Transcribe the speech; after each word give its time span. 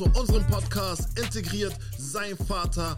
zu 0.00 0.06
unserem 0.18 0.46
Podcast 0.46 1.08
Integriert 1.22 1.74
sein 1.98 2.34
Vater. 2.48 2.96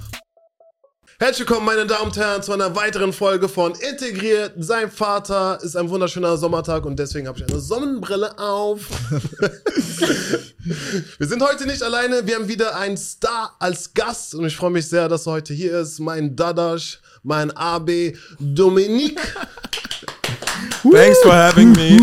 Herzlich 1.18 1.48
willkommen, 1.48 1.66
meine 1.66 1.84
Damen 1.84 2.04
und 2.04 2.16
Herren, 2.16 2.44
zu 2.44 2.52
einer 2.52 2.76
weiteren 2.76 3.12
Folge 3.12 3.48
von 3.48 3.72
Integriert 3.74 4.52
sein 4.58 4.88
Vater. 4.88 5.58
Ist 5.62 5.74
ein 5.74 5.90
wunderschöner 5.90 6.36
Sommertag 6.36 6.86
und 6.86 6.96
deswegen 6.96 7.26
habe 7.26 7.40
ich 7.40 7.44
eine 7.50 7.58
Sonnenbrille 7.58 8.38
auf. 8.38 8.86
wir 11.18 11.26
sind 11.26 11.42
heute 11.42 11.66
nicht 11.66 11.82
alleine, 11.82 12.24
wir 12.24 12.36
haben 12.36 12.46
wieder 12.46 12.76
einen 12.76 12.96
Star 12.96 13.56
als 13.58 13.92
Gast 13.94 14.36
und 14.36 14.44
ich 14.44 14.54
freue 14.54 14.70
mich 14.70 14.88
sehr, 14.88 15.08
dass 15.08 15.26
er 15.26 15.32
heute 15.32 15.54
hier 15.54 15.80
ist. 15.80 15.98
Mein 15.98 16.36
Dadasch, 16.36 17.00
mein 17.24 17.50
AB 17.50 18.12
Dominique. 18.38 19.20
Thanks 20.90 21.18
for 21.22 21.32
having 21.32 21.70
me. 21.72 21.98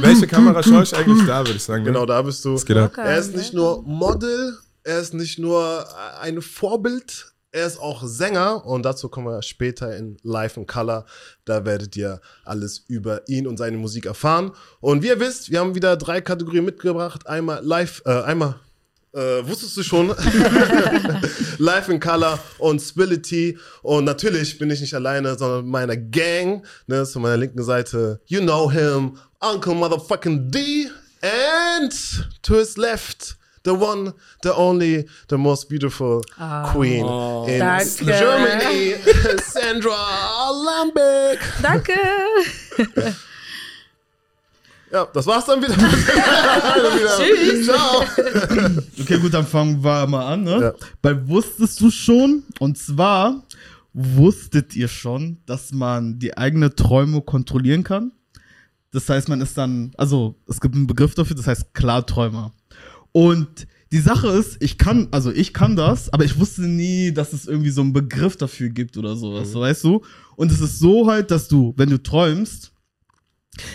Welche 0.00 0.26
Kamera 0.26 0.62
schaue 0.62 0.82
ich 0.82 0.94
eigentlich 0.96 1.26
da, 1.26 1.40
würde 1.40 1.52
ich 1.52 1.62
sagen. 1.62 1.84
ne? 1.84 1.92
Genau, 1.92 2.04
da 2.06 2.20
bist 2.22 2.44
du. 2.44 2.56
Ab? 2.56 2.98
Er 2.98 3.18
ist 3.18 3.34
nicht 3.36 3.54
nur 3.54 3.82
Model, 3.82 4.58
er 4.82 4.98
ist 4.98 5.14
nicht 5.14 5.38
nur 5.38 5.86
ein 6.20 6.42
Vorbild, 6.42 7.32
er 7.52 7.66
ist 7.66 7.78
auch 7.78 8.02
Sänger 8.04 8.64
und 8.64 8.82
dazu 8.82 9.08
kommen 9.08 9.26
wir 9.26 9.42
später 9.42 9.96
in 9.96 10.16
Live 10.22 10.56
in 10.56 10.66
Color. 10.66 11.04
Da 11.44 11.64
werdet 11.64 11.96
ihr 11.96 12.20
alles 12.44 12.84
über 12.88 13.28
ihn 13.28 13.46
und 13.46 13.58
seine 13.58 13.76
Musik 13.76 14.06
erfahren. 14.06 14.52
Und 14.80 15.02
wie 15.02 15.08
ihr 15.08 15.20
wisst, 15.20 15.50
wir 15.50 15.60
haben 15.60 15.74
wieder 15.74 15.96
drei 15.96 16.20
Kategorien 16.20 16.64
mitgebracht. 16.64 17.26
Einmal 17.26 17.64
Live, 17.64 18.02
äh, 18.06 18.22
einmal 18.22 18.56
äh, 19.14 19.46
wusstest 19.46 19.76
du 19.76 19.82
schon? 19.82 20.08
Live 21.58 21.88
in 21.88 22.00
Color 22.00 22.38
und 22.58 22.80
Spility. 22.80 23.58
Und 23.82 24.04
natürlich 24.04 24.58
bin 24.58 24.70
ich 24.70 24.80
nicht 24.80 24.94
alleine, 24.94 25.36
sondern 25.36 25.66
meiner 25.66 25.96
Gang. 25.96 26.64
Ne, 26.86 27.04
zu 27.04 27.20
meiner 27.20 27.36
linken 27.36 27.62
Seite, 27.62 28.20
you 28.26 28.40
know 28.40 28.70
him, 28.70 29.18
Uncle 29.40 29.74
Motherfucking 29.74 30.50
D. 30.50 30.88
And 31.22 31.92
to 32.42 32.54
his 32.54 32.76
left, 32.76 33.36
the 33.64 33.70
one, 33.70 34.12
the 34.42 34.52
only, 34.56 35.08
the 35.28 35.38
most 35.38 35.68
beautiful 35.68 36.22
queen 36.72 37.06
in 37.48 37.60
Danke. 37.60 38.04
Germany, 38.04 38.94
Sandra 39.42 39.94
Lambeck. 40.52 41.38
Danke. 41.62 41.94
Ja, 44.92 45.06
das 45.12 45.26
war's 45.26 45.46
dann 45.46 45.62
wieder. 45.62 45.74
Tschüss. 47.16 47.66
Ciao. 47.66 48.04
Okay, 49.00 49.18
gut, 49.18 49.32
dann 49.32 49.46
fangen 49.46 49.82
wir 49.82 50.06
mal 50.06 50.26
an, 50.32 50.44
ne? 50.44 50.60
Ja. 50.60 50.74
Weil 51.00 51.26
wusstest 51.28 51.80
du 51.80 51.90
schon, 51.90 52.42
und 52.60 52.76
zwar 52.76 53.42
wusstet 53.94 54.76
ihr 54.76 54.88
schon, 54.88 55.38
dass 55.46 55.72
man 55.72 56.18
die 56.18 56.36
eigene 56.36 56.74
Träume 56.74 57.22
kontrollieren 57.22 57.84
kann? 57.84 58.12
Das 58.90 59.08
heißt, 59.08 59.28
man 59.30 59.40
ist 59.40 59.56
dann, 59.56 59.92
also 59.96 60.34
es 60.46 60.60
gibt 60.60 60.74
einen 60.74 60.86
Begriff 60.86 61.14
dafür, 61.14 61.36
das 61.36 61.46
heißt 61.46 61.72
Klarträumer. 61.72 62.52
Und 63.12 63.66
die 63.92 64.00
Sache 64.00 64.28
ist, 64.28 64.62
ich 64.62 64.76
kann, 64.78 65.08
also 65.10 65.30
ich 65.30 65.54
kann 65.54 65.76
das, 65.76 66.12
aber 66.12 66.24
ich 66.24 66.38
wusste 66.38 66.62
nie, 66.62 67.12
dass 67.12 67.32
es 67.32 67.46
irgendwie 67.46 67.70
so 67.70 67.80
einen 67.80 67.92
Begriff 67.94 68.36
dafür 68.36 68.68
gibt 68.68 68.96
oder 68.98 69.16
sowas, 69.16 69.52
so, 69.52 69.60
weißt 69.60 69.84
du? 69.84 70.02
Und 70.36 70.52
es 70.52 70.60
ist 70.60 70.78
so 70.78 71.10
halt, 71.10 71.30
dass 71.30 71.48
du, 71.48 71.72
wenn 71.76 71.90
du 71.90 72.02
träumst, 72.02 72.72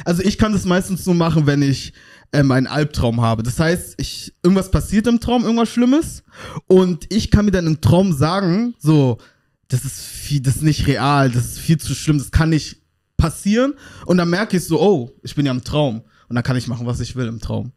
also 0.05 0.23
ich 0.23 0.37
kann 0.37 0.53
das 0.53 0.65
meistens 0.65 1.05
nur 1.05 1.15
machen, 1.15 1.45
wenn 1.45 1.61
ich 1.61 1.93
ähm, 2.33 2.51
einen 2.51 2.67
Albtraum 2.67 3.21
habe. 3.21 3.43
Das 3.43 3.59
heißt, 3.59 3.95
ich, 3.97 4.33
irgendwas 4.43 4.71
passiert 4.71 5.07
im 5.07 5.19
Traum, 5.19 5.43
irgendwas 5.43 5.69
Schlimmes. 5.69 6.23
Und 6.67 7.11
ich 7.13 7.31
kann 7.31 7.45
mir 7.45 7.51
dann 7.51 7.67
im 7.67 7.81
Traum 7.81 8.13
sagen, 8.13 8.75
so, 8.79 9.17
das 9.67 9.85
ist 9.85 9.99
viel, 10.01 10.41
das 10.41 10.57
ist 10.57 10.63
nicht 10.63 10.87
real, 10.87 11.29
das 11.29 11.45
ist 11.45 11.59
viel 11.59 11.77
zu 11.77 11.93
schlimm, 11.93 12.17
das 12.17 12.31
kann 12.31 12.49
nicht 12.49 12.81
passieren. 13.17 13.73
Und 14.05 14.17
dann 14.17 14.29
merke 14.29 14.57
ich 14.57 14.63
so, 14.65 14.81
oh, 14.81 15.11
ich 15.23 15.35
bin 15.35 15.45
ja 15.45 15.51
im 15.51 15.63
Traum. 15.63 16.03
Und 16.29 16.35
dann 16.35 16.43
kann 16.43 16.57
ich 16.57 16.67
machen, 16.67 16.85
was 16.85 16.99
ich 16.99 17.15
will 17.15 17.27
im 17.27 17.39
Traum. 17.39 17.71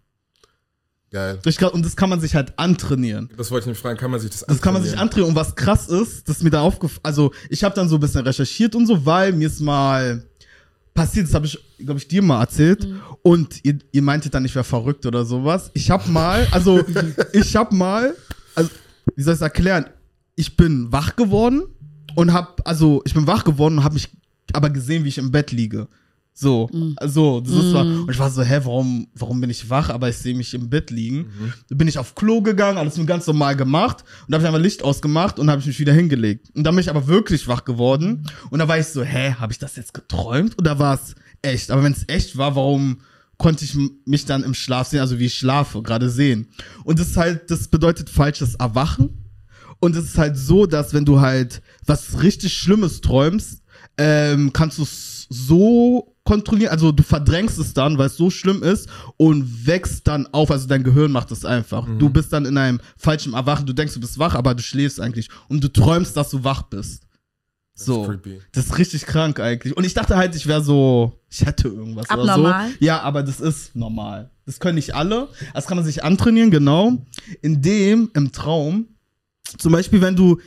Geil. 1.12 1.41
Ich 1.44 1.60
und 1.60 1.84
das 1.84 1.97
kann 1.97 2.09
man 2.09 2.21
sich 2.21 2.37
halt 2.37 2.56
antrainieren. 2.56 3.31
Das 3.37 3.50
wollte 3.50 3.65
ich 3.65 3.71
mich 3.71 3.78
fragen, 3.78 3.99
kann 3.99 4.12
man 4.12 4.21
sich 4.21 4.31
das 4.31 4.44
Das 4.47 4.60
kann 4.60 4.72
man 4.72 4.83
sich 4.83 4.93
antrainieren? 4.93 5.31
antrainieren. 5.31 5.31
Und 5.31 5.34
was 5.37 5.56
krass 5.56 5.89
ist, 5.89 6.28
das 6.28 6.37
ist 6.39 6.43
mir 6.44 6.50
da 6.50 6.60
aufgefallen, 6.60 7.00
also 7.03 7.33
ich 7.49 7.65
habe 7.65 7.75
dann 7.75 7.89
so 7.89 7.97
ein 7.97 8.00
bisschen 8.00 8.21
recherchiert 8.25 8.77
und 8.77 8.87
so, 8.87 9.05
weil 9.05 9.33
mir 9.33 9.49
ist 9.49 9.60
mal 9.60 10.29
passiert, 10.95 11.27
das 11.27 11.34
habe 11.34 11.47
ich, 11.47 11.59
glaube 11.78 11.99
ich, 11.99 12.09
dir 12.09 12.23
mal 12.23 12.41
erzählt. 12.41 12.87
Und 13.23 13.65
ihr, 13.65 13.78
ihr 13.93 14.03
meintet 14.03 14.34
dann, 14.34 14.45
ich 14.45 14.55
wäre 14.55 14.65
verrückt 14.65 15.06
oder 15.06 15.25
sowas. 15.25 15.71
Ich 15.75 15.91
habe 15.91 16.09
mal, 16.11 16.47
also 16.51 16.81
ich 17.33 17.56
habe 17.56 17.75
mal, 17.75 18.15
also 18.55 18.71
wie 19.17 19.23
soll 19.23 19.34
ich 19.34 19.39
es 19.39 19.43
erklären? 19.43 19.87
Ich 20.37 20.56
bin 20.56 20.91
wach 20.93 21.17
geworden 21.17 21.65
und 22.15 22.33
habe, 22.33 22.49
also 22.65 23.03
ich 23.05 23.15
bin 23.15 23.27
wach 23.27 23.45
geworden 23.45 23.78
und 23.78 23.84
habe 23.84 23.95
mich 23.95 24.09
aber 24.53 24.71
gesehen, 24.71 25.05
wie 25.05 25.09
ich 25.09 25.19
im 25.19 25.31
Bett 25.31 25.53
liege. 25.53 25.89
So, 26.32 26.70
also 26.96 27.41
das 27.41 27.52
ist 27.52 27.74
war, 27.74 27.84
und 27.84 28.10
ich 28.10 28.18
war 28.18 28.30
so, 28.30 28.42
hä, 28.42 28.60
warum, 28.62 29.08
warum 29.14 29.41
bin 29.42 29.50
ich 29.50 29.68
wach, 29.68 29.91
aber 29.91 30.08
ich 30.08 30.16
sehe 30.16 30.34
mich 30.34 30.54
im 30.54 30.70
Bett 30.70 30.91
liegen. 30.91 31.26
Dann 31.68 31.76
bin 31.76 31.86
ich 31.86 31.98
auf 31.98 32.14
Klo 32.14 32.41
gegangen, 32.41 32.78
alles 32.78 32.96
nur 32.96 33.04
ganz 33.04 33.26
normal 33.26 33.56
gemacht 33.56 34.04
und 34.26 34.32
habe 34.32 34.42
ich 34.42 34.48
einfach 34.48 34.60
Licht 34.60 34.82
ausgemacht 34.82 35.38
und 35.38 35.50
habe 35.50 35.60
ich 35.60 35.66
mich 35.66 35.78
wieder 35.78 35.92
hingelegt. 35.92 36.50
Und 36.54 36.64
dann 36.64 36.74
bin 36.74 36.82
ich 36.82 36.88
aber 36.88 37.06
wirklich 37.06 37.46
wach 37.46 37.64
geworden 37.64 38.26
und 38.48 38.58
da 38.58 38.68
war 38.68 38.78
ich 38.78 38.86
so, 38.86 39.02
hä, 39.02 39.34
habe 39.38 39.52
ich 39.52 39.58
das 39.58 39.76
jetzt 39.76 39.92
geträumt 39.92 40.56
oder 40.58 40.78
war 40.78 40.94
es 40.94 41.14
echt? 41.42 41.70
Aber 41.70 41.82
wenn 41.82 41.92
es 41.92 42.04
echt 42.08 42.38
war, 42.38 42.56
warum 42.56 43.00
konnte 43.36 43.64
ich 43.64 43.76
mich 44.06 44.24
dann 44.24 44.42
im 44.42 44.54
Schlaf 44.54 44.88
sehen, 44.88 45.00
also 45.00 45.18
wie 45.18 45.26
ich 45.26 45.34
schlafe, 45.34 45.82
gerade 45.82 46.08
sehen? 46.08 46.48
Und 46.84 46.98
das 46.98 47.08
ist 47.08 47.16
halt, 47.16 47.50
das 47.50 47.68
bedeutet 47.68 48.08
falsches 48.08 48.54
Erwachen. 48.54 49.26
Und 49.78 49.97
es 49.97 50.04
ist 50.04 50.18
halt 50.18 50.36
so, 50.36 50.66
dass 50.66 50.92
wenn 50.92 51.06
du 51.06 51.20
halt 51.20 51.62
was 51.86 52.22
richtig 52.22 52.52
Schlimmes 52.52 53.00
träumst, 53.00 53.62
ähm, 53.97 54.52
kannst 54.52 54.78
du 54.78 54.82
es 54.82 55.26
so 55.30 56.14
kontrollieren, 56.30 56.70
also 56.70 56.92
du 56.92 57.02
verdrängst 57.02 57.58
es 57.58 57.74
dann, 57.74 57.98
weil 57.98 58.06
es 58.06 58.16
so 58.16 58.30
schlimm 58.30 58.62
ist 58.62 58.88
und 59.16 59.66
wächst 59.66 60.06
dann 60.06 60.28
auf, 60.28 60.52
also 60.52 60.68
dein 60.68 60.84
Gehirn 60.84 61.10
macht 61.10 61.32
es 61.32 61.44
einfach. 61.44 61.88
Du 61.98 62.08
bist 62.08 62.32
dann 62.32 62.44
in 62.44 62.56
einem 62.56 62.80
falschen 62.96 63.34
Erwachen, 63.34 63.66
du 63.66 63.72
denkst, 63.72 63.94
du 63.94 64.00
bist 64.00 64.16
wach, 64.16 64.36
aber 64.36 64.54
du 64.54 64.62
schläfst 64.62 65.00
eigentlich 65.00 65.28
und 65.48 65.64
du 65.64 65.66
träumst, 65.66 66.16
dass 66.16 66.30
du 66.30 66.44
wach 66.44 66.62
bist. 66.62 67.02
So. 67.74 68.04
creepy. 68.04 68.41
Das 68.52 68.66
ist 68.66 68.78
richtig 68.78 69.06
krank 69.06 69.41
eigentlich. 69.41 69.76
Und 69.76 69.84
ich 69.84 69.92
dachte 69.92 70.16
halt, 70.16 70.36
ich 70.36 70.46
wäre 70.46 70.62
so, 70.62 71.18
ich 71.28 71.44
hätte 71.44 71.66
irgendwas 71.66 72.08
Abnormal? 72.08 72.38
oder 72.38 72.68
so. 72.68 72.76
Ja, 72.78 73.00
aber 73.00 73.24
das 73.24 73.41
ist 73.41 73.74
normal. 73.74 74.30
Das 74.47 74.60
können 74.60 74.76
nicht 74.76 74.94
alle. 74.94 75.28
Das 75.52 75.66
kann 75.66 75.78
man 75.78 75.84
sich 75.84 76.04
antrainieren, 76.04 76.52
genau. 76.52 77.04
Indem 77.42 78.08
im 78.14 78.30
Traum, 78.30 78.86
zum 79.58 79.72
Beispiel, 79.72 80.00
wenn 80.00 80.14
du 80.14 80.38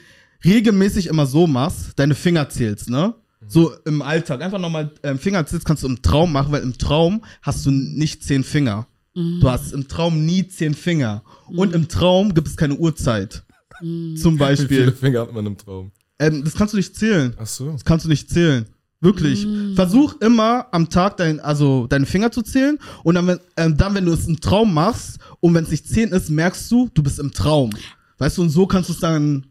regelmäßig 0.45 1.07
immer 1.07 1.25
so 1.25 1.45
machst, 1.45 1.99
deine 1.99 2.15
Finger 2.15 2.47
zählst, 2.47 2.89
ne? 2.89 3.15
So 3.47 3.73
im 3.85 4.01
Alltag. 4.01 4.41
Einfach 4.41 4.59
nochmal 4.59 4.91
ähm, 5.03 5.19
Finger 5.19 5.45
zählst, 5.45 5.65
kannst 5.65 5.83
du 5.83 5.87
im 5.87 6.01
Traum 6.01 6.31
machen, 6.31 6.51
weil 6.51 6.61
im 6.61 6.77
Traum 6.77 7.23
hast 7.41 7.65
du 7.65 7.71
nicht 7.71 8.23
zehn 8.23 8.43
Finger. 8.43 8.87
Du 9.15 9.47
hast 9.47 9.73
im 9.73 9.87
Traum 9.87 10.25
nie 10.25 10.47
zehn 10.47 10.73
Finger. 10.73 11.21
Und 11.47 11.75
im 11.75 11.87
Traum 11.87 12.33
gibt 12.33 12.47
es 12.47 12.57
keine 12.57 12.75
Uhrzeit. 12.75 13.43
Zum 13.79 13.85
Wie 13.85 14.15
viele 14.15 14.37
Beispiel. 14.37 14.91
Finger 14.91 15.21
hat 15.21 15.33
man 15.33 15.45
im 15.45 15.57
Traum? 15.57 15.91
Ähm, 16.17 16.43
das 16.43 16.55
kannst 16.55 16.73
du 16.73 16.77
nicht 16.77 16.95
zählen. 16.95 17.35
Ach 17.37 17.45
so. 17.45 17.71
Das 17.71 17.85
kannst 17.85 18.05
du 18.05 18.09
nicht 18.09 18.29
zählen. 18.29 18.65
Wirklich. 19.01 19.45
Versuch 19.75 20.19
immer 20.21 20.67
am 20.71 20.89
Tag 20.89 21.17
dein, 21.17 21.41
also 21.41 21.87
deine 21.87 22.05
Finger 22.05 22.31
zu 22.31 22.41
zählen 22.41 22.79
und 23.03 23.15
dann, 23.15 23.27
wenn, 23.27 23.39
ähm, 23.57 23.75
dann, 23.75 23.93
wenn 23.95 24.05
du 24.05 24.13
es 24.13 24.27
im 24.27 24.39
Traum 24.39 24.73
machst 24.73 25.19
und 25.41 25.53
wenn 25.53 25.65
es 25.65 25.71
nicht 25.71 25.87
zehn 25.87 26.09
ist, 26.11 26.29
merkst 26.29 26.71
du, 26.71 26.89
du 26.93 27.03
bist 27.03 27.19
im 27.19 27.33
Traum. 27.33 27.71
Weißt 28.17 28.37
du, 28.37 28.43
und 28.43 28.49
so 28.49 28.65
kannst 28.65 28.87
du 28.87 28.93
es 28.93 28.99
dann 28.99 29.45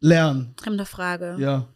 lernen. 0.00 0.54
Ich 0.58 0.66
habe 0.66 0.74
eine 0.74 0.86
Frage. 0.86 1.36
Ja. 1.38 1.68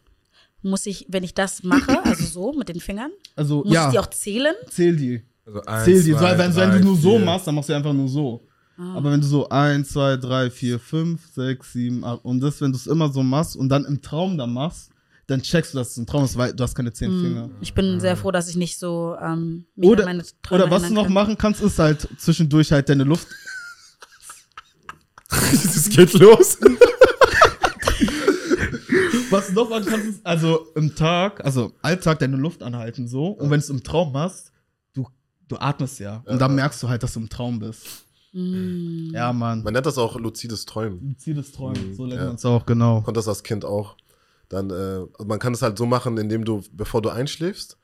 Muss 0.63 0.85
ich, 0.85 1.05
wenn 1.09 1.23
ich 1.23 1.33
das 1.33 1.63
mache, 1.63 2.03
also 2.05 2.23
so 2.25 2.53
mit 2.53 2.69
den 2.69 2.79
Fingern, 2.79 3.11
Also, 3.35 3.63
muss 3.63 3.73
ja. 3.73 3.87
ich 3.87 3.91
die 3.93 3.99
auch 3.99 4.09
zählen? 4.09 4.53
zähl 4.69 4.95
die. 4.95 5.21
Also 5.45 5.61
eins, 5.63 5.85
Zähl 5.85 6.03
die. 6.03 6.11
zwei, 6.11 6.33
so, 6.33 6.37
wenn, 6.37 6.51
drei, 6.53 6.61
wenn 6.73 6.81
du 6.81 6.87
nur 6.87 6.97
so 6.97 7.17
vier. 7.17 7.25
machst, 7.25 7.47
dann 7.47 7.55
machst 7.55 7.69
du 7.69 7.73
einfach 7.73 7.93
nur 7.93 8.07
so. 8.07 8.47
Aber 8.77 9.11
wenn 9.11 9.21
du 9.21 9.27
so 9.27 9.47
eins, 9.49 9.89
zwei, 9.89 10.17
drei, 10.17 10.49
vier, 10.49 10.79
fünf, 10.79 11.21
sechs, 11.35 11.73
sieben, 11.73 12.03
acht 12.03 12.23
und 12.25 12.39
das, 12.39 12.61
wenn 12.61 12.71
du 12.71 12.77
es 12.77 12.87
immer 12.87 13.11
so 13.11 13.21
machst 13.21 13.55
und 13.55 13.69
dann 13.69 13.85
im 13.85 14.01
Traum 14.01 14.37
dann 14.39 14.53
machst, 14.53 14.89
dann 15.27 15.41
checkst 15.41 15.73
du, 15.73 15.77
dass 15.77 15.91
es 15.91 15.97
ein 15.97 16.07
Traum 16.07 16.25
ist, 16.25 16.35
weil 16.35 16.53
du 16.53 16.63
hast 16.63 16.73
keine 16.73 16.91
zehn 16.91 17.09
Finger. 17.21 17.49
Ich 17.61 17.73
bin 17.75 17.99
sehr 17.99 18.17
froh, 18.17 18.31
dass 18.31 18.49
ich 18.49 18.55
nicht 18.55 18.79
so 18.79 19.15
ähm, 19.21 19.65
mich 19.75 19.87
Oder, 19.89 20.03
an 20.07 20.17
meine 20.17 20.23
Träume 20.41 20.63
oder 20.63 20.71
was 20.71 20.83
du 20.87 20.93
noch 20.93 21.03
kann. 21.03 21.13
machen 21.13 21.37
kannst, 21.37 21.61
ist 21.61 21.77
halt 21.79 22.07
zwischendurch 22.17 22.71
halt 22.71 22.89
deine 22.89 23.03
Luft. 23.03 23.27
Es 25.53 25.89
geht 25.89 26.13
los. 26.13 26.57
Was 29.31 29.47
du 29.47 29.53
noch 29.53 29.69
machen 29.69 29.85
kannst, 29.85 30.07
ist 30.07 30.25
also 30.25 30.67
im 30.75 30.95
Tag, 30.95 31.43
also 31.43 31.71
Alltag 31.81 32.19
deine 32.19 32.37
Luft 32.37 32.61
anhalten 32.63 33.07
so. 33.07 33.27
Und 33.29 33.49
wenn 33.49 33.59
du 33.59 33.63
es 33.63 33.69
im 33.69 33.83
Traum 33.83 34.11
machst, 34.11 34.51
du, 34.93 35.07
du 35.47 35.57
atmest 35.57 35.99
ja. 35.99 36.23
Und 36.25 36.39
dann 36.39 36.53
merkst 36.55 36.81
du 36.83 36.89
halt, 36.89 37.01
dass 37.03 37.13
du 37.13 37.21
im 37.21 37.29
Traum 37.29 37.59
bist. 37.59 37.85
Mm. 38.33 39.11
Ja, 39.13 39.33
Mann. 39.33 39.63
Man 39.63 39.73
nennt 39.73 39.85
das 39.85 39.97
auch 39.97 40.17
luzides 40.17 40.65
Träumen. 40.65 41.15
Ziel 41.17 41.33
des 41.35 41.51
Träumen. 41.51 41.95
So 41.95 42.05
nennt 42.05 42.19
Ja. 42.21 42.27
man 42.27 42.35
es 42.35 42.45
auch, 42.45 42.65
genau. 42.65 43.01
konnte 43.01 43.17
das 43.17 43.27
als 43.27 43.43
Kind 43.43 43.65
auch. 43.65 43.95
Dann, 44.49 44.69
äh, 44.69 45.01
man 45.25 45.39
kann 45.39 45.53
es 45.53 45.61
halt 45.61 45.77
so 45.77 45.85
machen, 45.85 46.17
indem 46.17 46.45
du, 46.45 46.61
bevor 46.73 47.01
du 47.01 47.09
einschläfst, 47.09 47.77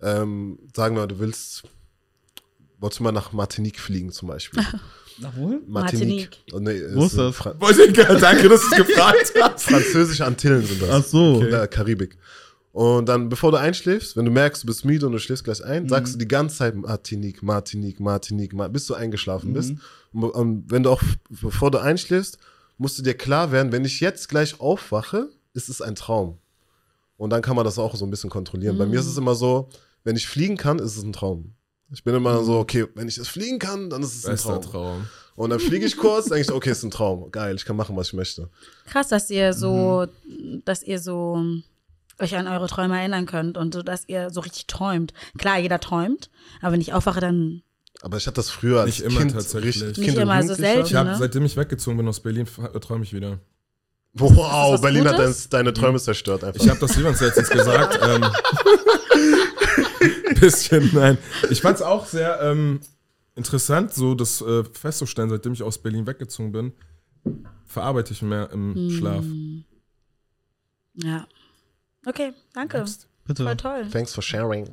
ähm, 0.00 0.58
sagen 0.74 0.96
wir, 0.96 1.06
du 1.06 1.18
willst, 1.18 1.64
wolltest 2.78 3.00
du 3.00 3.04
mal 3.04 3.12
nach 3.12 3.32
Martinique 3.32 3.78
fliegen 3.78 4.10
zum 4.10 4.28
Beispiel. 4.28 4.62
Nach 5.18 5.36
wohin? 5.36 5.60
Martinique. 5.66 6.30
Oh, 6.52 6.58
nee, 6.58 6.80
Wo 6.92 7.04
ist 7.06 7.16
das? 7.16 7.36
Fra 7.36 7.52
danke, 7.54 8.48
dass 8.48 8.60
du 8.62 8.66
es 8.72 8.86
gefragt 8.86 9.32
hast. 9.40 9.64
Französische 9.64 10.24
Antillen 10.24 10.64
sind 10.66 10.82
das. 10.82 10.90
Ach 10.90 11.04
so. 11.04 11.40
In 11.40 11.50
der 11.50 11.68
Karibik. 11.68 12.16
Und 12.72 13.08
dann, 13.08 13.28
bevor 13.28 13.52
du 13.52 13.56
einschläfst, 13.58 14.16
wenn 14.16 14.24
du 14.24 14.32
merkst, 14.32 14.64
du 14.64 14.66
bist 14.66 14.84
müde 14.84 15.06
und 15.06 15.12
du 15.12 15.18
schläfst 15.20 15.44
gleich 15.44 15.64
ein, 15.64 15.84
Mhm. 15.84 15.88
sagst 15.88 16.14
du 16.14 16.18
die 16.18 16.26
ganze 16.26 16.56
Zeit 16.56 16.74
Martinique, 16.74 17.42
Martinique, 17.42 18.00
Martinique, 18.00 18.52
Mar- 18.52 18.68
bis 18.68 18.86
du 18.86 18.94
eingeschlafen 18.94 19.50
Mhm. 19.50 19.54
bist. 19.54 19.74
Und, 20.12 20.24
und 20.30 20.70
wenn 20.70 20.82
du 20.82 20.90
auch, 20.90 21.00
bevor 21.30 21.70
du 21.70 21.78
einschläfst, 21.78 22.38
musst 22.76 22.98
du 22.98 23.02
dir 23.04 23.14
klar 23.14 23.52
werden, 23.52 23.70
wenn 23.70 23.84
ich 23.84 24.00
jetzt 24.00 24.28
gleich 24.28 24.58
aufwache, 24.60 25.28
ist 25.52 25.68
es 25.68 25.80
ein 25.80 25.94
Traum. 25.94 26.38
Und 27.16 27.30
dann 27.30 27.42
kann 27.42 27.54
man 27.54 27.64
das 27.64 27.78
auch 27.78 27.94
so 27.94 28.04
ein 28.04 28.10
bisschen 28.10 28.28
kontrollieren. 28.30 28.76
Bei 28.76 28.86
mir 28.86 28.98
ist 28.98 29.06
es 29.06 29.16
immer 29.16 29.36
so, 29.36 29.68
wenn 30.02 30.16
ich 30.16 30.26
fliegen 30.26 30.56
kann, 30.56 30.80
ist 30.80 30.96
es 30.96 31.04
ein 31.04 31.12
Traum. 31.12 31.52
Ich 31.94 32.04
bin 32.04 32.14
immer 32.14 32.42
so, 32.44 32.58
okay, 32.58 32.86
wenn 32.94 33.08
ich 33.08 33.14
das 33.16 33.28
fliegen 33.28 33.58
kann, 33.58 33.88
dann 33.88 34.02
ist 34.02 34.14
es 34.16 34.26
ein 34.26 34.36
Traum. 34.36 34.60
Traum. 34.62 35.06
Und 35.36 35.50
dann 35.50 35.60
fliege 35.60 35.86
ich 35.86 35.96
kurz, 35.96 36.24
denke 36.28 36.42
ich, 36.42 36.50
okay, 36.52 36.70
ist 36.70 36.82
ein 36.82 36.90
Traum. 36.90 37.30
Geil, 37.30 37.54
ich 37.56 37.64
kann 37.64 37.76
machen, 37.76 37.96
was 37.96 38.08
ich 38.08 38.12
möchte. 38.12 38.50
Krass, 38.86 39.08
dass 39.08 39.30
ihr 39.30 39.52
so, 39.52 40.06
Mhm. 40.28 40.62
dass 40.64 40.82
ihr 40.82 40.98
so 40.98 41.42
euch 42.20 42.36
an 42.36 42.46
eure 42.46 42.68
Träume 42.68 42.98
erinnern 42.98 43.26
könnt 43.26 43.56
und 43.58 43.74
so, 43.74 43.82
dass 43.82 44.08
ihr 44.08 44.30
so 44.30 44.40
richtig 44.40 44.66
träumt. 44.66 45.12
Klar, 45.38 45.58
jeder 45.58 45.80
träumt, 45.80 46.30
aber 46.60 46.72
wenn 46.72 46.80
ich 46.80 46.92
aufwache, 46.92 47.20
dann 47.20 47.62
Aber 48.02 48.16
ich 48.18 48.26
hatte 48.26 48.36
das 48.36 48.50
früher 48.50 48.80
als 48.82 48.86
Nicht 48.98 49.00
immer 49.00 49.20
Kind 49.20 49.32
tatsächlich. 49.32 49.76
richtig 49.82 49.98
Nicht 49.98 50.06
Kind 50.08 50.16
und 50.18 50.22
immer, 50.24 50.42
so 50.42 50.54
selten. 50.54 50.86
Ich 50.86 50.94
habe, 50.94 51.10
Ne? 51.10 51.16
seitdem 51.18 51.44
ich 51.44 51.56
weggezogen 51.56 51.96
bin 51.96 52.06
aus 52.06 52.20
Berlin, 52.20 52.46
träume 52.80 53.02
ich 53.04 53.12
wieder. 53.14 53.38
Wow, 54.16 54.80
Berlin 54.80 55.08
hat 55.08 55.16
Gutes? 55.16 55.48
deine 55.48 55.72
Träume 55.72 55.98
zerstört 55.98 56.44
einfach. 56.44 56.60
Ich 56.62 56.68
habe 56.68 56.78
das 56.78 56.94
jemand 56.96 57.20
letztens 57.20 57.48
gesagt. 57.50 57.98
ähm, 58.06 58.22
bisschen, 60.40 60.90
nein. 60.92 61.18
Ich 61.50 61.60
fand 61.62 61.76
es 61.76 61.82
auch 61.82 62.06
sehr 62.06 62.40
ähm, 62.42 62.80
interessant, 63.34 63.92
so 63.94 64.14
das 64.14 64.40
äh, 64.40 64.64
festzustellen, 64.64 65.30
seitdem 65.30 65.52
ich 65.52 65.62
aus 65.62 65.78
Berlin 65.78 66.06
weggezogen 66.06 66.52
bin, 66.52 66.72
verarbeite 67.64 68.12
ich 68.12 68.22
mehr 68.22 68.50
im 68.50 68.74
Hm. 68.74 68.90
Schlaf. 68.90 69.24
ja. 70.94 71.26
Okay, 72.06 72.32
danke. 72.52 72.84
Bitte. 73.24 73.44
Voll 73.44 73.56
toll. 73.56 73.88
Thanks 73.90 74.12
for 74.12 74.22
sharing. 74.22 74.66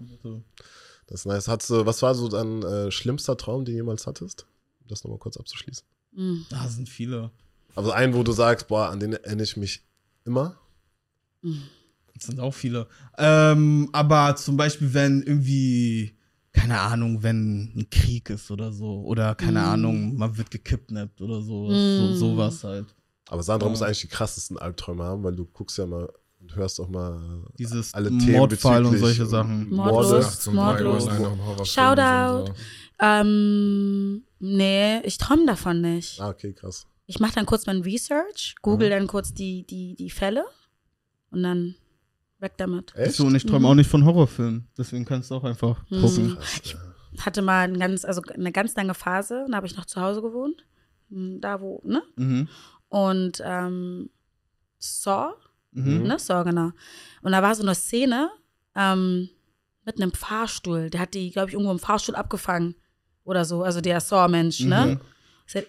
Das 1.07 1.22
ist 1.22 1.25
nice. 1.25 1.48
Hattest 1.48 1.69
du, 1.69 1.86
was 1.86 2.01
war 2.01 2.13
so 2.13 2.28
dein 2.28 2.62
äh, 2.63 2.92
schlimmster 2.92 3.38
Traum, 3.38 3.63
den 3.63 3.74
du 3.74 3.78
jemals 3.80 4.06
hattest? 4.06 4.45
Um 4.81 4.88
das 4.89 5.04
nochmal 5.06 5.19
kurz 5.19 5.38
abzuschließen. 5.38 5.86
Mhm. 6.12 6.45
Da 6.50 6.68
sind 6.68 6.89
viele. 6.89 7.31
Also 7.74 7.92
einen, 7.92 8.13
wo 8.13 8.24
du 8.24 8.33
sagst, 8.33 8.68
boah, 8.68 8.89
an 8.89 9.00
den 9.00 9.13
erinnere 9.13 9.45
ich 9.45 9.56
mich 9.56 9.86
immer. 10.25 10.57
Das 12.16 12.25
sind 12.25 12.40
auch 12.40 12.54
viele. 12.54 12.88
Ähm, 13.18 13.90
aber 13.94 14.36
zum 14.36 14.58
Beispiel, 14.58 14.94
wenn 14.94 15.22
irgendwie, 15.24 16.16
keine 16.54 16.80
Ahnung, 16.80 17.24
wenn 17.24 17.72
ein 17.75 17.88
Krieg 17.90 18.30
ist 18.30 18.52
oder 18.52 18.72
so. 18.72 19.02
Oder 19.04 19.36
keine 19.36 19.62
Mm. 19.62 19.66
Ahnung, 19.66 20.16
man 20.18 20.38
wird 20.38 20.52
gekidnappt 20.52 21.22
oder 21.22 21.42
so. 21.42 21.69
Mm. 21.69 21.72
so 21.72 22.13
sowas 22.16 22.63
halt. 22.63 22.94
Aber 23.30 23.42
Sandra 23.44 23.68
Ja. 23.68 23.72
muss 23.72 23.81
eigentlich 23.81 24.02
die 24.02 24.08
krassesten 24.08 24.58
Albträume 24.60 25.04
haben, 25.04 25.24
weil 25.24 25.36
du 25.36 25.46
guckst 25.46 25.78
ja 25.78 25.86
mal 25.86 26.10
und 26.42 26.56
hörst 26.56 26.80
auch 26.81 26.90
mal 26.90 27.44
Dieses 27.58 27.94
alle 27.94 28.10
Themen 28.10 28.31
Mordfall 28.34 28.84
und 28.86 28.98
solche 28.98 29.25
Sachen. 29.25 29.69
Mordlos. 29.69 30.48
Mordlos. 30.48 31.07
Shoutout. 31.69 32.48
so. 32.48 32.54
Ähm, 33.04 34.24
nee, 34.40 35.00
ich 35.02 35.18
träume 35.18 35.46
davon 35.46 35.81
nicht. 35.81 36.19
Ah, 36.19 36.30
okay, 36.30 36.54
krass. 36.54 36.88
Ich 37.07 37.19
mache 37.19 37.34
dann 37.36 37.46
kurz 37.46 37.66
mein 37.66 37.81
Research, 37.81 38.56
google 38.62 38.90
dann 38.90 39.07
kurz 39.07 39.34
die, 39.34 39.66
die, 39.66 39.96
die 39.96 40.10
Fälle 40.10 40.46
und 41.31 41.44
dann 41.44 41.75
weg 42.42 42.54
damit. 42.58 42.94
Echt? 42.96 43.14
So, 43.16 43.26
und 43.26 43.36
ich 43.36 43.46
träume 43.46 43.68
auch 43.68 43.76
nicht 43.76 43.90
von 43.90 44.04
Horrorfilmen. 44.06 44.68
Deswegen 44.78 45.06
kannst 45.06 45.32
du 45.32 45.36
auch 45.36 45.44
einfach 45.44 45.84
Mhm. 45.90 46.02
gucken. 46.02 46.38
Ja. 46.64 47.24
Hatte 47.26 47.42
mal 47.42 47.62
ein 47.68 47.78
ganz, 47.80 48.06
also 48.06 48.22
eine 48.34 48.52
ganz 48.52 48.76
lange 48.76 48.94
Phase, 48.94 49.46
da 49.50 49.58
habe 49.58 49.68
ich 49.68 49.76
noch 49.76 49.86
zu 49.86 50.02
Hause 50.02 50.22
gewohnt. 50.22 50.66
Hm, 51.10 51.40
Da 51.42 51.60
wo, 51.62 51.82
ne? 51.86 52.02
Mhm. 52.16 52.48
Und 52.90 53.42
ähm, 53.46 54.10
Saw, 54.80 55.34
Mhm. 55.72 56.04
ne? 56.04 56.18
Saw, 56.20 56.44
genau. 56.44 56.72
Und 57.22 57.32
da 57.32 57.42
war 57.42 57.54
so 57.56 57.64
eine 57.64 57.76
Szene 57.76 58.30
ähm, 58.76 59.30
mit 59.86 60.02
einem 60.02 60.12
Fahrstuhl. 60.14 60.90
Der 60.90 61.02
hat 61.02 61.14
die, 61.14 61.32
glaube 61.32 61.50
ich, 61.50 61.54
irgendwo 61.54 61.72
im 61.72 61.80
Fahrstuhl 61.80 62.16
abgefangen 62.16 62.76
oder 63.24 63.46
so. 63.46 63.64
Also 63.64 63.82
der 63.82 64.00
Saw-Mensch, 64.00 64.62
ne? 64.62 65.00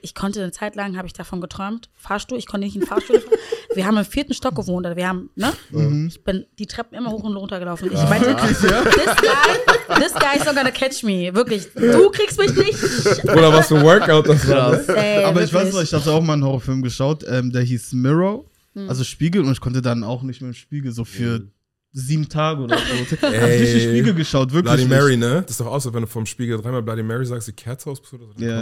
Ich 0.03 0.15
konnte 0.15 0.43
eine 0.43 0.53
Zeit 0.53 0.77
lang, 0.77 0.97
habe 0.97 1.07
ich 1.07 1.13
davon 1.13 1.41
geträumt, 1.41 1.91
Fahrstuhl, 1.97 2.39
ich 2.39 2.47
konnte 2.47 2.67
nicht 2.67 2.75
in 2.75 2.83
den 2.83 2.89
Fahrstuhl 2.89 3.21
fahren. 3.21 3.39
Wir 3.75 3.87
haben 3.87 3.97
im 3.97 4.05
vierten 4.05 4.35
Stock 4.35 4.55
gewohnt, 4.55 4.85
also 4.85 4.97
wir 4.99 5.09
haben, 5.09 5.31
ne? 5.35 5.51
Mhm. 5.71 6.09
Ich 6.09 6.23
bin 6.23 6.45
die 6.59 6.67
Treppen 6.67 6.95
immer 6.95 7.11
hoch 7.11 7.25
und 7.25 7.35
runter 7.37 7.59
gelaufen. 7.59 7.89
Ich 7.91 8.03
meinte, 8.07 8.37
this 8.37 8.61
guy, 8.61 9.97
this 9.99 10.13
guy 10.13 10.37
is 10.37 10.45
not 10.45 10.55
gonna 10.55 10.71
catch 10.71 11.03
me. 11.03 11.35
Wirklich, 11.35 11.73
du 11.73 12.11
kriegst 12.11 12.39
mich 12.39 12.55
nicht. 12.55 13.25
Oder 13.25 13.51
was 13.51 13.69
für 13.69 13.77
ein 13.77 13.83
Workout 13.83 14.29
das 14.29 14.47
war. 14.47 14.73
Krass. 14.77 14.89
Ey, 14.89 15.25
Aber 15.25 15.43
ich 15.43 15.55
weiß 15.55 15.73
noch, 15.73 15.81
ich 15.83 15.93
hatte 15.95 16.11
auch 16.11 16.21
mal 16.21 16.35
einen 16.35 16.45
Horrorfilm 16.45 16.83
geschaut, 16.83 17.25
ähm, 17.27 17.51
der 17.51 17.63
hieß 17.63 17.95
Mirror, 17.95 18.45
Hm. 18.75 18.89
also 18.91 19.05
Spiegel, 19.05 19.43
und 19.43 19.53
ich 19.53 19.61
konnte 19.61 19.81
dann 19.81 20.05
auch 20.05 20.23
nicht 20.23 20.43
mehr 20.43 20.49
im 20.51 20.55
Spiegel, 20.55 20.93
so 20.93 21.05
für 21.07 21.47
sieben 21.93 22.29
Tage 22.29 22.63
oder 22.63 22.79
so. 22.79 22.85
Ich 23.15 23.23
hab 23.23 23.33
Ey. 23.33 23.59
richtig 23.61 23.83
Spiegel 23.83 24.15
geschaut, 24.15 24.53
wirklich. 24.53 24.65
Bloody 24.65 24.83
nicht. 24.89 24.91
Mary, 24.91 25.17
ne? 25.17 25.43
Das 25.43 25.51
ist 25.53 25.61
doch 25.61 25.67
auch 25.67 25.81
so, 25.81 25.93
wenn 25.93 26.03
du 26.03 26.07
vom 26.09 26.25
Spiegel 26.27 26.61
dreimal 26.61 26.83
Bloody 26.83 27.03
Mary 27.03 27.27
sagst, 27.27 27.49
die 27.49 27.53
Kerze 27.53 27.91
auspusst 27.91 28.15
oder 28.15 28.27
so. 28.27 28.33
dann 28.33 28.43
Ja, 28.43 28.61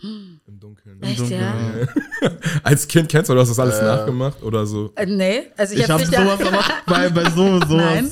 du 0.00 0.06
ja. 0.06 0.38
Im 0.46 0.60
Dunkeln. 0.60 1.02
Echt, 1.02 1.20
Dunkeln, 1.20 1.40
ja? 1.40 2.28
Als 2.62 2.86
Kind 2.86 3.08
kennst 3.08 3.30
du, 3.30 3.34
du 3.34 3.40
hast 3.40 3.48
das 3.48 3.58
alles 3.58 3.78
Äh. 3.78 3.84
nachgemacht 3.84 4.42
oder 4.42 4.66
so. 4.66 4.92
Äh, 4.96 5.06
nee, 5.06 5.42
also 5.56 5.74
ich, 5.74 5.80
Ich 5.80 5.90
hab 5.90 6.00
nicht 6.00 6.12
sowas 6.14 6.40
aber 6.40 6.64
bei, 6.86 7.08
bei 7.10 7.24
so, 7.30 7.58
sowas. 7.66 7.68
Nein. 7.70 8.10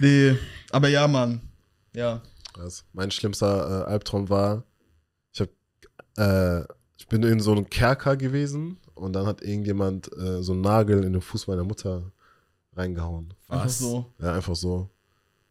Nee, 0.00 0.36
aber 0.70 0.88
ja, 0.88 1.06
Mann. 1.06 1.40
Ja. 1.94 2.20
Krass. 2.54 2.84
Mein 2.92 3.10
schlimmster 3.10 3.86
äh, 3.86 3.90
Albtraum 3.90 4.28
war, 4.28 4.64
ich 5.32 5.40
hab, 5.40 5.48
äh, 6.18 6.64
ich 6.98 7.06
bin 7.08 7.22
in 7.22 7.40
so 7.40 7.52
einem 7.52 7.68
Kerker 7.70 8.16
gewesen 8.16 8.78
und 8.94 9.12
dann 9.14 9.26
hat 9.26 9.42
irgendjemand 9.42 10.10
äh, 10.16 10.42
so 10.42 10.52
einen 10.52 10.60
Nagel 10.60 11.04
in 11.04 11.12
den 11.12 11.22
Fuß 11.22 11.46
meiner 11.46 11.64
Mutter 11.64 12.10
reingehauen. 12.76 13.34
Einfach 13.48 13.64
Was? 13.66 13.78
so. 13.78 14.06
Ja, 14.20 14.34
einfach 14.34 14.56
so. 14.56 14.88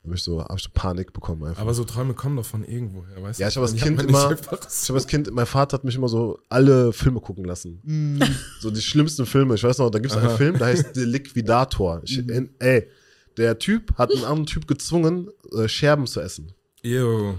Da 0.02 0.10
hab 0.10 0.16
ich 0.16 0.24
so, 0.24 0.42
hab 0.42 0.56
ich 0.56 0.64
so 0.64 0.70
Panik 0.74 1.12
bekommen 1.12 1.44
einfach. 1.44 1.62
Aber 1.62 1.74
so 1.74 1.84
Träume 1.84 2.14
kommen 2.14 2.38
doch 2.38 2.46
von 2.46 2.64
irgendwoher, 2.64 3.22
weißt 3.22 3.40
du? 3.40 3.44
Ja, 3.44 3.50
ich 3.50 3.56
hab 3.58 3.64
als 3.64 3.76
Kind 3.76 4.02
immer- 4.02 4.30
einfach 4.30 4.60
ich 4.62 4.90
habe 4.90 4.98
als 4.98 5.08
Kind, 5.08 5.30
mein 5.34 5.46
Vater 5.46 5.76
hat 5.76 5.84
mich 5.84 5.96
immer 5.96 6.08
so 6.08 6.40
alle 6.48 6.94
Filme 6.94 7.20
gucken 7.20 7.44
lassen. 7.44 7.82
Mm. 7.84 8.24
So 8.62 8.72
die 8.72 8.82
schlimmsten 8.82 9.26
Filme. 9.26 9.56
Ich 9.56 9.64
weiß 9.64 9.78
noch, 9.80 9.90
da 9.90 10.00
gibt 10.00 10.12
es 10.14 10.18
einen. 10.18 10.38
Film, 10.38 10.58
der 10.58 10.68
heißt 10.68 10.96
Der 10.96 11.06
Liquidator. 11.06 12.02
Ich, 12.06 12.18
Mhm. 12.24 12.30
in, 12.30 12.50
ey, 12.60 12.88
der 13.36 13.60
Typ 13.60 13.98
hat 13.98 14.10
einen 14.12 14.24
anderen 14.24 14.46
Typ 14.46 14.68
gezwungen, 14.68 15.30
äh, 15.54 15.68
Scherben 15.68 16.08
zu 16.08 16.22
essen. 16.22 16.54
Ew. 16.82 17.34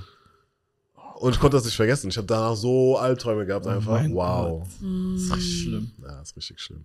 Und 1.20 1.34
ich 1.34 1.40
konnte 1.40 1.56
das 1.58 1.64
nicht 1.66 1.76
vergessen. 1.76 2.08
Ich 2.08 2.16
habe 2.16 2.26
danach 2.26 2.56
so 2.56 2.96
Albträume 2.96 3.44
gehabt 3.44 3.66
Oh 3.66 3.70
einfach. 3.70 3.92
mein 3.92 4.14
wow. 4.14 4.66
Das 5.14 5.22
ist 5.22 5.32
richtig 5.36 5.62
schlimm. 5.62 5.90
Ja, 6.02 6.20
ist 6.22 6.36
richtig 6.36 6.60
schlimm. 6.60 6.84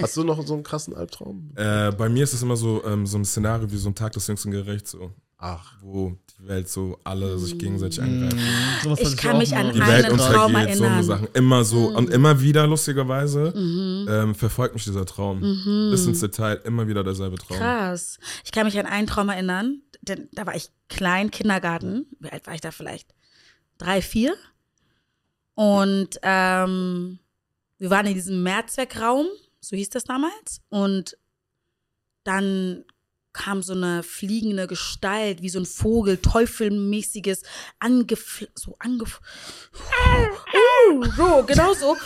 Hast 0.00 0.16
du 0.16 0.24
noch 0.24 0.44
so 0.46 0.54
einen 0.54 0.62
krassen 0.64 0.94
Albtraum? 0.96 1.52
Äh, 1.54 1.92
bei 1.92 2.08
mir 2.08 2.24
ist 2.24 2.32
es 2.32 2.42
immer 2.42 2.56
so, 2.56 2.82
ähm, 2.84 3.06
so 3.06 3.18
ein 3.18 3.24
Szenario 3.24 3.70
wie 3.70 3.76
so 3.76 3.88
ein 3.88 3.94
Tag 3.94 4.12
des 4.12 4.26
jüngsten 4.26 4.50
Gerichts, 4.50 4.90
so, 4.90 5.12
Ach, 5.44 5.72
wo 5.80 6.16
die 6.40 6.46
Welt 6.48 6.68
so 6.68 6.98
alle 7.02 7.36
sich 7.38 7.58
gegenseitig 7.58 7.98
Mm. 7.98 8.02
angreifen. 8.02 8.38
Sowas 8.84 9.00
Ich 9.00 9.06
hatte 9.06 9.16
kann 9.16 9.34
auch 9.34 9.38
mich 9.40 9.56
an 9.56 9.72
Die 9.72 9.80
einen 9.80 9.92
Welt 9.92 10.06
Traum 10.06 10.54
untergeht, 10.54 10.76
so 10.76 10.84
eine 10.84 10.92
erinnern. 10.92 11.04
Sachen. 11.04 11.28
Immer 11.34 11.64
so 11.64 11.90
Mhm. 11.90 11.96
und 11.96 12.10
immer 12.10 12.40
wieder, 12.40 12.66
lustigerweise, 12.68 13.52
Mhm. 13.56 14.06
ähm, 14.08 14.34
verfolgt 14.36 14.74
mich 14.74 14.84
dieser 14.84 15.04
Traum. 15.04 15.40
Mhm. 15.40 15.90
Bis 15.90 16.06
ins 16.06 16.20
Detail, 16.20 16.60
immer 16.64 16.86
wieder 16.88 17.02
derselbe 17.02 17.36
Traum. 17.38 17.56
Krass. 17.58 18.18
Ich 18.44 18.52
kann 18.52 18.66
mich 18.66 18.78
an 18.78 18.86
einen 18.86 19.06
Traum 19.08 19.28
erinnern, 19.30 19.82
denn 20.02 20.28
da 20.32 20.46
war 20.46 20.54
ich 20.54 20.70
klein, 20.88 21.30
Kindergarten. 21.32 22.06
Wie 22.20 22.30
alt 22.30 22.46
war 22.46 22.54
ich 22.54 22.60
da 22.60 22.70
vielleicht? 22.70 23.08
Drei, 23.82 24.00
vier. 24.00 24.36
Und 25.54 26.10
ähm, 26.22 27.18
wir 27.78 27.90
waren 27.90 28.06
in 28.06 28.14
diesem 28.14 28.44
Mehrzweckraum, 28.44 29.26
so 29.60 29.76
hieß 29.76 29.90
das 29.90 30.04
damals. 30.04 30.60
Und 30.68 31.18
dann 32.22 32.84
kam 33.32 33.60
so 33.60 33.72
eine 33.72 34.04
fliegende 34.04 34.68
Gestalt, 34.68 35.42
wie 35.42 35.48
so 35.48 35.58
ein 35.58 35.66
Vogel, 35.66 36.18
teufelmäßiges, 36.18 37.42
angef 37.80 38.46
so 38.54 38.76
angef 38.78 39.20
uh, 39.74 41.04
so, 41.16 41.42
genau 41.44 41.74
so. 41.74 41.96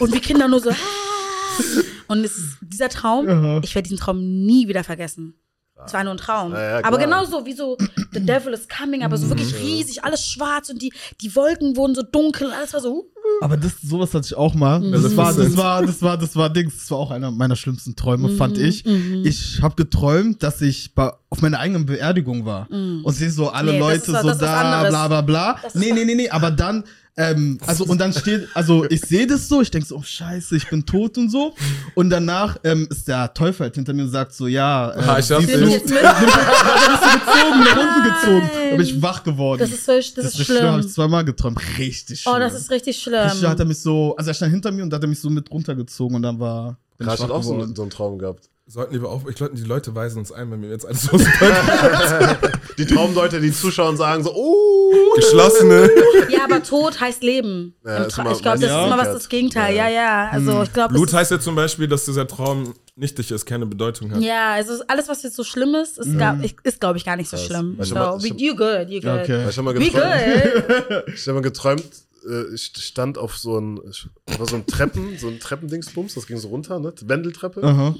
Und 0.00 0.12
wir 0.12 0.20
Kinder 0.20 0.48
nur 0.48 0.60
so. 0.60 0.70
Und 2.08 2.24
es 2.24 2.36
ist 2.36 2.56
dieser 2.60 2.88
Traum, 2.88 3.62
ich 3.62 3.74
werde 3.76 3.88
diesen 3.88 4.00
Traum 4.00 4.18
nie 4.18 4.66
wieder 4.66 4.82
vergessen. 4.82 5.38
Es 5.86 5.92
war 5.92 6.04
nur 6.04 6.14
ein 6.14 6.18
Traum. 6.18 6.52
Ja, 6.52 6.62
ja, 6.62 6.76
aber 6.84 6.96
klar. 6.98 7.00
genauso 7.08 7.46
wie 7.46 7.52
so 7.52 7.76
The 8.12 8.20
Devil 8.24 8.52
is 8.52 8.68
Coming, 8.68 9.02
aber 9.02 9.16
so 9.16 9.28
wirklich 9.28 9.54
riesig, 9.56 10.04
alles 10.04 10.26
schwarz 10.26 10.70
und 10.70 10.80
die, 10.82 10.92
die 11.20 11.34
Wolken 11.36 11.76
wurden 11.76 11.94
so 11.94 12.02
dunkel 12.02 12.48
und 12.48 12.52
alles 12.52 12.72
war 12.72 12.80
so. 12.80 13.06
Aber 13.42 13.56
das, 13.56 13.72
sowas 13.82 14.12
hatte 14.14 14.26
ich 14.26 14.34
auch 14.36 14.54
mal. 14.54 14.80
Mhm. 14.80 14.92
Das 14.92 15.16
war, 15.16 15.32
das 15.32 15.56
war, 15.56 15.84
das 15.86 16.02
war, 16.02 16.16
das 16.18 16.36
war 16.36 16.50
Dings. 16.50 16.78
Das 16.78 16.90
war 16.90 16.98
auch 16.98 17.10
einer 17.10 17.30
meiner 17.30 17.54
schlimmsten 17.56 17.94
Träume, 17.94 18.30
fand 18.30 18.58
ich. 18.58 18.84
Mhm. 18.84 19.22
Ich 19.24 19.60
habe 19.62 19.74
geträumt, 19.76 20.42
dass 20.42 20.60
ich 20.62 20.94
bei, 20.94 21.12
auf 21.28 21.40
meiner 21.42 21.58
eigenen 21.60 21.86
Beerdigung 21.86 22.44
war. 22.46 22.66
Mhm. 22.72 23.04
Und 23.04 23.12
sehe 23.14 23.30
so 23.30 23.50
alle 23.50 23.72
Nee, 23.72 23.78
Leute 23.78 23.96
ist 23.98 24.12
was- 24.12 24.22
so 24.22 24.28
da, 24.34 24.88
bla 24.88 25.08
bla 25.08 25.20
bla. 25.20 25.56
Das 25.62 25.74
Nee, 25.74 25.92
nee, 25.92 26.04
nee, 26.04 26.14
nee. 26.14 26.30
Aber 26.30 26.50
dann, 26.50 26.84
ähm, 27.16 27.58
also 27.66 27.84
und 27.84 27.98
dann 28.00 28.12
steht, 28.12 28.48
also 28.54 28.84
ich 28.88 29.00
sehe 29.02 29.26
das 29.26 29.48
so, 29.48 29.60
ich 29.60 29.70
denke 29.70 29.86
so, 29.86 29.96
oh 29.96 30.02
scheiße, 30.02 30.56
ich 30.56 30.68
bin 30.68 30.86
tot 30.86 31.18
und 31.18 31.28
so. 31.30 31.54
Und 31.94 32.10
danach 32.10 32.56
ähm, 32.64 32.86
ist 32.90 33.08
der 33.08 33.32
Teufel 33.34 33.64
halt 33.64 33.74
hinter 33.74 33.92
mir 33.92 34.04
und 34.04 34.10
sagt 34.10 34.32
so, 34.32 34.46
ja, 34.46 34.90
äh, 34.92 34.98
Ah, 35.02 35.18
ich 35.18 35.30
hab 35.30 35.40
du, 35.40 35.46
jetzt 35.46 35.88
mit. 35.90 36.02
dann 36.02 36.24
bist 36.24 37.02
du 37.02 37.18
gezogen, 37.18 37.60
nach 37.60 37.76
unten 37.76 38.02
gezogen. 38.14 38.50
Da 38.70 38.76
bin 38.76 38.86
ich 38.86 39.02
wach 39.02 39.22
geworden. 39.24 39.60
Das 39.60 39.70
ist, 39.70 39.84
so, 39.84 39.92
das 39.92 40.08
ist 40.08 40.16
richtig 40.24 40.46
schlimm. 40.46 40.62
Habe 40.62 40.78
ich 40.78 40.82
schlimm. 40.84 40.94
zweimal 40.94 41.24
geträumt. 41.24 41.60
Richtig 41.78 42.20
schlimm. 42.20 42.34
Oh, 42.36 42.38
das 42.38 42.54
ist 42.54 42.70
richtig 42.70 43.00
schlimm. 43.00 43.20
Richtig, 43.28 43.46
hat 43.48 43.58
er 43.58 43.64
mich 43.66 43.80
so, 43.80 44.14
also 44.16 44.30
er 44.30 44.34
stand 44.34 44.52
hinter 44.52 44.70
mir 44.72 44.82
und 44.82 44.90
da 44.90 44.96
hat 44.96 45.04
er 45.04 45.08
mich 45.08 45.20
so 45.20 45.28
mit 45.30 45.50
runtergezogen 45.50 46.16
und 46.16 46.22
dann 46.22 46.38
war, 46.38 46.78
bin 46.96 47.06
Krass, 47.06 47.18
ich 47.20 47.26
ich 47.26 47.30
auch 47.32 47.42
so, 47.42 47.54
einen- 47.54 47.74
so 47.74 47.82
einen 47.82 47.90
Traum 47.90 48.18
gehabt. 48.18 48.48
Sollten 48.70 48.94
lieber 48.94 49.10
auf. 49.10 49.22
Ich 49.28 49.34
glaube, 49.36 49.54
die 49.54 49.64
Leute 49.64 49.94
weisen 49.94 50.18
uns 50.18 50.32
ein, 50.32 50.50
wenn 50.50 50.62
wir 50.62 50.70
jetzt 50.70 50.86
alles 50.86 51.08
auspacken. 51.12 52.52
Die 52.78 52.86
Traumleute, 52.86 53.40
die 53.40 53.52
zuschauen, 53.52 53.96
sagen 53.98 54.22
so, 54.24 54.32
oh. 54.34 55.14
Geschlossene. 55.16 55.90
Ja, 56.30 56.44
aber 56.44 56.62
Tod 56.62 56.98
heißt 57.00 57.22
Leben. 57.22 57.74
Ja, 57.84 58.06
ich 58.06 58.14
glaube, 58.14 58.30
das 58.42 58.60
ja. 58.62 58.80
ist 58.80 58.86
immer 58.86 58.96
was 58.98 59.08
das 59.12 59.28
Gegenteil. 59.28 59.74
Ja, 59.76 59.88
ja. 59.88 60.28
Also 60.30 60.62
ich 60.62 60.72
glaube, 60.72 60.94
Blut 60.94 61.12
heißt 61.12 61.30
ja 61.30 61.38
zum 61.40 61.54
Beispiel, 61.56 61.88
dass 61.88 62.04
dieser 62.06 62.26
Traum 62.26 62.74
nichtig 62.96 63.30
ist, 63.30 63.44
keine 63.44 63.66
Bedeutung 63.66 64.12
hat. 64.12 64.20
ja, 64.22 64.52
also 64.54 64.74
alles, 64.88 65.08
was 65.08 65.22
jetzt 65.22 65.36
so 65.36 65.44
schlimm 65.44 65.74
ist, 65.74 65.98
ist, 65.98 66.18
gar- 66.18 66.38
ich- 66.42 66.56
ist 66.62 66.80
glaube 66.80 66.96
ich, 66.98 67.04
gar 67.04 67.16
nicht 67.16 67.28
so 67.28 67.36
Krass. 67.36 67.46
schlimm. 67.46 67.76
So, 67.80 67.94
was- 67.96 68.22
we- 68.22 68.34
you 68.36 68.54
good, 68.56 68.88
you 68.88 69.00
good. 69.00 69.20
Okay. 69.22 69.48
Ich 69.48 69.56
habe 69.58 69.62
mal 69.62 69.74
geträumt, 69.74 69.92
good. 69.92 71.04
ich 71.14 71.26
hab 71.28 71.34
mal 71.34 71.42
geträumt 71.42 71.84
äh, 72.28 72.54
ich 72.54 72.72
stand 72.76 73.18
auf 73.18 73.36
so 73.36 73.58
ein, 73.58 73.80
ich 73.88 74.08
war 74.38 74.46
so 74.46 74.56
ein 74.56 74.66
Treppen, 74.66 75.16
so 75.18 75.28
ein 75.28 75.40
Treppendingsbums, 75.40 76.14
das 76.14 76.26
ging 76.26 76.36
so 76.38 76.48
runter, 76.48 76.78
ne? 76.78 76.92
Wendeltreppe. 77.02 77.62
Aha. 77.62 77.94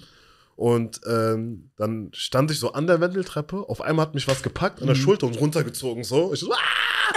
Und 0.60 1.00
ähm, 1.06 1.70
dann 1.78 2.10
stand 2.12 2.50
ich 2.50 2.58
so 2.60 2.74
an 2.74 2.86
der 2.86 3.00
Wendeltreppe. 3.00 3.64
Auf 3.66 3.80
einmal 3.80 4.04
hat 4.04 4.14
mich 4.14 4.28
was 4.28 4.42
gepackt 4.42 4.82
an 4.82 4.88
der 4.88 4.94
Schulter 4.94 5.26
und 5.26 5.40
runtergezogen. 5.40 6.04
So. 6.04 6.34
Ich 6.34 6.40
so, 6.40 6.52
ah! 6.52 6.56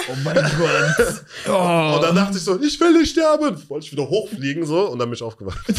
Oh 0.07 0.15
mein 0.23 0.35
Gott. 0.35 1.23
Oh. 1.49 1.51
Und 1.97 2.03
dann 2.03 2.15
dachte 2.15 2.37
ich 2.37 2.43
so, 2.45 2.57
ich 2.61 2.79
will 2.79 2.93
nicht 2.93 3.11
sterben. 3.11 3.61
Wollte 3.67 3.85
ich 3.85 3.91
wieder 3.91 4.07
hochfliegen 4.07 4.65
so 4.65 4.89
und 4.89 4.97
dann 4.99 5.09
bin 5.09 5.15
ich 5.15 5.21
aufgewacht. 5.21 5.59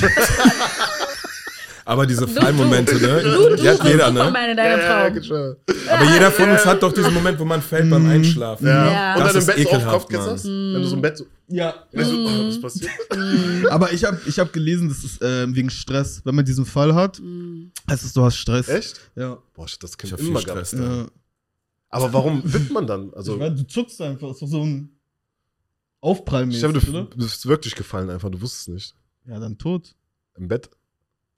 Aber 1.87 2.07
diese 2.07 2.27
Fallmomente, 2.29 2.95
ne? 2.97 3.23
Du, 3.23 3.57
Die 3.57 3.69
hat 3.69 3.83
du, 3.83 3.89
jeder, 3.89 4.11
ne? 4.11 4.27
in 4.51 4.57
deinem 4.57 4.81
Traum. 4.81 5.15
geschwör. 5.15 5.57
Aber 5.91 6.05
jeder 6.05 6.31
von 6.33 6.51
uns 6.51 6.65
hat 6.65 6.83
doch 6.83 6.93
diesen 6.93 7.13
Moment, 7.13 7.39
wo 7.39 7.45
man 7.45 7.61
fällt 7.61 7.91
beim 7.91 8.07
Einschlafen. 8.09 8.67
ja. 8.67 8.91
Ja. 8.91 9.15
Und 9.15 9.21
Das 9.21 9.33
dann 9.33 9.35
im 9.35 9.39
ist 9.41 9.47
Bett 9.47 9.57
so 9.57 9.63
auf 9.63 9.71
den 9.71 9.81
ekelhaft, 9.81 10.09
Kopf 10.09 10.13
Mann. 10.13 10.25
gesetzt. 10.25 10.45
Wenn 10.47 10.83
du 10.83 10.85
so 10.89 10.97
im 10.97 11.03
Bett 11.03 11.17
so, 11.19 11.25
Ja. 11.49 11.87
ich 11.93 12.05
so 12.07 12.17
oh, 12.17 12.47
was 12.49 12.61
passiert? 12.61 12.91
Aber 13.71 13.93
ich 13.93 14.05
habe 14.05 14.19
ich 14.27 14.39
hab 14.39 14.53
gelesen, 14.53 14.89
das 14.89 15.05
ist 15.05 15.19
ähm, 15.23 15.55
wegen 15.55 15.69
Stress. 15.71 16.23
Wenn 16.25 16.35
man 16.35 16.45
diesen 16.45 16.65
Fall 16.67 16.95
hat, 16.95 17.21
heißt 17.91 18.05
es, 18.05 18.13
du 18.15 18.23
hast 18.23 18.37
Stress. 18.37 18.69
Echt? 18.69 19.01
Ja. 19.15 19.39
Boah, 19.53 19.67
ich 19.67 19.75
hab 19.75 19.81
das 19.81 19.91
Ich 19.93 19.99
Kind 19.99 20.13
hab 20.13 20.21
viel 20.21 20.29
immer 20.31 20.41
Stress. 20.41 20.71
gehabt. 20.71 20.89
ja. 20.89 21.07
Aber 21.91 22.13
warum 22.13 22.43
wippt 22.45 22.73
man 22.73 22.87
dann? 22.87 23.13
Also, 23.15 23.35
ich 23.35 23.39
meine, 23.39 23.55
du 23.55 23.67
zuckst 23.67 24.01
einfach. 24.01 24.31
Ist 24.31 24.43
doch 24.43 24.49
so 24.49 24.65
ein 24.65 24.91
Aufprallmäßig, 26.01 26.65
ich 26.65 26.71
glaube, 26.73 26.89
oder? 26.91 27.05
du 27.11 27.17
bist 27.19 27.47
wirklich 27.47 27.75
gefallen 27.75 28.11
einfach. 28.11 28.31
Du 28.31 28.41
wusstest 28.41 28.69
es 28.69 28.75
nicht. 28.75 28.95
Ja, 29.27 29.39
dann 29.39 29.57
tot. 29.59 29.95
Im 30.37 30.49
Bett. 30.49 30.69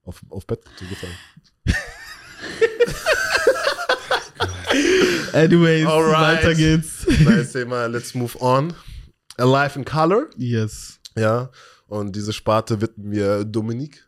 Auf, 0.02 0.22
auf 0.30 0.46
Bett 0.46 0.60
so 0.78 0.86
gefallen. 0.86 1.12
Anyways, 5.32 5.86
Alright. 5.86 6.38
weiter 6.44 6.54
geht's. 6.54 7.06
Nice 7.24 7.52
Thema. 7.52 7.86
Let's 7.86 8.14
move 8.14 8.36
on. 8.40 8.72
Alive 9.38 9.78
in 9.78 9.84
Color. 9.84 10.26
Yes. 10.36 11.00
Ja. 11.16 11.50
Und 11.88 12.16
diese 12.16 12.32
Sparte 12.32 12.80
widmen 12.80 13.12
wir 13.12 13.44
Dominik, 13.44 14.04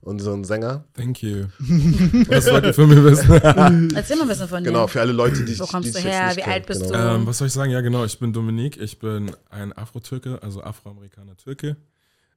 unseren 0.00 0.42
Sänger. 0.44 0.84
Thank 0.94 1.22
you. 1.22 1.46
Was 2.28 2.50
wollt 2.50 2.64
ihr 2.64 2.74
von 2.74 2.88
mir 2.88 3.04
wissen? 3.04 3.30
Erzähl 3.94 4.16
mal 4.16 4.22
ein 4.22 4.28
bisschen 4.28 4.48
von 4.48 4.64
dir. 4.64 4.70
Genau, 4.70 4.86
für 4.86 5.00
alle 5.00 5.12
Leute, 5.12 5.44
die 5.44 5.58
Wo 5.58 5.66
kommst 5.66 5.90
die 5.90 5.92
du 5.92 6.08
her? 6.08 6.32
Wie 6.34 6.40
kenn. 6.40 6.52
alt 6.52 6.66
bist 6.66 6.82
genau. 6.82 6.92
du? 6.92 7.14
ähm, 7.14 7.26
was 7.26 7.38
soll 7.38 7.46
ich 7.46 7.52
sagen? 7.52 7.70
Ja, 7.70 7.80
genau. 7.80 8.04
Ich 8.04 8.18
bin 8.18 8.32
Dominik. 8.32 8.78
Ich 8.78 8.98
bin 8.98 9.30
ein 9.50 9.72
Afro-Türke, 9.72 10.42
also 10.42 10.62
Afroamerikaner-Türke. 10.62 11.76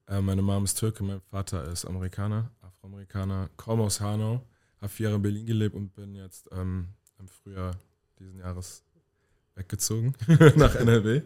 Äh, 0.08 0.22
meine 0.22 0.42
Mom 0.42 0.64
ist 0.64 0.78
Türke, 0.78 1.04
mein 1.04 1.22
Vater 1.32 1.68
ist 1.72 1.86
Amerikaner, 1.86 2.52
Afroamerikaner, 2.62 3.50
komme 3.56 3.84
aus 3.84 4.00
Hanau, 4.00 4.46
habe 4.80 4.90
vier 4.90 5.06
Jahre 5.06 5.16
in 5.16 5.22
Berlin 5.24 5.46
gelebt 5.48 5.76
und 5.76 5.94
bin 5.96 6.14
jetzt 6.14 6.48
ähm, 6.52 6.90
im 7.20 7.28
Frühjahr 7.28 7.72
diesen 8.20 8.38
Jahres 8.38 8.84
weggezogen 9.56 10.14
nach 10.56 10.76
NRW. 10.76 11.24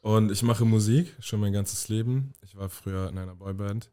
Und 0.00 0.30
ich 0.30 0.42
mache 0.42 0.64
Musik 0.64 1.14
schon 1.20 1.40
mein 1.40 1.52
ganzes 1.52 1.88
Leben. 1.88 2.32
Ich 2.42 2.56
war 2.56 2.68
früher 2.68 3.08
in 3.08 3.18
einer 3.18 3.34
Boyband, 3.34 3.90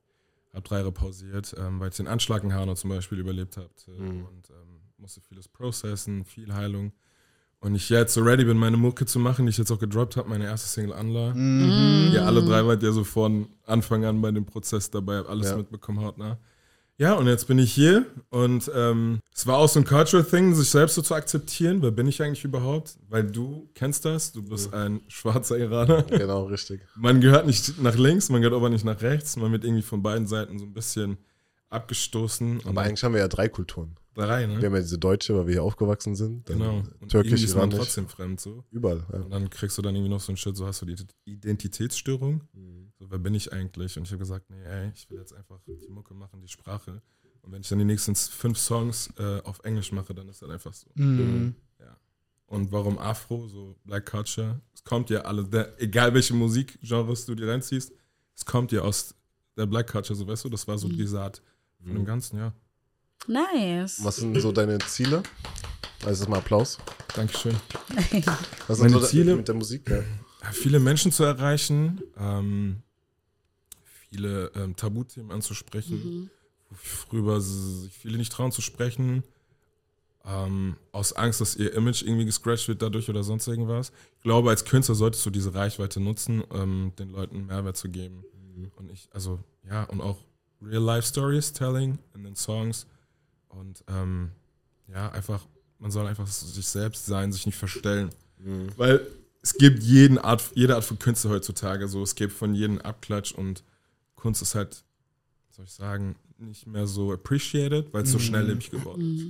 habe 0.53 0.61
drei 0.67 0.77
Jahre 0.77 0.91
pausiert, 0.91 1.55
ähm, 1.57 1.79
weil 1.79 1.89
ich 1.89 1.97
den 1.97 2.07
Anschlag 2.07 2.43
in 2.43 2.53
Hanau 2.53 2.75
zum 2.75 2.89
Beispiel 2.91 3.19
überlebt 3.19 3.57
habe 3.57 3.69
Mhm. 3.87 4.25
und 4.25 4.49
ähm, 4.51 4.81
musste 4.97 5.21
vieles 5.21 5.47
processen, 5.47 6.23
viel 6.25 6.53
Heilung. 6.53 6.91
Und 7.59 7.75
ich 7.75 7.89
jetzt 7.89 8.13
so 8.13 8.21
ready 8.21 8.43
bin, 8.43 8.57
meine 8.57 8.75
Mucke 8.77 9.05
zu 9.05 9.19
machen, 9.19 9.45
die 9.45 9.51
ich 9.51 9.57
jetzt 9.57 9.71
auch 9.71 9.79
gedroppt 9.79 10.17
habe, 10.17 10.27
meine 10.29 10.43
erste 10.43 10.67
Single 10.67 10.93
Anla. 10.93 11.33
Mhm. 11.33 12.11
Ihr 12.13 12.25
alle 12.25 12.43
drei 12.43 12.65
wart 12.65 12.83
ja 12.83 12.91
so 12.91 13.03
von 13.05 13.47
Anfang 13.65 14.03
an 14.05 14.21
bei 14.21 14.31
dem 14.31 14.45
Prozess 14.45 14.91
dabei, 14.91 15.17
hab 15.19 15.29
alles 15.29 15.49
Ja. 15.49 15.57
mitbekommen 15.57 16.01
hautnah. 16.01 16.37
Ja, 16.97 17.15
und 17.15 17.25
jetzt 17.27 17.47
bin 17.47 17.57
ich 17.57 17.73
hier 17.73 18.05
und 18.29 18.71
ähm, 18.75 19.19
es 19.33 19.47
war 19.47 19.57
auch 19.57 19.67
so 19.67 19.79
ein 19.79 19.85
Cultural 19.85 20.23
Thing, 20.23 20.53
sich 20.53 20.69
selbst 20.69 20.93
so 20.93 21.01
zu 21.01 21.15
akzeptieren. 21.15 21.81
Wer 21.81 21.89
bin 21.89 22.07
ich 22.07 22.21
eigentlich 22.21 22.43
überhaupt? 22.43 22.97
Weil 23.09 23.23
du 23.23 23.67
kennst 23.73 24.05
das, 24.05 24.31
du 24.31 24.43
bist 24.43 24.73
ein 24.73 25.01
schwarzer 25.07 25.57
Iraner. 25.57 26.03
Genau, 26.03 26.45
richtig. 26.45 26.81
Man 26.95 27.19
gehört 27.19 27.47
nicht 27.47 27.81
nach 27.81 27.95
links, 27.95 28.29
man 28.29 28.41
gehört 28.41 28.55
aber 28.55 28.69
nicht 28.69 28.85
nach 28.85 29.01
rechts. 29.01 29.35
Man 29.37 29.51
wird 29.51 29.63
irgendwie 29.63 29.81
von 29.81 30.03
beiden 30.03 30.27
Seiten 30.27 30.59
so 30.59 30.65
ein 30.65 30.73
bisschen 30.73 31.17
abgestoßen. 31.69 32.61
Aber 32.65 32.81
eigentlich 32.81 33.03
haben 33.03 33.13
wir 33.13 33.21
ja 33.21 33.27
drei 33.27 33.49
Kulturen. 33.49 33.95
drei, 34.13 34.45
ne? 34.45 34.61
Wir 34.61 34.67
haben 34.67 34.75
ja 34.75 34.81
diese 34.81 34.99
deutsche, 34.99 35.35
weil 35.35 35.47
wir 35.47 35.53
hier 35.53 35.63
aufgewachsen 35.63 36.15
sind. 36.15 36.47
Dann 36.47 36.59
Genau. 36.59 36.83
Und 36.99 37.09
Türkisch, 37.09 37.43
ist 37.43 37.55
man 37.55 37.71
trotzdem 37.71 38.07
fremd 38.07 38.39
so. 38.39 38.63
Überall. 38.69 39.03
Ja. 39.11 39.19
Und 39.21 39.31
dann 39.31 39.49
kriegst 39.49 39.75
du 39.77 39.81
dann 39.81 39.95
irgendwie 39.95 40.11
noch 40.11 40.21
so 40.21 40.31
ein 40.31 40.37
Shit, 40.37 40.55
so 40.55 40.67
hast 40.67 40.83
du 40.83 40.85
die 40.85 40.95
Identitätsstörung. 41.25 42.41
Mhm. 42.53 42.82
So, 43.03 43.11
wer 43.11 43.19
bin 43.19 43.35
ich 43.35 43.51
eigentlich? 43.51 43.97
Und 43.97 44.03
ich 44.03 44.11
habe 44.11 44.19
gesagt, 44.19 44.49
nee, 44.49 44.63
ey, 44.63 44.89
ich 44.95 45.09
will 45.09 45.19
jetzt 45.19 45.33
einfach 45.33 45.59
die 45.67 45.89
Mucke 45.89 46.13
machen, 46.13 46.39
die 46.39 46.47
Sprache. 46.47 47.01
Und 47.41 47.51
wenn 47.51 47.59
ich 47.59 47.67
dann 47.67 47.79
die 47.79 47.83
nächsten 47.83 48.15
fünf 48.15 48.57
Songs 48.57 49.09
äh, 49.17 49.41
auf 49.41 49.59
Englisch 49.65 49.91
mache, 49.91 50.13
dann 50.13 50.29
ist 50.29 50.41
das 50.41 50.49
einfach 50.49 50.73
so. 50.73 50.89
Mhm. 50.95 51.53
Und 52.45 52.71
warum 52.71 52.97
Afro, 52.99 53.47
so 53.47 53.75
Black 53.83 54.05
Culture? 54.05 54.61
Es 54.73 54.83
kommt 54.85 55.09
ja 55.09 55.21
alle, 55.21 55.43
der, 55.43 55.81
egal 55.81 56.13
welche 56.13 56.33
Musikgenres 56.33 57.25
du 57.25 57.35
dir 57.35 57.49
reinziehst, 57.49 57.91
es 58.35 58.45
kommt 58.45 58.71
ja 58.71 58.81
aus 58.81 59.13
der 59.57 59.65
Black 59.65 59.91
Culture, 59.91 60.15
so 60.15 60.25
weißt 60.25 60.45
du, 60.45 60.49
das 60.49 60.65
war 60.65 60.77
so 60.77 60.87
die 60.87 61.05
Saat 61.07 61.41
von 61.83 61.95
dem 61.95 62.05
Ganzen, 62.05 62.37
ja. 62.37 62.53
Nice. 63.27 64.01
Was 64.03 64.17
sind 64.17 64.39
so 64.39 64.51
deine 64.53 64.77
Ziele? 64.79 65.23
Also 66.05 66.29
mal 66.29 66.37
Applaus. 66.37 66.77
Dankeschön. 67.13 67.55
Was 68.67 68.77
sind 68.77 68.91
Meine 68.91 69.01
so 69.01 69.07
Ziele? 69.07 69.35
mit 69.35 69.47
der 69.47 69.55
Musik? 69.55 69.89
Ja. 69.89 70.03
Ja, 70.43 70.51
viele 70.51 70.79
Menschen 70.79 71.11
zu 71.11 71.23
erreichen, 71.23 72.01
ähm, 72.17 72.82
viele 74.13 74.51
ähm, 74.55 74.75
Tabuthemen 74.75 75.31
anzusprechen, 75.31 76.29
worüber 77.09 77.41
sich 77.41 77.91
viele 77.91 78.17
nicht 78.17 78.31
trauen 78.31 78.51
zu 78.51 78.61
sprechen, 78.61 79.23
ähm, 80.25 80.77
aus 80.91 81.13
Angst, 81.13 81.41
dass 81.41 81.55
ihr 81.55 81.73
Image 81.73 82.03
irgendwie 82.03 82.25
gescratcht 82.25 82.67
wird 82.67 82.81
dadurch 82.81 83.09
oder 83.09 83.23
sonst 83.23 83.47
irgendwas. 83.47 83.91
Ich 84.17 84.23
glaube, 84.23 84.49
als 84.49 84.63
Künstler 84.65 84.95
solltest 84.95 85.25
du 85.25 85.29
diese 85.29 85.53
Reichweite 85.53 85.99
nutzen, 85.99 86.43
ähm, 86.53 86.93
den 86.97 87.09
Leuten 87.09 87.45
Mehrwert 87.47 87.75
zu 87.75 87.89
geben. 87.89 88.23
Und 88.75 88.91
ich, 88.91 89.09
also, 89.11 89.39
ja, 89.67 89.83
und 89.85 90.01
auch 90.01 90.17
Real-Life-Stories 90.61 91.53
telling 91.53 91.97
in 92.13 92.23
den 92.23 92.35
Songs. 92.35 92.85
Und 93.49 93.83
ähm, 93.87 94.31
ja, 94.87 95.11
einfach, 95.11 95.45
man 95.79 95.91
soll 95.91 96.07
einfach 96.07 96.27
sich 96.27 96.67
selbst 96.67 97.05
sein, 97.05 97.31
sich 97.31 97.45
nicht 97.45 97.57
verstellen. 97.57 98.11
Weil 98.77 99.05
es 99.41 99.53
gibt 99.55 99.83
jeden 99.83 100.17
Art, 100.17 100.51
jede 100.55 100.75
Art 100.75 100.85
von 100.85 100.99
Künste 100.99 101.29
heutzutage. 101.29 101.87
So, 101.87 102.01
es 102.03 102.15
gibt 102.15 102.33
von 102.33 102.55
jedem 102.55 102.79
Abklatsch 102.79 103.33
und 103.33 103.63
Kunst 104.23 104.41
ist 104.41 104.55
halt, 104.55 104.85
soll 105.49 105.65
ich 105.65 105.73
sagen, 105.73 106.15
nicht 106.37 106.65
mehr 106.65 106.87
so 106.87 107.11
appreciated, 107.11 107.93
weil 107.93 108.03
es 108.03 108.11
so 108.13 108.19
schnelllebig 108.19 108.71
geworden 108.71 109.15
ist. 109.15 109.25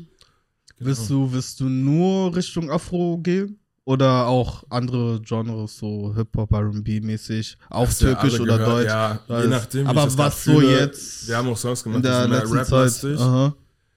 Genau. 0.77 0.89
Wirst 0.89 1.09
du, 1.09 1.31
wirst 1.31 1.59
du 1.59 1.67
nur 1.67 2.35
Richtung 2.35 2.69
Afro 2.69 3.17
gehen? 3.17 3.59
Oder 3.85 4.27
auch 4.27 4.63
andere 4.69 5.19
Genres, 5.19 5.79
so 5.79 6.13
Hip-Hop, 6.15 6.51
RB-mäßig, 6.51 7.57
auch 7.69 7.87
Hast 7.87 8.01
ja 8.01 8.13
türkisch 8.13 8.35
alle 8.35 8.43
oder 8.43 8.57
gehört, 8.59 8.77
Deutsch? 8.77 8.87
Ja, 8.87 9.41
je 9.41 9.47
nachdem. 9.47 9.85
wie 9.85 9.89
Aber 9.89 10.17
was 10.17 10.43
so 10.45 10.61
jetzt 10.61 11.27
Wir 11.27 11.37
haben 11.37 11.49
auch 11.49 11.57
Songs 11.57 11.83
gemacht, 11.83 11.97
in 11.97 12.03
der 12.03 12.27
die 12.27 12.31
sind 12.31 12.51
mehr? 12.51 12.61
Rap-lastig. 12.61 13.19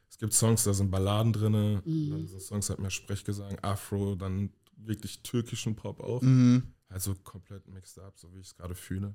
Es 0.08 0.18
gibt 0.18 0.32
Songs, 0.32 0.64
da 0.64 0.72
sind 0.72 0.90
Balladen 0.90 1.32
drin, 1.32 1.52
dann 1.84 2.26
sind 2.26 2.40
Songs 2.40 2.70
halt 2.70 2.80
mehr 2.80 2.90
Sprechgesang, 2.90 3.58
Afro, 3.60 4.14
dann 4.14 4.50
wirklich 4.78 5.22
türkischen 5.22 5.76
Pop 5.76 6.00
auch. 6.00 6.22
Mhm. 6.22 6.62
Also 6.88 7.14
komplett 7.22 7.68
mixed 7.68 7.98
up, 7.98 8.18
so 8.18 8.32
wie 8.32 8.40
ich 8.40 8.46
es 8.46 8.56
gerade 8.56 8.74
fühle. 8.74 9.14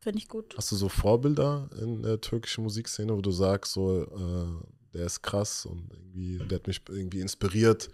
Finde 0.00 0.18
ich 0.18 0.28
gut. 0.28 0.54
Hast 0.56 0.72
du 0.72 0.76
so 0.76 0.88
Vorbilder 0.88 1.68
in 1.80 2.02
der 2.02 2.20
türkischen 2.20 2.64
Musikszene, 2.64 3.14
wo 3.16 3.20
du 3.20 3.30
sagst, 3.30 3.72
so, 3.72 4.02
äh, 4.04 4.46
der 4.94 5.06
ist 5.06 5.22
krass 5.22 5.66
und 5.66 5.90
irgendwie, 5.92 6.38
der 6.38 6.56
hat 6.58 6.66
mich 6.66 6.80
irgendwie 6.88 7.20
inspiriert, 7.20 7.90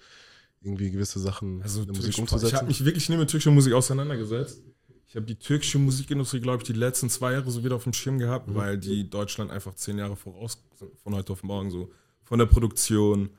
irgendwie 0.63 0.91
gewisse 0.91 1.19
Sachen 1.19 1.63
Also 1.63 1.81
in 1.81 1.87
der 1.87 1.97
Musik 1.97 2.15
türkisch- 2.15 2.15
ich 2.15 2.21
umzusetzen? 2.33 2.57
habe 2.57 2.67
mich 2.69 2.85
wirklich 2.85 3.09
nie 3.09 3.17
mit 3.17 3.29
türkischer 3.29 3.51
Musik 3.51 3.73
auseinandergesetzt. 3.73 4.63
Ich 5.09 5.15
habe 5.17 5.27
die 5.27 5.35
türkische 5.37 5.79
Musikindustrie, 5.79 6.41
glaube 6.41 6.63
ich, 6.63 6.67
die 6.67 6.73
letzten 6.79 7.09
zwei 7.11 7.33
Jahre 7.33 7.51
so 7.51 7.63
wieder 7.65 7.77
auf 7.77 7.85
dem 7.85 7.93
Schirm 7.93 8.19
gehabt, 8.19 8.53
weil 8.55 8.77
die 8.79 9.09
Deutschland 9.09 9.51
einfach 9.51 9.75
zehn 9.75 9.99
Jahre 9.99 10.17
voraus 10.17 10.59
sind, 10.75 10.91
von 10.99 11.15
heute 11.15 11.33
auf 11.33 11.43
morgen 11.43 11.71
so. 11.71 11.91
Von 12.25 12.39
der 12.39 12.47
Produktion, 12.47 13.31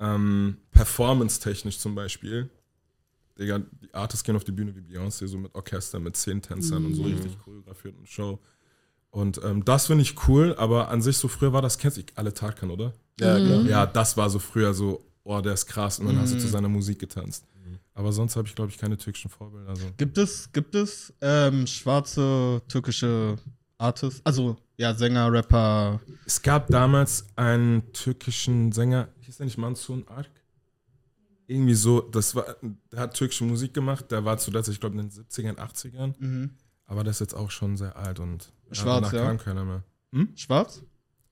ähm, 0.00 0.58
performance-technisch 0.70 1.78
zum 1.78 1.94
Beispiel. 1.94 2.50
Digga, 3.38 3.58
die 3.58 3.92
Artists 3.94 4.24
gehen 4.24 4.36
auf 4.36 4.44
die 4.44 4.52
Bühne 4.52 4.74
wie 4.74 4.80
Beyoncé, 4.80 5.26
so 5.26 5.38
mit 5.38 5.54
Orchester, 5.54 6.00
mit 6.00 6.16
zehn 6.16 6.42
Tänzern 6.42 6.84
und 6.84 6.94
so 6.94 7.02
richtig 7.02 7.38
choreografiert 7.38 7.96
und 7.96 8.08
Show. 8.08 8.38
Und 9.10 9.40
ähm, 9.44 9.64
das 9.64 9.86
finde 9.86 10.02
ich 10.02 10.28
cool, 10.28 10.54
aber 10.58 10.88
an 10.88 11.00
sich 11.00 11.16
so 11.16 11.28
früher 11.28 11.52
war 11.52 11.62
das, 11.62 11.78
kennst 11.78 11.96
du 11.96 12.02
alle 12.14 12.34
Tarkan, 12.34 12.70
oder? 12.70 12.92
ja, 13.18 13.36
klar. 13.36 13.62
Ja, 13.62 13.86
das 13.86 14.16
war 14.16 14.28
so 14.28 14.38
früher 14.38 14.74
so, 14.74 15.04
oh, 15.24 15.40
der 15.40 15.54
ist 15.54 15.66
krass 15.66 15.98
und 15.98 16.06
dann 16.06 16.18
hast 16.18 16.34
du 16.34 16.38
zu 16.38 16.48
seiner 16.48 16.68
Musik 16.68 16.98
getanzt. 16.98 17.44
Aber 17.94 18.12
sonst 18.12 18.36
habe 18.36 18.46
ich, 18.46 18.54
glaube 18.54 18.70
ich, 18.70 18.78
keine 18.78 18.96
türkischen 18.96 19.28
Vorbilder. 19.28 19.70
Also. 19.70 19.86
Gibt 19.96 20.18
es, 20.18 20.52
gibt 20.52 20.76
es 20.76 21.12
ähm, 21.20 21.66
schwarze 21.66 22.62
türkische 22.68 23.36
Artists, 23.76 24.20
also 24.24 24.56
Ja, 24.76 24.94
Sänger, 24.94 25.32
Rapper. 25.32 26.00
Es 26.24 26.40
gab 26.40 26.68
damals 26.68 27.26
einen 27.34 27.92
türkischen 27.92 28.70
Sänger, 28.70 29.08
hieß 29.20 29.38
der 29.38 29.46
nicht 29.46 29.58
Mansun 29.58 30.06
Ark? 30.06 30.30
Irgendwie 31.50 31.74
so, 31.74 32.00
das 32.02 32.34
war, 32.34 32.56
der 32.92 33.00
hat 33.00 33.14
türkische 33.14 33.42
Musik 33.44 33.72
gemacht, 33.74 34.10
der 34.12 34.24
war 34.24 34.36
zu 34.38 34.50
der 34.50 34.62
Zeit, 34.62 34.74
ich 34.74 34.80
glaube, 34.80 34.98
in 35.00 35.08
den 35.08 35.10
70ern, 35.10 35.56
80ern. 35.56 36.14
Mhm. 36.18 36.50
Aber 36.84 37.02
der 37.02 37.10
ist 37.10 37.20
jetzt 37.20 37.34
auch 37.34 37.50
schon 37.50 37.76
sehr 37.76 37.96
alt 37.96 38.20
und 38.20 38.52
Schwarz, 38.70 39.00
danach 39.10 39.12
ja? 39.14 39.26
kam 39.26 39.38
keiner 39.38 39.64
mehr. 39.64 39.82
Schwarz? 40.36 40.82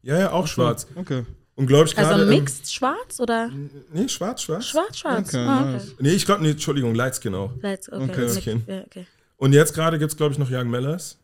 Ja, 0.03 0.19
ja, 0.19 0.33
auch 0.33 0.47
schwarz. 0.47 0.87
Okay. 0.97 1.25
Und 1.55 1.67
glaube 1.67 1.87
ich 1.89 1.95
gerade. 1.95 2.09
Also 2.15 2.23
ähm, 2.25 2.29
mixed 2.31 2.73
schwarz 2.73 3.21
oder? 3.21 3.51
Nee, 3.93 4.09
schwarz, 4.09 4.43
schwarz. 4.43 4.67
Schwarz, 4.67 4.99
schwarz. 4.99 5.29
Okay, 5.29 5.45
Ah, 5.47 5.65
nice. 5.73 5.85
okay. 5.93 5.97
Nee, 6.01 6.11
ich 6.13 6.27
glaube, 6.27 6.43
nee, 6.43 6.51
Entschuldigung, 6.51 6.95
Lightskin 6.95 7.35
auch. 7.35 7.53
Let's- 7.63 7.91
okay. 7.91 8.05
Okay. 8.11 8.21
Mix- 8.25 8.41
Skin. 8.43 8.65
ja, 8.67 8.83
okay. 8.85 9.07
Und 9.37 9.53
jetzt 9.53 9.75
gerade 9.75 9.99
gibt 9.99 10.11
es, 10.13 10.17
glaube 10.17 10.33
ich, 10.33 10.39
noch 10.39 10.51
Young 10.51 10.69
Mellers. 10.71 11.19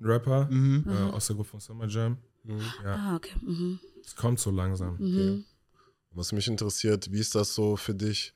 Ein 0.00 0.06
Rapper 0.06 0.46
Mhm. 0.50 0.84
äh, 0.88 1.12
aus 1.14 1.26
der 1.26 1.36
Gruppe 1.36 1.50
von 1.50 1.60
Summer 1.60 1.86
Jam. 1.86 2.16
Mhm. 2.44 2.60
Ja, 2.84 2.94
Ah, 2.94 3.16
okay. 3.16 3.34
Mhm. 3.42 3.78
es 4.02 4.16
kommt 4.16 4.38
so 4.40 4.50
langsam. 4.50 4.96
Mhm. 4.98 5.44
Was 6.12 6.32
mich 6.32 6.48
interessiert, 6.48 7.12
wie 7.12 7.20
ist 7.20 7.34
das 7.34 7.54
so 7.54 7.76
für 7.76 7.94
dich? 7.94 8.34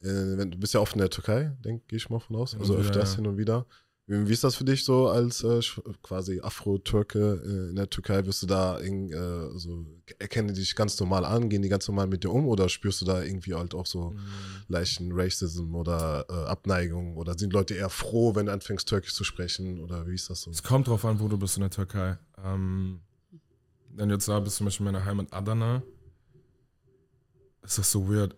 Äh, 0.00 0.36
wenn, 0.36 0.50
du 0.50 0.58
bist 0.58 0.74
ja 0.74 0.80
oft 0.80 0.94
in 0.94 1.00
der 1.00 1.10
Türkei, 1.10 1.56
denke 1.64 1.84
gehe 1.88 1.96
ich 1.96 2.08
mal 2.10 2.20
von 2.20 2.36
aus. 2.36 2.54
Also 2.54 2.74
wieder, 2.74 2.80
öfters 2.80 3.10
ja. 3.12 3.16
hin 3.16 3.26
und 3.26 3.36
wieder. 3.36 3.66
Wie, 4.10 4.32
ist 4.32 4.42
das 4.42 4.54
für 4.54 4.64
dich 4.64 4.86
so 4.86 5.08
als 5.08 5.44
äh, 5.44 5.60
quasi 6.02 6.40
Afro-Türke 6.40 7.42
äh, 7.44 7.70
in 7.70 7.76
der 7.76 7.90
Türkei? 7.90 8.24
Wirst 8.24 8.42
du 8.42 8.46
da 8.46 8.78
in, 8.78 9.12
äh, 9.12 9.58
so, 9.58 9.84
erkennen 10.18 10.48
die 10.48 10.54
dich 10.54 10.74
ganz 10.74 10.98
normal 10.98 11.26
an, 11.26 11.50
gehen 11.50 11.60
die 11.60 11.68
ganz 11.68 11.86
normal 11.88 12.06
mit 12.06 12.24
dir 12.24 12.30
um 12.30 12.46
oder 12.46 12.70
spürst 12.70 13.02
du 13.02 13.04
da 13.04 13.22
irgendwie 13.22 13.52
halt 13.52 13.74
auch 13.74 13.84
so 13.84 14.12
Mhm. 14.12 14.18
leichten 14.68 15.10
Racism 15.12 15.74
oder 15.74 16.24
äh, 16.30 16.32
Abneigung? 16.32 17.18
Oder 17.18 17.36
sind 17.36 17.52
Leute 17.52 17.74
eher 17.74 17.90
froh, 17.90 18.34
wenn 18.34 18.46
du 18.46 18.52
anfängst, 18.52 18.88
Türkisch 18.88 19.14
zu 19.14 19.24
sprechen? 19.24 19.78
Oder 19.80 20.06
wie 20.06 20.14
ist 20.14 20.30
das 20.30 20.40
so? 20.40 20.52
Es 20.52 20.62
kommt 20.62 20.86
drauf 20.86 21.04
an, 21.04 21.20
wo 21.20 21.28
du 21.28 21.36
bist 21.36 21.58
in 21.58 21.62
der 21.62 21.70
Türkei. 21.70 22.16
Ähm, 22.42 23.00
wenn 23.90 24.08
du 24.08 24.14
jetzt 24.14 24.28
da 24.28 24.40
bist, 24.40 24.56
zum 24.56 24.66
Beispiel 24.66 24.86
in 24.86 24.92
meiner 24.92 25.04
Heimat 25.04 25.26
Adana, 25.32 25.82
ist 27.68 27.78
das 27.78 27.90
so 27.90 28.08
weird. 28.08 28.34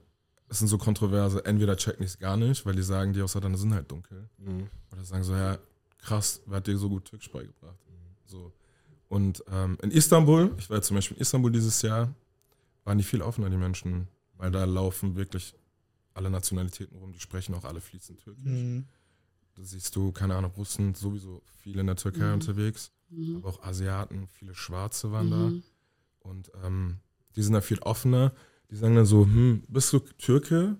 Es 0.48 0.58
sind 0.58 0.68
so 0.68 0.78
Kontroverse. 0.78 1.44
Entweder 1.44 1.76
checken 1.76 2.00
die 2.00 2.06
es 2.06 2.18
gar 2.18 2.36
nicht, 2.36 2.66
weil 2.66 2.74
die 2.74 2.82
sagen, 2.82 3.12
die 3.12 3.22
aus 3.22 3.36
Adana 3.36 3.56
sind 3.56 3.72
halt 3.72 3.90
dunkel. 3.90 4.28
Mhm. 4.38 4.68
Oder 4.92 5.04
sagen 5.04 5.22
so, 5.22 5.32
ja, 5.34 5.58
krass, 5.98 6.40
wer 6.46 6.56
hat 6.56 6.66
dir 6.66 6.76
so 6.76 6.88
gut 6.88 7.04
Türkisch 7.04 7.30
beigebracht? 7.30 7.78
So. 8.26 8.52
Und 9.08 9.42
ähm, 9.50 9.76
in 9.82 9.90
Istanbul, 9.90 10.54
ich 10.58 10.68
war 10.70 10.76
jetzt 10.76 10.86
zum 10.86 10.96
Beispiel 10.96 11.16
in 11.16 11.20
Istanbul 11.22 11.50
dieses 11.52 11.82
Jahr, 11.82 12.12
waren 12.84 12.98
die 12.98 13.04
viel 13.04 13.22
offener, 13.22 13.50
die 13.50 13.56
Menschen. 13.56 14.08
Weil 14.36 14.50
da 14.50 14.64
laufen 14.64 15.16
wirklich 15.16 15.54
alle 16.14 16.30
Nationalitäten 16.30 16.96
rum, 16.96 17.12
die 17.12 17.20
sprechen 17.20 17.54
auch 17.54 17.64
alle 17.64 17.80
fließend 17.80 18.20
Türkisch. 18.20 18.44
Mhm. 18.44 18.86
Da 19.54 19.62
siehst 19.64 19.94
du, 19.94 20.12
keine 20.12 20.34
Ahnung, 20.34 20.52
Russen 20.56 20.94
sowieso 20.94 21.42
viele 21.60 21.80
in 21.82 21.86
der 21.88 21.96
Türkei 21.96 22.26
Mhm. 22.26 22.34
unterwegs, 22.34 22.90
Mhm. 23.10 23.36
aber 23.36 23.48
auch 23.50 23.62
Asiaten, 23.62 24.26
viele 24.28 24.54
Schwarze 24.54 25.12
waren 25.12 25.30
da. 25.30 25.36
Mhm. 25.36 25.62
Und 26.20 26.50
ähm, 26.64 26.98
die 27.36 27.42
sind 27.42 27.52
da 27.52 27.60
viel 27.60 27.78
offener. 27.80 28.32
Die 28.70 28.76
sagen 28.76 28.94
dann 28.94 29.06
so, 29.06 29.24
hm, 29.24 29.62
bist 29.68 29.92
du 29.92 29.98
Türke? 29.98 30.76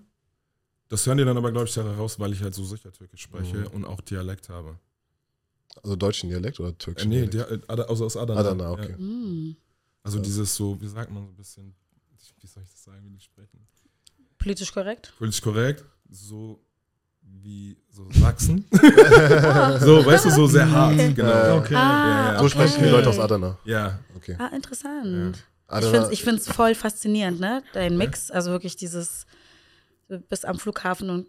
Das 0.87 1.05
hören 1.05 1.17
die 1.17 1.25
dann 1.25 1.37
aber, 1.37 1.51
glaube 1.51 1.67
ich, 1.67 1.75
heraus, 1.75 2.19
weil 2.19 2.33
ich 2.33 2.41
halt 2.41 2.53
so 2.53 2.63
sicher 2.65 2.91
Türkisch 2.91 3.21
spreche 3.21 3.57
Mhm. 3.57 3.67
und 3.67 3.85
auch 3.85 4.01
Dialekt 4.01 4.49
habe. 4.49 4.77
Also 5.83 5.95
deutschen 5.95 6.29
Dialekt 6.29 6.59
oder 6.59 6.69
Äh, 6.69 6.73
türkischen 6.73 7.09
nee, 7.09 7.27
Dialekt? 7.27 7.69
Dia- 7.69 7.77
äh, 7.77 7.81
also 7.87 8.05
aus 8.05 8.17
Adana. 8.17 8.39
Adana, 8.41 8.71
okay. 8.71 8.91
Ja. 8.91 8.97
Mhm. 8.97 9.55
Also 10.03 10.17
Ja. 10.17 10.23
dieses 10.23 10.55
so, 10.55 10.79
wie 10.81 10.87
sagt 10.87 11.11
man 11.11 11.23
so 11.25 11.29
ein 11.31 11.35
bisschen, 11.35 11.73
wie 12.41 12.47
soll 12.47 12.63
ich 12.63 12.69
das 12.71 12.83
sagen, 12.83 12.99
wie 13.03 13.09
die 13.09 13.19
sprechen? 13.19 13.59
Politisch 14.37 14.73
korrekt? 14.73 15.13
Politisch 15.17 15.41
korrekt, 15.41 15.85
so 16.09 16.59
wie 17.21 17.77
so 17.89 18.07
Sachsen. 18.11 18.65
so, 18.71 20.05
weißt 20.05 20.25
du, 20.25 20.29
so 20.31 20.47
sehr 20.47 20.69
hart, 20.69 20.93
Okay. 20.93 21.13
genau. 21.13 21.29
Äh, 21.31 21.59
Okay. 21.59 21.75
Ah, 21.75 22.05
Ja, 22.05 22.33
ja. 22.33 22.39
So 22.39 22.49
sprechen 22.49 22.79
die 22.79 22.85
okay. 22.85 22.91
Leute 22.91 23.09
aus 23.09 23.19
Adana. 23.19 23.57
Ja, 23.63 23.99
Okay. 24.15 24.35
Ah, 24.39 24.47
interessant. 24.47 25.45
Ich 25.79 25.87
Adana 25.87 26.09
finde 26.09 26.35
es 26.35 26.47
voll 26.47 26.75
faszinierend, 26.75 27.39
ne? 27.39 27.63
Dein 27.73 27.97
Mix. 27.97 28.29
Also 28.31 28.51
wirklich 28.51 28.75
dieses, 28.75 29.25
du 30.09 30.19
bist 30.19 30.45
am 30.45 30.59
Flughafen 30.59 31.09
und, 31.09 31.27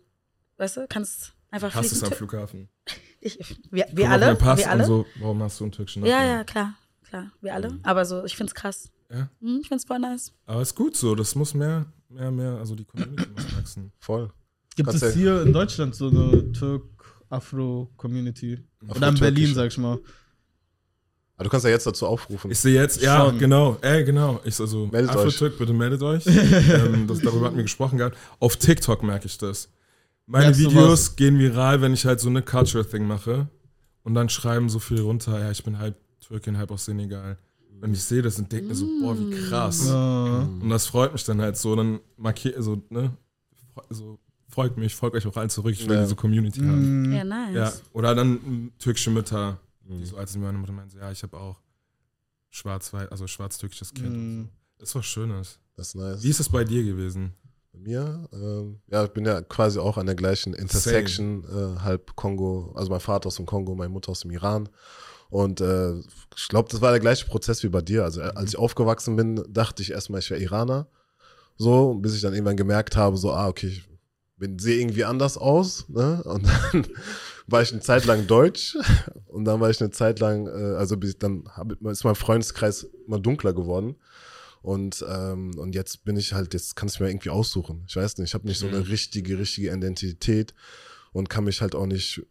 weißt 0.58 0.76
du, 0.78 0.86
kannst 0.88 1.32
einfach 1.50 1.74
hast 1.74 1.92
es 1.92 2.02
am 2.02 2.12
Flughafen. 2.12 2.68
Ich, 3.24 3.38
wir 3.70 3.86
wir 3.92 4.10
alle? 4.10 4.36
wir 4.40 4.68
alle? 4.68 4.82
Und 4.82 4.88
so, 4.88 5.06
warum 5.20 5.40
hast 5.44 5.60
du 5.60 5.64
einen 5.64 5.70
türkischen 5.70 6.04
ja, 6.04 6.16
Nachnamen? 6.16 6.38
ja, 6.38 6.42
klar. 6.44 6.74
Klar, 7.04 7.30
wir 7.40 7.54
alle. 7.54 7.70
Mhm. 7.70 7.78
Aber 7.84 8.04
so, 8.04 8.24
ich 8.24 8.36
find's 8.36 8.52
krass. 8.52 8.90
Ja. 9.12 9.28
Mhm, 9.38 9.60
ich 9.62 9.68
find's 9.68 9.84
voll 9.84 10.00
nice. 10.00 10.32
Aber 10.44 10.60
ist 10.60 10.74
gut 10.74 10.96
so, 10.96 11.14
das 11.14 11.36
muss 11.36 11.54
mehr, 11.54 11.86
mehr, 12.08 12.32
mehr, 12.32 12.56
also 12.56 12.74
die 12.74 12.84
Community 12.84 13.28
muss 13.30 13.56
wachsen. 13.56 13.92
voll. 14.00 14.32
Gibt 14.74 14.88
Kannst 14.88 15.04
es 15.04 15.14
ja- 15.14 15.20
hier 15.20 15.42
in 15.42 15.52
Deutschland 15.52 15.94
so 15.94 16.08
eine 16.08 16.50
Türk-Afro-Community? 16.50 18.58
Oder 18.88 19.08
in 19.10 19.14
Berlin, 19.20 19.54
sag 19.54 19.68
ich 19.68 19.78
mal. 19.78 20.00
Aber 21.42 21.48
du 21.48 21.50
kannst 21.50 21.64
ja 21.64 21.70
jetzt 21.70 21.86
dazu 21.86 22.06
aufrufen. 22.06 22.52
Ich 22.52 22.58
sehe 22.60 22.80
jetzt, 22.80 23.02
ja, 23.02 23.26
Schon. 23.26 23.38
genau, 23.38 23.76
ey, 23.80 24.04
genau. 24.04 24.40
Ich 24.44 24.60
also, 24.60 24.86
Meldet 24.86 25.10
Afro-Türk, 25.10 25.58
bitte 25.58 25.72
meldet 25.72 26.00
euch. 26.02 26.24
ähm, 26.26 27.06
das, 27.08 27.18
darüber 27.20 27.46
hatten 27.46 27.56
wir 27.56 27.64
gesprochen 27.64 27.98
gehabt. 27.98 28.16
Auf 28.38 28.56
TikTok 28.56 29.02
merke 29.02 29.26
ich 29.26 29.36
das. 29.38 29.68
Meine 30.26 30.46
Merkst 30.46 30.60
Videos 30.60 31.16
gehen 31.16 31.38
viral, 31.40 31.82
wenn 31.82 31.94
ich 31.94 32.06
halt 32.06 32.20
so 32.20 32.28
eine 32.28 32.42
Culture-Thing 32.42 33.04
mache. 33.06 33.48
Und 34.04 34.14
dann 34.14 34.28
schreiben 34.28 34.68
so 34.68 34.78
viel 34.78 35.00
runter, 35.00 35.40
ja, 35.40 35.50
ich 35.50 35.64
bin 35.64 35.78
halb 35.78 35.96
Türkin, 36.20 36.58
halb 36.58 36.70
aus 36.70 36.84
Senegal. 36.84 37.38
Wenn 37.80 37.92
ich 37.92 38.04
sehe 38.04 38.22
das 38.22 38.38
und 38.38 38.52
denke 38.52 38.68
mir 38.68 38.74
so, 38.76 38.86
boah, 39.00 39.18
wie 39.18 39.30
krass. 39.48 39.88
Ja. 39.88 40.48
Und 40.60 40.70
das 40.70 40.86
freut 40.86 41.12
mich 41.12 41.24
dann 41.24 41.40
halt 41.40 41.56
so. 41.56 41.74
Dann 41.74 41.98
markiert, 42.16 42.54
so, 42.62 42.80
ne, 42.90 43.10
so, 43.90 44.20
freut 44.48 44.76
mich, 44.76 44.94
folgt 44.94 45.16
euch 45.16 45.26
auch 45.26 45.36
allen 45.36 45.50
zurück. 45.50 45.72
Ich 45.72 45.88
will 45.88 45.96
Ja. 45.96 46.02
diese 46.02 46.14
Community 46.14 46.60
haben. 46.60 47.08
Mhm. 47.08 47.12
Ja, 47.12 47.24
nice. 47.24 47.54
Ja, 47.54 47.72
oder 47.92 48.14
dann 48.14 48.70
türkische 48.78 49.10
Mütter, 49.10 49.58
die 49.84 49.94
Mhm. 49.94 50.04
so 50.04 50.16
als 50.16 50.36
meine 50.36 50.58
Mutter 50.58 50.72
meinte, 50.72 50.98
ja, 50.98 51.10
ich 51.10 51.22
habe 51.22 51.36
auch 51.38 51.60
schwarz-weiß, 52.50 53.10
also 53.10 53.26
schwarz-türkisches 53.26 53.92
Kind. 53.94 54.06
und 54.08 54.38
Mhm. 54.38 54.42
so. 54.44 54.48
Das 54.78 54.88
ist 54.90 54.94
was 54.96 55.06
Schönes. 55.06 55.58
Das 55.76 55.88
ist 55.88 55.94
nice. 55.94 56.22
Wie 56.22 56.28
ist 56.30 56.40
es 56.40 56.48
bei 56.48 56.64
dir 56.64 56.82
gewesen? 56.82 57.32
Bei 57.72 57.78
mir, 57.78 58.28
ähm, 58.32 58.80
ja, 58.88 59.04
ich 59.04 59.10
bin 59.10 59.24
ja 59.24 59.40
quasi 59.42 59.78
auch 59.78 59.96
an 59.96 60.06
der 60.06 60.14
gleichen 60.14 60.52
Intersection, 60.54 61.44
äh, 61.44 61.80
halb 61.80 62.14
Kongo, 62.16 62.72
also 62.74 62.90
mein 62.90 63.00
Vater 63.00 63.28
aus 63.28 63.36
dem 63.36 63.46
Kongo, 63.46 63.74
meine 63.74 63.88
Mutter 63.88 64.10
aus 64.10 64.20
dem 64.20 64.30
Iran. 64.30 64.68
Und 65.30 65.62
äh, 65.62 65.98
ich 66.36 66.48
glaube, 66.48 66.68
das 66.70 66.82
war 66.82 66.90
der 66.90 67.00
gleiche 67.00 67.24
Prozess 67.26 67.62
wie 67.62 67.68
bei 67.70 67.80
dir. 67.80 68.04
Also 68.04 68.20
äh, 68.20 68.32
als 68.34 68.50
ich 68.50 68.58
aufgewachsen 68.58 69.16
bin, 69.16 69.42
dachte 69.48 69.80
ich 69.82 69.92
erstmal, 69.92 70.20
ich 70.20 70.28
wäre 70.30 70.42
Iraner. 70.42 70.86
So, 71.56 71.94
bis 71.94 72.14
ich 72.14 72.20
dann 72.20 72.34
irgendwann 72.34 72.56
gemerkt 72.56 72.96
habe, 72.96 73.16
so, 73.16 73.32
ah, 73.32 73.48
okay, 73.48 73.68
ich 73.68 73.88
sehe 74.58 74.80
irgendwie 74.80 75.04
anders 75.04 75.36
aus. 75.38 75.88
Ne? 75.88 76.22
Und 76.24 76.46
dann 76.46 76.86
war 77.46 77.62
ich 77.62 77.72
eine 77.72 77.80
Zeit 77.80 78.04
lang 78.04 78.26
deutsch 78.26 78.76
und 79.26 79.44
dann 79.44 79.60
war 79.60 79.70
ich 79.70 79.80
eine 79.80 79.90
Zeit 79.90 80.20
lang, 80.20 80.46
äh, 80.46 80.76
also 80.76 80.96
bis 80.96 81.18
dann 81.18 81.44
hab, 81.48 81.72
ist 81.86 82.04
mein 82.04 82.14
Freundeskreis 82.14 82.86
immer 83.06 83.18
dunkler 83.20 83.52
geworden. 83.52 83.96
Und, 84.62 85.04
ähm, 85.08 85.58
und 85.58 85.74
jetzt 85.74 86.04
bin 86.04 86.16
ich 86.16 86.34
halt, 86.34 86.54
jetzt 86.54 86.76
kann 86.76 86.88
ich 86.88 87.00
mir 87.00 87.08
irgendwie 87.10 87.30
aussuchen. 87.30 87.84
Ich 87.88 87.96
weiß 87.96 88.18
nicht, 88.18 88.28
ich 88.28 88.34
habe 88.34 88.46
nicht 88.46 88.58
so 88.58 88.68
eine 88.68 88.78
Mhm. 88.78 88.84
richtige, 88.84 89.38
richtige 89.38 89.72
Identität 89.74 90.54
und 91.12 91.28
kann 91.28 91.44
mich 91.44 91.60
halt 91.60 91.74
auch 91.74 91.86
nicht 91.86 92.22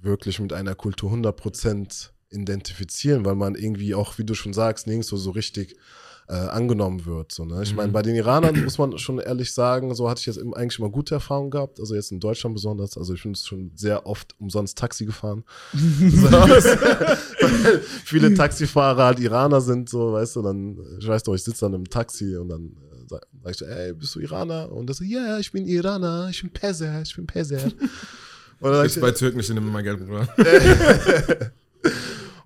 wirklich 0.00 0.38
mit 0.38 0.52
einer 0.52 0.74
Kultur 0.74 1.10
100% 1.10 2.10
identifizieren, 2.30 3.24
weil 3.24 3.34
man 3.36 3.54
irgendwie 3.54 3.94
auch, 3.94 4.18
wie 4.18 4.24
du 4.24 4.34
schon 4.34 4.52
sagst, 4.52 4.86
nirgendwo 4.86 5.16
so 5.16 5.30
richtig 5.30 5.76
äh, 6.28 6.34
angenommen 6.34 7.06
wird. 7.06 7.32
So, 7.32 7.44
ne? 7.46 7.62
Ich 7.62 7.74
meine, 7.74 7.88
Mhm. 7.88 7.92
bei 7.92 8.02
den 8.02 8.14
Iranern 8.14 8.62
muss 8.64 8.76
man 8.76 8.98
schon 8.98 9.18
ehrlich 9.18 9.52
sagen, 9.54 9.94
so 9.94 10.10
hatte 10.10 10.20
ich 10.20 10.26
jetzt 10.26 10.38
eigentlich 10.38 10.78
mal 10.78 10.90
gute 10.90 11.14
Erfahrungen 11.14 11.50
gehabt, 11.50 11.80
also 11.80 11.94
jetzt 11.94 12.12
in 12.12 12.20
Deutschland 12.20 12.54
besonders. 12.54 12.98
Also 12.98 13.14
ich 13.14 13.22
bin 13.22 13.34
schon 13.34 13.72
sehr 13.74 14.06
oft 14.06 14.34
umsonst 14.38 14.76
Taxi 14.76 15.06
gefahren. 15.06 15.44
so, 15.72 16.30
weil 16.32 17.80
viele 18.04 18.34
Taxifahrer 18.34 19.04
halt 19.04 19.20
Iraner 19.20 19.60
sind, 19.62 19.88
so, 19.88 20.12
weißt 20.12 20.36
du, 20.36 20.42
dann, 20.42 20.78
ich 21.00 21.08
weiß 21.08 21.22
doch, 21.22 21.34
ich 21.34 21.42
sitze 21.42 21.64
dann 21.64 21.72
im 21.74 21.88
Taxi 21.88 22.36
und 22.36 22.50
dann 22.50 22.66
äh, 22.66 23.08
sag, 23.08 23.26
sag 23.42 23.50
ich, 23.52 23.56
so, 23.56 23.64
ey, 23.64 23.94
bist 23.94 24.14
du 24.14 24.20
Iraner? 24.20 24.70
Und 24.70 24.88
das 24.90 24.98
so, 24.98 25.04
ja, 25.04 25.38
ich 25.38 25.50
bin 25.50 25.66
Iraner, 25.66 26.28
ich 26.30 26.42
bin 26.42 26.50
Perser, 26.50 27.00
ich 27.02 27.16
bin 27.16 27.26
Perser. 27.26 27.60
Und 28.60 28.72
dann 28.72 28.86
ich, 28.86 29.00
bei 29.00 29.12
Türken 29.12 29.36
nicht, 29.36 29.48
die 29.48 29.54
nehmen 29.54 29.68
immer 29.68 29.84
Geld, 29.84 30.04
Bruder. 30.04 30.26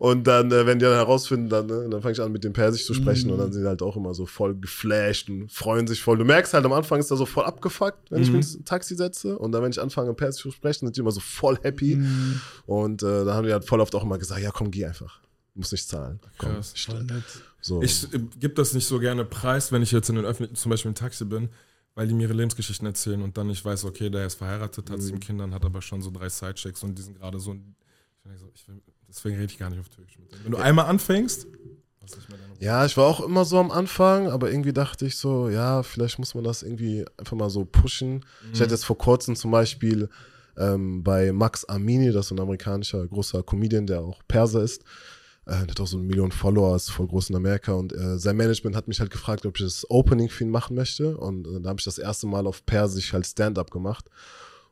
Und 0.04 0.24
dann, 0.26 0.50
äh, 0.50 0.66
wenn 0.66 0.80
die 0.80 0.84
dann 0.84 0.94
herausfinden, 0.94 1.48
dann, 1.48 1.66
ne, 1.66 1.88
dann 1.88 2.02
fange 2.02 2.12
ich 2.12 2.20
an, 2.20 2.32
mit 2.32 2.42
dem 2.42 2.52
Persisch 2.52 2.84
zu 2.86 2.92
sprechen 2.92 3.26
Mhm. 3.28 3.32
und 3.34 3.38
dann 3.38 3.52
sind 3.52 3.62
die 3.62 3.68
halt 3.68 3.82
auch 3.82 3.96
immer 3.96 4.14
so 4.14 4.26
voll 4.26 4.56
geflasht 4.56 5.30
und 5.30 5.52
freuen 5.52 5.86
sich 5.86 6.02
voll. 6.02 6.18
Du 6.18 6.24
merkst 6.24 6.52
halt, 6.54 6.64
am 6.64 6.72
Anfang 6.72 6.98
ist 6.98 7.10
er 7.12 7.16
so 7.16 7.24
voll 7.24 7.44
abgefuckt, 7.44 8.10
wenn 8.10 8.20
ich 8.20 8.28
Mhm. 8.30 8.38
mich 8.38 8.54
ins 8.56 8.64
Taxi 8.64 8.96
setze. 8.96 9.38
Und 9.38 9.52
dann, 9.52 9.62
wenn 9.62 9.70
ich 9.70 9.80
anfange, 9.80 10.12
Persisch 10.14 10.42
zu 10.42 10.50
sprechen, 10.50 10.86
sind 10.86 10.96
die 10.96 11.00
immer 11.02 11.12
so 11.12 11.20
voll 11.20 11.56
happy. 11.62 11.94
Mhm. 11.96 12.40
Und 12.66 13.02
äh, 13.04 13.24
dann 13.24 13.34
haben 13.34 13.46
die 13.46 13.52
halt 13.52 13.64
voll 13.64 13.80
oft 13.80 13.94
auch 13.94 14.02
immer 14.02 14.18
gesagt, 14.18 14.40
ja 14.42 14.50
komm, 14.50 14.72
geh 14.72 14.84
einfach. 14.86 15.20
Du 15.54 15.60
musst 15.60 15.70
nicht 15.70 15.86
zahlen. 15.88 16.18
Komm, 16.36 16.54
Krass. 16.54 16.72
ich- 16.74 16.84
Voll 16.86 17.04
nett. 17.04 17.22
so. 17.60 17.80
Ich 17.80 18.12
äh, 18.12 18.18
gebe 18.40 18.54
das 18.54 18.74
nicht 18.74 18.86
so 18.88 18.98
gerne 18.98 19.24
preis, 19.24 19.70
wenn 19.70 19.82
ich 19.82 19.92
jetzt 19.92 20.08
in 20.08 20.16
den 20.16 20.24
öffentlichen, 20.24 20.56
zum 20.56 20.70
Beispiel 20.70 20.88
im 20.88 20.94
Taxi 20.96 21.24
bin, 21.24 21.48
weil 21.94 22.08
die 22.08 22.14
mir 22.14 22.22
ihre 22.24 22.32
Lebensgeschichten 22.32 22.86
erzählen 22.86 23.22
und 23.22 23.36
dann 23.36 23.48
ich 23.50 23.64
weiß, 23.64 23.84
okay, 23.84 24.10
der 24.10 24.26
ist 24.26 24.34
verheiratet, 24.34 24.90
hat 24.90 24.96
Mhm. 24.98 25.02
sieben 25.02 25.20
Kindern, 25.20 25.54
hat 25.54 25.64
aber 25.64 25.80
schon 25.80 26.02
so 26.02 26.10
drei 26.10 26.28
Sidechecks 26.28 26.82
und 26.82 26.98
die 26.98 27.02
sind 27.02 27.18
gerade 27.20 27.38
so. 27.38 27.52
Ich 27.54 28.40
so 28.40 28.46
ich 28.54 28.66
will, 28.68 28.80
deswegen 29.14 29.36
rede 29.36 29.52
ich 29.52 29.58
gar 29.58 29.70
nicht 29.70 29.80
auf 29.80 29.88
Türkisch 29.88 30.18
mit 30.18 30.32
denen. 30.32 30.44
Wenn 30.44 30.52
du 30.52 30.58
einmal 30.58 30.86
anfängst, 30.86 31.46
Ruhe. 31.46 32.56
Ja, 32.60 32.84
ich 32.84 32.96
war 32.96 33.06
auch 33.06 33.20
immer 33.20 33.44
so 33.44 33.58
am 33.58 33.70
Anfang, 33.70 34.28
aber 34.28 34.50
irgendwie 34.50 34.72
dachte 34.72 35.06
ich 35.06 35.16
so, 35.16 35.48
ja, 35.48 35.82
vielleicht 35.82 36.18
muss 36.18 36.34
man 36.34 36.44
das 36.44 36.62
irgendwie 36.62 37.04
einfach 37.16 37.36
mal 37.36 37.50
so 37.50 37.64
pushen. 37.64 38.24
Ich 38.52 38.58
Mhm. 38.58 38.62
hatte 38.64 38.74
jetzt 38.74 38.84
vor 38.84 38.98
kurzem 38.98 39.36
zum 39.36 39.50
Beispiel 39.50 40.08
ähm, 40.56 41.02
bei 41.02 41.32
Max 41.32 41.64
Amini, 41.64 42.12
das 42.12 42.26
ist 42.26 42.32
ein 42.32 42.40
amerikanischer 42.40 43.06
großer 43.06 43.42
Comedian, 43.42 43.86
der 43.86 44.00
auch 44.00 44.20
Perser 44.28 44.62
ist, 44.62 44.82
Äh, 45.44 45.50
der 45.66 45.68
hat 45.72 45.80
auch 45.80 45.86
so 45.88 45.96
eine 45.96 46.06
Million 46.06 46.30
Follower, 46.30 46.76
ist 46.76 46.90
voll 46.92 47.08
groß 47.08 47.30
in 47.30 47.36
Amerika 47.36 47.72
und 47.72 47.92
äh, 47.92 48.16
sein 48.16 48.36
Management 48.36 48.76
hat 48.76 48.86
mich 48.86 49.00
halt 49.00 49.10
gefragt, 49.10 49.44
ob 49.44 49.56
ich 49.58 49.64
das 49.64 49.84
Opening 49.90 50.28
für 50.28 50.44
ihn 50.44 50.50
machen 50.50 50.76
möchte 50.76 51.16
und 51.16 51.48
äh, 51.48 51.60
da 51.60 51.70
habe 51.70 51.80
ich 51.80 51.84
das 51.84 51.98
erste 51.98 52.28
Mal 52.28 52.46
auf 52.46 52.64
Persisch 52.64 53.12
halt 53.12 53.26
Stand-up 53.26 53.72
gemacht 53.72 54.08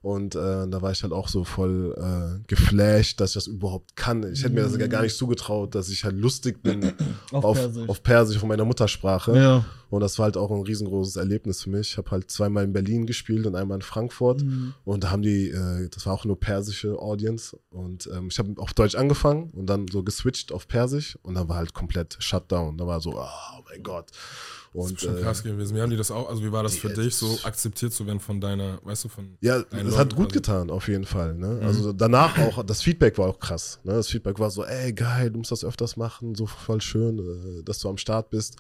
und 0.03 0.35
äh, 0.35 0.39
da 0.67 0.81
war 0.83 0.93
ich 0.93 1.03
halt 1.03 1.13
auch 1.13 1.29
so 1.29 1.45
voll 1.45 1.95
äh, 1.99 2.43
geflasht, 2.47 3.21
dass 3.21 3.31
ich 3.31 3.35
das 3.35 3.47
überhaupt 3.47 3.97
kann. 3.97 4.23
Ich 4.33 4.43
hätte 4.43 4.55
mir 4.55 4.63
das 4.63 4.79
gar 4.89 5.03
nicht 5.03 5.17
zugetraut, 5.17 5.75
dass 5.75 5.91
ich 5.91 6.05
halt 6.05 6.17
lustig 6.17 6.63
bin 6.63 6.93
Auf 7.33 7.45
auf, 7.45 7.57
Persisch. 7.59 7.89
auf 7.89 8.03
Persisch 8.03 8.39
von 8.39 8.49
meiner 8.49 8.65
Muttersprache. 8.65 9.37
Ja. 9.37 9.65
Und 9.91 10.01
das 10.01 10.19
war 10.19 10.25
halt 10.25 10.37
auch 10.37 10.51
ein 10.51 10.63
riesengroßes 10.63 11.17
Erlebnis 11.17 11.63
für 11.63 11.71
mich. 11.71 11.91
Ich 11.91 11.99
habe 11.99 12.11
halt 12.13 12.31
zweimal 12.31 12.65
in 12.65 12.73
Berlin 12.73 13.07
gespielt 13.07 13.47
und 13.47 13.57
einmal 13.57 13.77
in 13.79 13.83
Frankfurt. 13.83 14.43
Mhm. 14.43 14.75
Und 14.85 15.05
da 15.05 15.11
haben 15.11 15.23
die, 15.23 15.51
äh, 15.51 15.89
das 15.89 16.07
war 16.07 16.15
auch 16.15 16.25
nur 16.25 16.39
persische 16.39 16.99
Audience. 16.99 17.59
Und 17.71 18.09
ähm, 18.15 18.29
ich 18.31 18.39
habe 18.39 18.55
auf 18.57 18.73
Deutsch 18.73 18.95
angefangen 18.95 19.51
und 19.51 19.67
dann 19.67 19.89
so 19.89 20.03
geswitcht 20.05 20.53
auf 20.53 20.69
Persisch. 20.69 21.19
Und 21.23 21.35
dann 21.35 21.49
war 21.49 21.57
halt 21.57 21.75
komplett 21.75 22.17
Shutdown. 22.21 22.79
Da 22.79 22.87
war 22.87 23.01
so, 23.01 23.15
oh 23.17 23.63
mein 23.69 23.83
Gott. 23.83 24.11
Das 24.73 24.85
Und 24.85 24.93
ist 24.93 25.01
schon 25.01 25.19
äh, 25.19 25.21
krass 25.23 25.43
gewesen. 25.43 25.77
Wie 25.77 25.81
haben 25.81 25.91
die 25.91 25.97
das 25.97 26.13
auch, 26.13 26.29
also 26.29 26.45
wie 26.45 26.53
war 26.53 26.63
das 26.63 26.77
für 26.77 26.91
dich, 26.91 27.17
so 27.17 27.41
akzeptiert 27.43 27.93
zu 27.93 28.07
werden 28.07 28.21
von 28.21 28.41
deiner, 28.41 28.79
weißt 28.85 29.05
du, 29.05 29.09
von 29.09 29.37
Ja, 29.41 29.65
es 29.73 29.99
hat 29.99 30.15
gut 30.15 30.27
quasi? 30.27 30.39
getan, 30.39 30.71
auf 30.71 30.87
jeden 30.87 31.07
Fall. 31.07 31.35
Ne? 31.35 31.59
Mhm. 31.61 31.67
Also 31.67 31.93
danach 31.93 32.39
auch, 32.39 32.63
das 32.63 32.81
Feedback 32.81 33.19
war 33.19 33.29
auch 33.29 33.41
krass. 33.41 33.81
Ne? 33.83 33.95
Das 33.95 34.07
Feedback 34.07 34.39
war 34.39 34.51
so, 34.51 34.65
ey, 34.65 34.93
geil, 34.93 35.33
du 35.33 35.39
musst 35.39 35.51
das 35.51 35.65
öfters 35.65 35.97
machen, 35.97 36.37
so 36.37 36.47
voll 36.47 36.81
schön, 36.81 37.19
äh, 37.19 37.63
dass 37.65 37.81
du 37.81 37.89
am 37.89 37.97
Start 37.97 38.31
bist. 38.31 38.57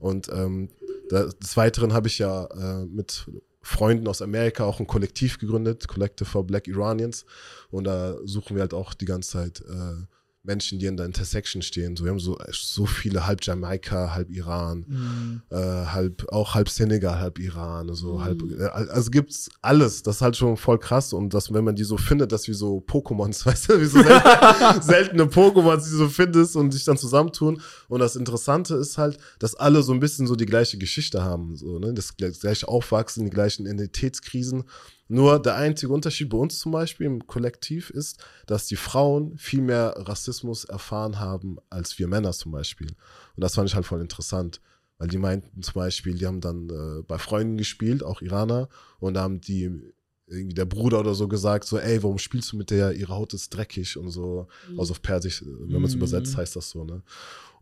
Und 0.00 0.28
ähm, 0.28 0.68
des 1.10 1.56
Weiteren 1.56 1.92
habe 1.92 2.08
ich 2.08 2.18
ja 2.18 2.46
äh, 2.46 2.84
mit 2.86 3.26
Freunden 3.62 4.06
aus 4.06 4.22
Amerika 4.22 4.64
auch 4.64 4.78
ein 4.78 4.86
Kollektiv 4.86 5.38
gegründet, 5.38 5.88
Collective 5.88 6.28
for 6.28 6.46
Black 6.46 6.68
Iranians. 6.68 7.24
Und 7.70 7.84
da 7.84 8.16
suchen 8.24 8.56
wir 8.56 8.60
halt 8.62 8.74
auch 8.74 8.94
die 8.94 9.06
ganze 9.06 9.30
Zeit 9.30 9.60
äh, 9.68 10.06
Menschen, 10.46 10.78
die 10.78 10.86
in 10.86 10.96
der 10.96 11.06
Intersection 11.06 11.60
stehen. 11.62 11.96
So, 11.96 12.04
wir 12.04 12.10
haben 12.12 12.20
so, 12.20 12.38
so 12.52 12.86
viele, 12.86 13.26
halb 13.26 13.44
Jamaika, 13.44 14.14
halb 14.14 14.30
Iran 14.30 14.84
Mhm. 14.88 15.42
äh, 15.50 15.56
halb, 15.56 16.26
auch 16.32 16.54
halb 16.54 16.68
Senegal, 16.68 17.18
halb 17.18 17.38
Iran, 17.38 17.92
so 17.94 18.22
halb, 18.22 18.42
äh, 18.42 18.64
also 18.64 19.10
gibt's 19.10 19.48
alles, 19.62 20.02
das 20.02 20.16
ist 20.16 20.22
halt 20.22 20.36
schon 20.36 20.56
voll 20.56 20.78
krass. 20.78 21.12
Und 21.12 21.34
dass, 21.34 21.52
wenn 21.52 21.64
man 21.64 21.74
die 21.76 21.84
so 21.84 21.96
findet, 21.96 22.32
dass 22.32 22.46
wie 22.48 22.54
so 22.54 22.78
Pokémons, 22.86 23.44
weißt 23.46 23.68
du, 23.70 23.80
wie 23.80 23.84
so 23.86 24.02
selten, 24.02 24.82
seltene 24.82 25.24
Pokémons, 25.24 25.84
die 25.84 25.90
du 25.90 25.96
so 25.96 26.08
findest 26.08 26.56
und 26.56 26.70
sich 26.72 26.84
dann 26.84 26.96
zusammentun. 26.96 27.60
Und 27.88 28.00
das 28.00 28.16
Interessante 28.16 28.74
ist 28.76 28.98
halt, 28.98 29.18
dass 29.38 29.54
alle 29.54 29.82
so 29.82 29.92
ein 29.92 30.00
bisschen 30.00 30.26
so 30.26 30.36
die 30.36 30.46
gleiche 30.46 30.78
Geschichte 30.78 31.22
haben, 31.22 31.56
so, 31.56 31.78
ne, 31.78 31.92
das, 31.92 32.14
das 32.18 32.40
gleiche 32.40 32.68
Aufwachsen, 32.68 33.24
die 33.24 33.30
gleichen 33.30 33.66
Identitätskrisen, 33.66 34.64
nur 35.08 35.40
der 35.40 35.56
einzige 35.56 35.92
Unterschied 35.92 36.28
bei 36.28 36.38
uns 36.38 36.58
zum 36.58 36.72
Beispiel 36.72 37.06
im 37.06 37.26
Kollektiv 37.26 37.90
ist, 37.90 38.24
dass 38.46 38.66
die 38.66 38.76
Frauen 38.76 39.36
viel 39.38 39.62
mehr 39.62 39.94
Rassismus 39.96 40.64
erfahren 40.64 41.20
haben 41.20 41.58
als 41.70 41.98
wir 41.98 42.08
Männer 42.08 42.32
zum 42.32 42.52
Beispiel. 42.52 42.88
Und 42.88 43.40
das 43.42 43.54
fand 43.54 43.68
ich 43.68 43.74
halt 43.74 43.86
voll 43.86 44.00
interessant. 44.00 44.60
Weil 44.98 45.08
die 45.08 45.18
meinten 45.18 45.62
zum 45.62 45.74
Beispiel, 45.74 46.14
die 46.14 46.26
haben 46.26 46.40
dann 46.40 46.70
äh, 46.70 47.02
bei 47.02 47.18
Freunden 47.18 47.58
gespielt, 47.58 48.02
auch 48.02 48.22
Iraner, 48.22 48.68
und 48.98 49.14
da 49.14 49.22
haben 49.22 49.42
die 49.42 49.92
irgendwie 50.28 50.54
der 50.54 50.64
Bruder 50.64 51.00
oder 51.00 51.14
so 51.14 51.28
gesagt, 51.28 51.64
so, 51.66 51.78
ey, 51.78 52.02
warum 52.02 52.18
spielst 52.18 52.52
du 52.52 52.56
mit 52.56 52.70
der, 52.70 52.92
ihre 52.92 53.14
Haut 53.14 53.32
ist 53.34 53.50
dreckig 53.50 53.96
und 53.96 54.10
so. 54.10 54.48
Also 54.76 54.92
auf 54.92 55.02
Persisch, 55.02 55.42
äh, 55.42 55.46
wenn 55.46 55.70
man 55.80 55.84
es 55.84 55.92
Mhm. 55.92 55.98
übersetzt, 55.98 56.36
heißt 56.36 56.56
das 56.56 56.70
so, 56.70 56.84
ne? 56.84 57.02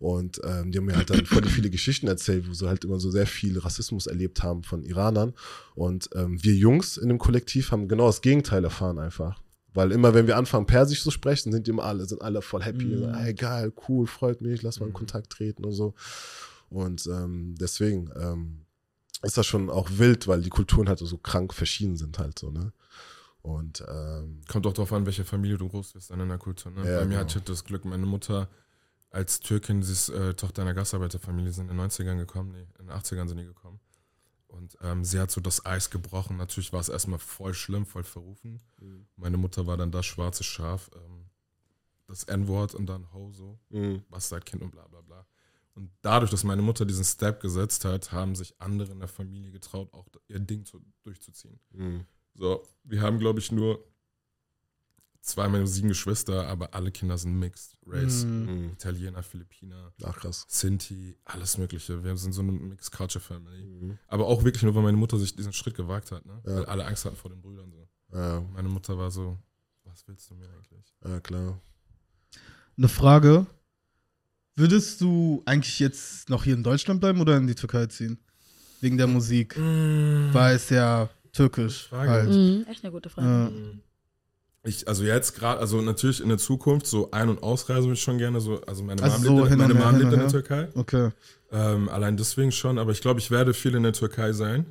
Und 0.01 0.41
ähm, 0.45 0.71
die 0.73 0.79
haben 0.79 0.87
mir 0.87 0.97
halt 0.97 1.09
dann 1.11 1.25
voll 1.25 1.45
viele 1.45 1.71
Geschichten 1.71 2.09
erzählt, 2.09 2.49
wo 2.49 2.53
sie 2.53 2.67
halt 2.69 2.85
immer 2.85 2.99
so 3.01 3.11
sehr 3.11 3.27
viel 3.27 3.59
Rassismus 3.59 4.07
erlebt 4.07 4.43
haben 4.43 4.63
von 4.63 4.83
Iranern. 4.83 5.35
Und 5.75 6.11
ähm, 6.15 6.43
wir 6.43 6.55
Jungs 6.55 6.97
in 6.97 7.09
dem 7.09 7.19
Kollektiv 7.19 7.71
haben 7.71 7.87
genau 7.89 8.07
das 8.07 8.21
Gegenteil 8.21 8.65
erfahren 8.65 8.99
einfach. 8.99 9.41
Weil 9.73 9.93
immer, 9.93 10.13
wenn 10.15 10.27
wir 10.27 10.37
anfangen, 10.37 10.67
Persisch 10.67 11.03
zu 11.03 11.11
sprechen, 11.11 11.53
sind 11.53 11.67
die 11.67 11.71
immer 11.71 11.85
alle, 11.85 12.07
sind 12.07 12.23
alle 12.23 12.43
voll 12.43 12.63
happy. 12.63 12.87
Mhm. 12.87 12.99
So, 12.99 13.07
Ey, 13.09 13.35
geil, 13.35 13.73
cool, 13.89 14.07
freut 14.07 14.41
mich, 14.41 14.63
lass 14.63 14.79
mal 14.81 14.87
in 14.87 14.93
Mhm. 14.93 14.97
Kontakt 14.97 15.31
treten 15.31 15.65
und 15.65 15.73
so. 15.73 15.95
Und 16.71 17.07
ähm, 17.07 17.55
deswegen 17.59 18.11
ähm, 18.17 18.64
ist 19.25 19.37
das 19.37 19.47
schon 19.47 19.71
auch 19.71 19.89
wild, 19.93 20.27
weil 20.27 20.43
die 20.43 20.51
Kulturen 20.51 20.89
halt 20.89 20.99
so 20.99 21.19
krank 21.19 21.53
verschieden 21.55 21.97
sind 21.97 22.19
halt 22.19 22.39
so, 22.39 22.51
ne? 22.51 22.73
Und 23.43 23.85
ähm, 23.87 24.41
Kommt 24.49 24.67
auch 24.67 24.73
darauf 24.73 24.93
an, 24.95 25.05
welche 25.05 25.25
Familie 25.25 25.59
du 25.59 25.69
groß 25.69 25.95
wirst 25.95 26.11
in 26.11 26.19
der 26.29 26.39
Kultur. 26.39 26.73
Ne? 26.73 26.79
Ja, 26.91 27.01
Bei 27.01 27.05
mir 27.05 27.11
genau. 27.11 27.21
hatte 27.21 27.39
ich 27.39 27.45
das 27.45 27.65
Glück, 27.65 27.85
meine 27.85 28.07
Mutter 28.07 28.49
als 29.11 29.39
Türkin, 29.41 29.83
sie 29.83 29.93
ist 29.93 30.09
äh, 30.09 30.33
Tochter 30.35 30.63
einer 30.63 30.73
Gastarbeiterfamilie, 30.73 31.53
sind 31.53 31.71
in 31.71 31.77
den 31.77 31.87
90ern 31.91 32.17
gekommen, 32.17 32.53
nee, 32.53 32.67
in 32.79 32.87
den 32.87 32.97
80ern 32.97 33.29
sind 33.29 33.37
die 33.37 33.45
gekommen. 33.45 33.81
Und 34.49 34.79
ähm, 34.83 35.05
sie 35.05 35.21
hat 35.21 35.31
so 35.31 35.41
das 35.41 35.67
Eis 35.67 35.91
gebrochen. 35.91 36.37
Natürlich 36.37 36.73
war 36.73 36.81
es 36.81 36.89
erstmal 36.89 37.19
voll 37.19 37.55
schlimm, 37.55 37.87
voll 37.87 38.05
verrufen. 38.05 38.61
Meine 39.17 39.37
Mutter 39.37 39.67
war 39.67 39.77
dann 39.77 39.91
das 39.91 40.07
schwarze 40.07 40.43
Schaf, 40.43 40.91
ähm, 40.95 41.27
das 42.07 42.25
N-Wort 42.25 42.75
und 42.75 42.87
dann 42.87 43.13
Ho 43.13 43.31
so, 43.33 43.59
mh, 43.71 44.03
Bastardkind 44.11 44.63
und 44.63 44.71
bla 44.71 44.87
bla 44.89 45.01
bla. 45.01 45.27
Und 45.75 45.91
dadurch, 46.03 46.31
dass 46.31 46.45
meine 46.45 46.63
Mutter 46.63 46.85
diesen 46.85 47.05
Step 47.05 47.41
gesetzt 47.41 47.85
hat, 47.85 48.13
haben 48.13 48.35
sich 48.37 48.55
andere 48.61 48.93
in 48.93 49.01
der 49.01 49.09
Familie 49.09 49.51
getraut, 49.51 49.93
auch 49.93 50.07
ihr 50.29 50.39
Ding 50.39 50.65
zu, 50.65 50.81
durchzuziehen. 51.03 51.59
mh, 51.73 52.05
So, 52.35 52.63
wir 52.85 53.01
haben, 53.03 53.19
glaube 53.19 53.41
ich, 53.41 53.51
nur 53.51 53.85
zwei 55.21 55.49
meiner 55.49 55.67
sieben 55.67 55.89
Geschwister, 55.89 56.47
aber 56.47 56.75
alle 56.75 56.93
Kinder 56.93 57.17
sind 57.19 57.39
Mixed 57.39 57.77
Race. 57.87 58.25
Mhm. 58.25 58.67
mh. 58.67 58.73
Italiener, 58.75 59.23
Philippiner, 59.23 59.93
Ach 60.05 60.17
krass. 60.17 60.45
Sinti, 60.49 61.17
alles 61.25 61.59
Mögliche. 61.59 62.05
Wir 62.05 62.17
sind 62.17 62.33
so 62.35 62.43
eine 62.43 62.53
Mixed 62.53 62.93
Culture 62.93 63.25
Family. 63.25 63.65
Mhm. 63.65 63.99
Aber 64.07 64.27
auch 64.27 64.45
wirklich 64.45 64.63
nur, 64.63 64.75
weil 64.75 64.83
meine 64.83 64.97
Mutter 64.99 65.19
sich 65.19 65.35
diesen 65.35 65.53
Schritt 65.53 65.75
gewagt 65.75 66.13
hat, 66.13 66.25
ne? 66.27 66.41
Ja. 66.47 66.57
Weil 66.57 66.65
alle 66.67 66.85
Angst 66.87 67.05
hatten 67.05 67.17
vor 67.17 67.31
den 67.31 67.41
Brüdern. 67.41 67.73
So. 67.73 67.89
Ja, 68.17 68.41
Meine 68.53 68.69
Mutter 68.69 68.97
war 68.99 69.11
so, 69.11 69.39
was 69.85 70.07
willst 70.07 70.31
du 70.31 70.35
mir 70.35 70.49
eigentlich? 70.51 70.95
ja, 71.05 71.19
klar. 71.21 71.61
Eine 72.77 72.89
Frage. 72.89 73.47
Würdest 74.57 75.01
du 75.01 75.43
eigentlich 75.47 75.79
jetzt 75.81 76.29
noch 76.31 76.45
hier 76.45 76.55
in 76.55 76.63
Deutschland 76.63 77.01
bleiben 77.01 77.21
oder 77.21 77.37
in 77.37 77.47
die 77.47 77.55
Türkei 77.55 77.87
ziehen? 77.87 78.19
Wegen 78.81 78.97
der 78.97 79.07
Musik. 79.07 79.57
Weil 79.59 80.57
es 80.57 80.71
ja 80.71 81.09
türkisch 81.33 81.89
Frage. 81.89 82.11
halt. 82.11 82.31
Mhm, 82.31 82.67
echt 82.71 82.85
eine 82.85 82.93
gute 82.93 83.09
Frage. 83.09 83.27
Ja. 83.27 83.51
Ich, 84.67 84.89
also 84.89 85.05
jetzt 85.05 85.35
gerade, 85.35 85.61
also 85.61 85.83
natürlich 85.83 86.23
in 86.23 86.29
der 86.29 86.39
Zukunft, 86.39 86.87
so 86.87 87.11
Ein- 87.11 87.29
und 87.29 87.43
Ausreise 87.43 87.83
würde 87.83 87.95
ich 87.95 88.03
schon 88.03 88.17
gerne, 88.17 88.41
so, 88.41 88.63
also 88.63 88.83
meine 88.83 89.03
Also 89.03 89.17
Mom 89.19 89.25
so 89.25 89.37
lebt, 89.37 89.49
hin 89.49 89.59
meine 89.59 89.75
her, 89.75 89.85
Mom 89.85 90.01
lebt 90.01 90.13
in 90.13 90.19
der. 90.21 90.29
Türkei. 90.29 90.69
Okay. 90.75 91.11
Ähm, 91.53 91.89
allein 91.91 92.17
deswegen 92.17 92.51
schon, 92.51 92.79
aber 92.79 92.93
ich 92.93 93.01
glaube, 93.03 93.21
ich 93.21 93.31
werde 93.31 93.53
viel 93.53 93.75
in 93.75 93.83
der 93.83 93.93
Türkei 93.93 94.33
sein. 94.33 94.67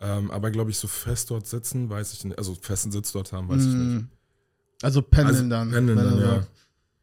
Ähm, 0.00 0.30
aber 0.32 0.50
glaube 0.50 0.70
ich, 0.72 0.78
so 0.78 0.88
fest 0.88 1.30
dort 1.30 1.46
sitzen, 1.46 1.88
weiß 1.88 2.12
ich 2.14 2.24
nicht. 2.24 2.36
Also 2.36 2.56
festen 2.60 2.90
Sitz 2.90 3.12
dort 3.12 3.32
haben, 3.32 3.48
weiß 3.48 3.62
ich 3.62 3.74
nicht. 3.74 4.06
Also 4.82 5.00
pendeln 5.02 5.36
also, 5.36 5.48
dann. 5.48 5.70
Pendeln 5.70 5.98
dann, 5.98 6.20
ja. 6.20 6.46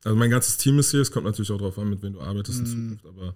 Also 0.04 0.16
mein 0.18 0.30
ganzes 0.30 0.58
Team 0.58 0.80
ist 0.80 0.92
hier, 0.92 1.02
es 1.02 1.12
kommt 1.12 1.26
natürlich 1.26 1.52
auch 1.52 1.58
darauf 1.58 1.78
an, 1.78 1.90
mit 1.90 2.02
wem 2.02 2.14
du 2.14 2.22
arbeitest 2.22 2.60
in 2.60 2.66
Mhm. 2.66 2.98
Zukunft, 2.98 3.06
aber 3.06 3.36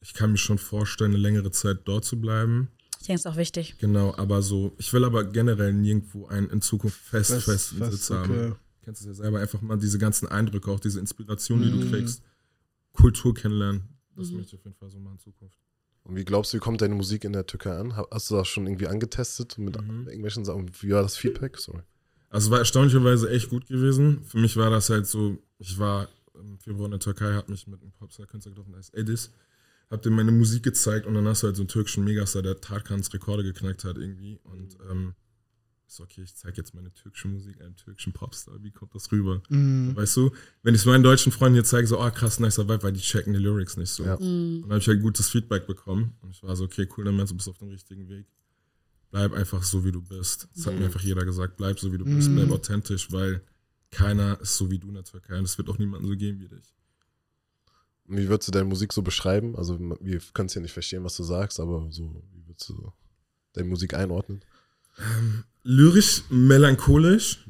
ich 0.00 0.14
kann 0.14 0.32
mir 0.32 0.38
schon 0.38 0.58
vorstellen, 0.58 1.10
eine 1.12 1.20
längere 1.20 1.50
Zeit 1.50 1.80
dort 1.84 2.04
zu 2.04 2.20
bleiben. 2.20 2.68
Ich 3.00 3.06
denke, 3.06 3.14
es 3.18 3.24
ist 3.26 3.26
auch 3.32 3.36
wichtig. 3.36 3.76
Genau, 3.78 4.14
aber 4.16 4.42
so, 4.42 4.72
ich 4.78 4.92
will 4.92 5.04
aber 5.04 5.24
generell 5.24 5.72
nirgendwo 5.72 6.26
einen 6.26 6.48
in 6.50 6.62
Zukunft 6.62 6.98
fest, 6.98 7.30
Fest- 7.32 7.44
festen 7.44 7.78
fest, 7.78 7.92
Sitz 7.92 8.10
haben. 8.10 8.30
okay. 8.32 8.48
Du 8.50 8.84
kennst 8.84 9.00
es 9.02 9.06
ja 9.06 9.14
selber, 9.14 9.40
einfach 9.40 9.60
mal 9.60 9.76
diese 9.78 9.98
ganzen 9.98 10.26
Eindrücke, 10.28 10.70
auch 10.70 10.80
diese 10.80 10.98
Inspiration, 10.98 11.60
die 11.62 11.68
Mhm. 11.70 11.80
du 11.82 11.90
kriegst, 11.90 12.22
Kultur 12.92 13.34
kennenlernen. 13.34 13.82
Das 14.16 14.30
Mhm. 14.30 14.38
möchte 14.38 14.54
ich 14.56 14.60
auf 14.60 14.64
jeden 14.64 14.76
Fall 14.76 14.90
so 14.90 14.98
machen 14.98 15.14
in 15.14 15.18
Zukunft. 15.20 15.56
Und 16.04 16.16
wie 16.16 16.24
glaubst 16.24 16.52
du, 16.52 16.56
wie 16.56 16.60
kommt 16.60 16.80
deine 16.80 16.94
Musik 16.96 17.22
in 17.24 17.32
der 17.32 17.46
Türkei 17.46 17.76
an? 17.76 17.96
Ha- 17.96 18.06
Hast 18.10 18.30
du 18.30 18.34
das 18.34 18.48
schon 18.48 18.66
irgendwie 18.66 18.88
angetestet 18.88 19.56
mit 19.58 19.80
Mhm. 19.80 20.06
irgendwelchen 20.08 20.44
Sachen? 20.44 20.68
Wie 20.80 20.90
war 20.90 21.02
das 21.02 21.16
Feedback? 21.16 21.58
Sorry. 21.58 21.82
Also 22.32 22.46
es 22.46 22.50
war 22.50 22.58
erstaunlicherweise 22.60 23.30
echt 23.30 23.50
gut 23.50 23.66
gewesen. 23.66 24.24
Für 24.24 24.38
mich 24.38 24.56
war 24.56 24.70
das 24.70 24.88
halt 24.88 25.06
so, 25.06 25.38
ich 25.58 25.78
war 25.78 26.08
im 26.34 26.58
Februar 26.58 26.86
in 26.86 26.92
der 26.92 27.00
Türkei, 27.00 27.34
hab 27.34 27.50
mich 27.50 27.66
mit 27.66 27.82
einem 27.82 27.92
Popstar-Künstler 27.92 28.52
getroffen, 28.52 28.72
der 28.72 28.78
heißt 28.78 28.94
Edis, 28.94 29.30
hab 29.90 30.00
dem 30.00 30.14
meine 30.14 30.32
Musik 30.32 30.62
gezeigt 30.62 31.06
und 31.06 31.12
dann 31.12 31.28
hast 31.28 31.42
du 31.42 31.48
halt 31.48 31.56
so 31.56 31.62
einen 31.62 31.68
türkischen 31.68 32.04
Megastar, 32.04 32.40
der 32.40 32.58
Tarkans 32.58 33.12
Rekorde 33.12 33.42
geknackt 33.42 33.84
hat 33.84 33.98
irgendwie 33.98 34.40
und 34.44 34.78
ähm, 34.90 35.14
ist 35.86 36.00
okay, 36.00 36.22
ich 36.22 36.34
zeige 36.34 36.56
jetzt 36.56 36.74
meine 36.74 36.90
türkische 36.94 37.28
Musik 37.28 37.60
einem 37.60 37.76
türkischen 37.76 38.14
Popstar, 38.14 38.54
wie 38.62 38.70
kommt 38.70 38.94
das 38.94 39.12
rüber? 39.12 39.42
Mhm. 39.50 39.94
Weißt 39.94 40.16
du, 40.16 40.30
wenn 40.62 40.74
ich 40.74 40.80
es 40.80 40.86
meinen 40.86 41.04
deutschen 41.04 41.32
Freunden 41.32 41.56
hier 41.56 41.64
zeige, 41.64 41.86
so, 41.86 42.00
oh 42.00 42.10
krass, 42.10 42.40
nicer 42.40 42.66
Vibe, 42.66 42.82
weil 42.82 42.92
die 42.94 43.00
checken 43.00 43.34
die 43.34 43.40
Lyrics 43.40 43.76
nicht 43.76 43.90
so. 43.90 44.04
Ja. 44.04 44.16
Mhm. 44.16 44.22
Und 44.22 44.62
dann 44.62 44.70
habe 44.70 44.78
ich 44.78 44.88
halt 44.88 45.02
gutes 45.02 45.28
Feedback 45.28 45.66
bekommen. 45.66 46.14
Und 46.22 46.30
ich 46.30 46.42
war 46.42 46.56
so, 46.56 46.64
okay, 46.64 46.88
cool, 46.96 47.04
dann 47.04 47.14
meinst 47.14 47.30
du, 47.30 47.36
bist 47.36 47.48
auf 47.48 47.58
dem 47.58 47.68
richtigen 47.68 48.08
Weg. 48.08 48.24
Bleib 49.12 49.32
einfach 49.34 49.62
so, 49.62 49.84
wie 49.84 49.92
du 49.92 50.02
bist. 50.02 50.48
Das 50.56 50.66
hat 50.66 50.74
mir 50.78 50.86
einfach 50.86 51.02
jeder 51.02 51.24
gesagt, 51.24 51.56
bleib 51.58 51.78
so, 51.78 51.92
wie 51.92 51.98
du 51.98 52.04
bist, 52.04 52.30
Mhm. 52.30 52.34
bleib 52.34 52.50
authentisch, 52.50 53.12
weil 53.12 53.42
keiner 53.90 54.40
ist 54.40 54.56
so 54.56 54.70
wie 54.70 54.78
du 54.78 54.88
in 54.88 54.94
der 54.94 55.04
Türkei. 55.04 55.38
Und 55.38 55.44
es 55.44 55.56
wird 55.58 55.68
auch 55.68 55.78
niemanden 55.78 56.08
so 56.08 56.16
geben 56.16 56.40
wie 56.40 56.48
dich. 56.48 56.74
Wie 58.06 58.26
würdest 58.28 58.48
du 58.48 58.52
deine 58.52 58.64
Musik 58.64 58.92
so 58.92 59.02
beschreiben? 59.02 59.54
Also, 59.54 59.78
wir 60.00 60.20
können 60.34 60.46
es 60.46 60.54
ja 60.54 60.60
nicht 60.60 60.72
verstehen, 60.72 61.04
was 61.04 61.16
du 61.16 61.22
sagst, 61.22 61.60
aber 61.60 61.86
so, 61.90 62.22
wie 62.32 62.46
würdest 62.48 62.68
du 62.70 62.92
deine 63.52 63.68
Musik 63.68 63.94
einordnen? 63.94 64.42
Lyrisch, 65.62 66.22
melancholisch. 66.30 67.46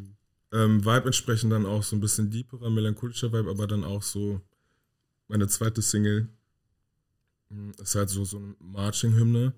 Ähm, 0.53 0.85
Vibe 0.85 1.07
entsprechend 1.07 1.51
dann 1.53 1.65
auch 1.65 1.83
so 1.83 1.97
ein 1.97 2.01
bisschen 2.01 2.31
deeperer, 2.31 2.69
melancholischer 2.71 3.33
Vibe, 3.33 3.49
aber 3.51 3.67
dann 3.67 3.85
auch 3.85 4.03
so 4.03 4.43
meine 5.29 5.49
zweite 5.49 5.81
Single 5.81 6.29
mh, 7.49 7.73
ist 7.81 7.95
halt 7.95 8.11
so, 8.11 8.25
so 8.25 8.37
eine 8.37 8.55
Marching-Hymne, 8.59 9.55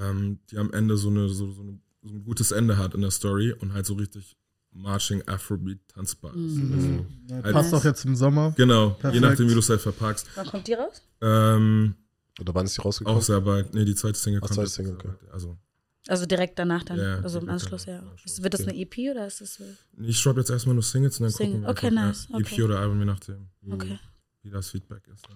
ähm, 0.00 0.38
die 0.50 0.56
am 0.58 0.72
Ende 0.72 0.96
so, 0.96 1.08
eine, 1.10 1.28
so, 1.28 1.50
so, 1.52 1.62
eine, 1.62 1.78
so 2.02 2.14
ein 2.14 2.24
gutes 2.24 2.50
Ende 2.52 2.76
hat 2.78 2.94
in 2.94 3.02
der 3.02 3.10
Story 3.10 3.52
und 3.52 3.72
halt 3.74 3.86
so 3.86 3.94
richtig 3.94 4.36
Marching 4.72 5.22
Afrobeat 5.26 5.80
tanzbar 5.88 6.30
ist. 6.32 6.38
Mhm. 6.56 7.04
Ja, 7.28 7.40
Als- 7.40 7.52
passt 7.52 7.74
auch 7.74 7.84
jetzt 7.84 8.04
im 8.04 8.14
Sommer. 8.16 8.52
Genau, 8.56 8.88
je 8.88 8.94
Perfekt. 8.94 9.22
nachdem, 9.22 9.48
wie 9.50 9.54
du 9.54 9.58
es 9.60 9.68
halt 9.68 9.80
verpackst. 9.80 10.26
Wann 10.36 10.46
kommt 10.46 10.66
die 10.68 10.74
raus? 10.74 11.02
Ähm, 11.20 11.94
Oder 12.40 12.54
wann 12.54 12.66
ist 12.66 12.76
die 12.76 12.80
rausgekommen? 12.80 13.18
auch 13.18 13.22
sehr 13.22 13.40
bald. 13.40 13.74
Nee, 13.74 13.84
die 13.84 13.94
zweite 13.96 14.18
Single 14.18 14.40
Ach, 14.42 14.46
kommt. 14.46 14.54
zweite 14.56 14.70
Single, 14.70 14.94
okay. 14.94 15.08
Also, 15.32 15.58
Also 16.06 16.24
direkt 16.24 16.56
danach 16.58 16.84
dann, 16.84 16.98
Ja, 16.98 17.18
also 17.20 17.40
im 17.40 17.48
Anschluss, 17.48 17.84
ja. 17.86 17.98
Anschluss, 17.98 18.40
Wird 18.42 18.54
das 18.54 18.60
okay. 18.62 18.70
eine 18.70 18.78
EP 18.80 19.10
oder 19.10 19.26
ist 19.26 19.40
das 19.40 19.54
so? 19.54 19.64
ich 20.00 20.22
droppe 20.22 20.38
jetzt 20.40 20.50
erstmal 20.50 20.74
nur 20.74 20.84
Singles 20.84 21.18
und 21.18 21.24
dann 21.24 21.32
Single. 21.32 21.52
gucken 21.52 21.62
wir 21.66 21.70
Okay, 21.70 21.86
einfach, 21.88 22.04
nice, 22.06 22.28
Ja, 22.30 22.38
EP 22.38 22.46
okay. 22.46 22.62
oder 22.62 22.78
Album, 22.78 22.98
je 23.00 23.04
nachdem, 23.06 23.48
Okay. 23.70 23.98
wie 24.42 24.50
das 24.50 24.70
Feedback 24.70 25.02
ist. 25.12 25.26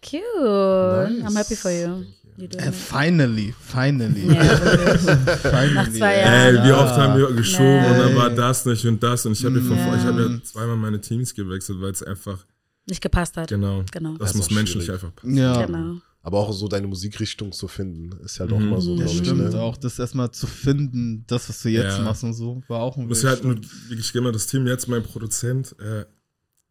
Cute. 0.00 0.22
Nice. 0.42 1.22
I'm 1.22 1.36
happy 1.36 1.54
for 1.54 1.70
you. 1.70 2.04
Äh, 2.36 2.72
finally, 2.72 3.54
finally. 3.60 4.26
Ja, 4.34 4.44
finally. 5.36 5.74
Nach 5.74 5.92
zwei 5.92 6.14
Ey, 6.14 6.54
Jahren. 6.54 6.66
wie 6.68 6.72
oft 6.72 6.94
haben 6.96 7.18
wir 7.18 7.32
geschoben 7.32 7.80
Nee. 7.82 7.90
und 7.90 7.98
dann 7.98 8.16
war 8.16 8.30
das 8.30 8.66
nicht 8.66 8.84
und 8.86 9.02
das 9.02 9.24
und 9.26 9.32
ich 9.32 9.44
habe 9.44 9.58
Ja. 9.60 9.96
ich 9.96 10.02
habe 10.04 10.22
ja 10.22 10.42
zweimal 10.42 10.76
meine 10.76 11.00
Teams 11.00 11.32
gewechselt, 11.34 11.80
weil 11.80 11.92
es 11.92 12.02
einfach 12.02 12.44
Nicht 12.88 13.00
gepasst 13.02 13.36
hat. 13.36 13.48
genau 13.48 13.84
Genau. 13.92 14.16
das 14.16 14.30
ist 14.32 14.36
muss 14.36 14.50
menschlich 14.50 14.84
schwierig. 14.84 15.02
einfach 15.02 15.14
passen. 15.14 15.36
Ja, 15.36 15.64
Genau. 15.64 16.00
Aber 16.22 16.38
auch 16.38 16.52
so 16.54 16.68
deine 16.68 16.86
Musikrichtung 16.86 17.52
zu 17.52 17.68
finden, 17.68 18.10
ist 18.24 18.40
halt 18.40 18.50
auch 18.50 18.58
Mhm. 18.58 18.70
mal 18.70 18.80
so, 18.80 18.94
Ja, 18.96 19.02
das 19.02 19.12
ich, 19.12 19.18
stimmt 19.18 19.52
ne? 19.52 19.60
auch. 19.60 19.76
Das 19.76 19.98
erstmal 19.98 20.30
zu 20.30 20.46
finden, 20.46 21.22
das, 21.26 21.48
was 21.50 21.60
du 21.62 21.68
jetzt 21.68 21.98
Ja. 21.98 22.02
machst 22.02 22.24
und 22.24 22.32
so, 22.32 22.62
war 22.66 22.80
auch 22.80 22.96
ein 22.96 23.02
Du 23.02 23.08
musst 23.08 23.22
Weg. 23.24 23.30
halt 23.30 23.44
nur 23.44 23.56
wirklich 23.88 24.14
immer 24.14 24.32
das 24.32 24.46
Team 24.46 24.66
jetzt 24.66 24.88
mein 24.88 25.02
Produzent, 25.02 25.76
äh, 25.78 26.06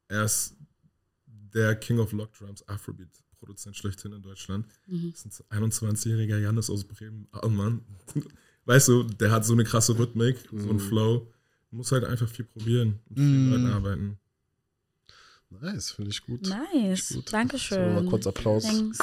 er 0.08 0.24
ist 0.26 0.56
der 1.54 1.76
King 1.76 2.00
of 2.00 2.12
Lock 2.14 2.34
Drums 2.34 2.68
Afrobeat 2.68 3.10
Produzent 3.44 3.76
schlechthin 3.76 4.14
in 4.14 4.22
Deutschland. 4.22 4.66
Mhm. 4.88 5.12
Das 5.12 5.26
ist 5.26 5.44
ein 5.50 5.64
21-jähriger 5.72 6.38
Janis 6.40 6.70
aus 6.70 6.86
Bremen, 6.86 7.28
oh 7.42 7.50
Mann. 7.50 7.82
Weißt 8.66 8.88
du, 8.88 9.04
der 9.04 9.32
hat 9.32 9.46
so 9.46 9.52
eine 9.52 9.66
krasse 9.66 9.98
Rhythmik, 10.00 10.38
so 10.50 10.56
Mhm. 10.56 10.70
einen 10.70 10.80
Flow. 10.80 11.28
Du 11.70 11.76
musst 11.78 11.92
halt 11.92 12.06
einfach 12.06 12.30
viel 12.30 12.46
probieren, 12.46 13.00
mit 13.10 13.18
vielen 13.20 13.46
Mhm. 13.48 13.52
Leuten 13.52 13.68
arbeiten. 13.74 14.18
Nice, 15.62 15.92
finde 15.92 16.12
ich 16.12 16.22
gut. 16.26 16.48
Nice. 16.74 17.10
Gut. 17.14 17.32
Dankeschön. 17.34 17.96
So, 17.98 18.02
mal 18.02 18.10
kurz 18.10 18.26
Applaus. 18.28 18.64
Thanks. 18.64 18.98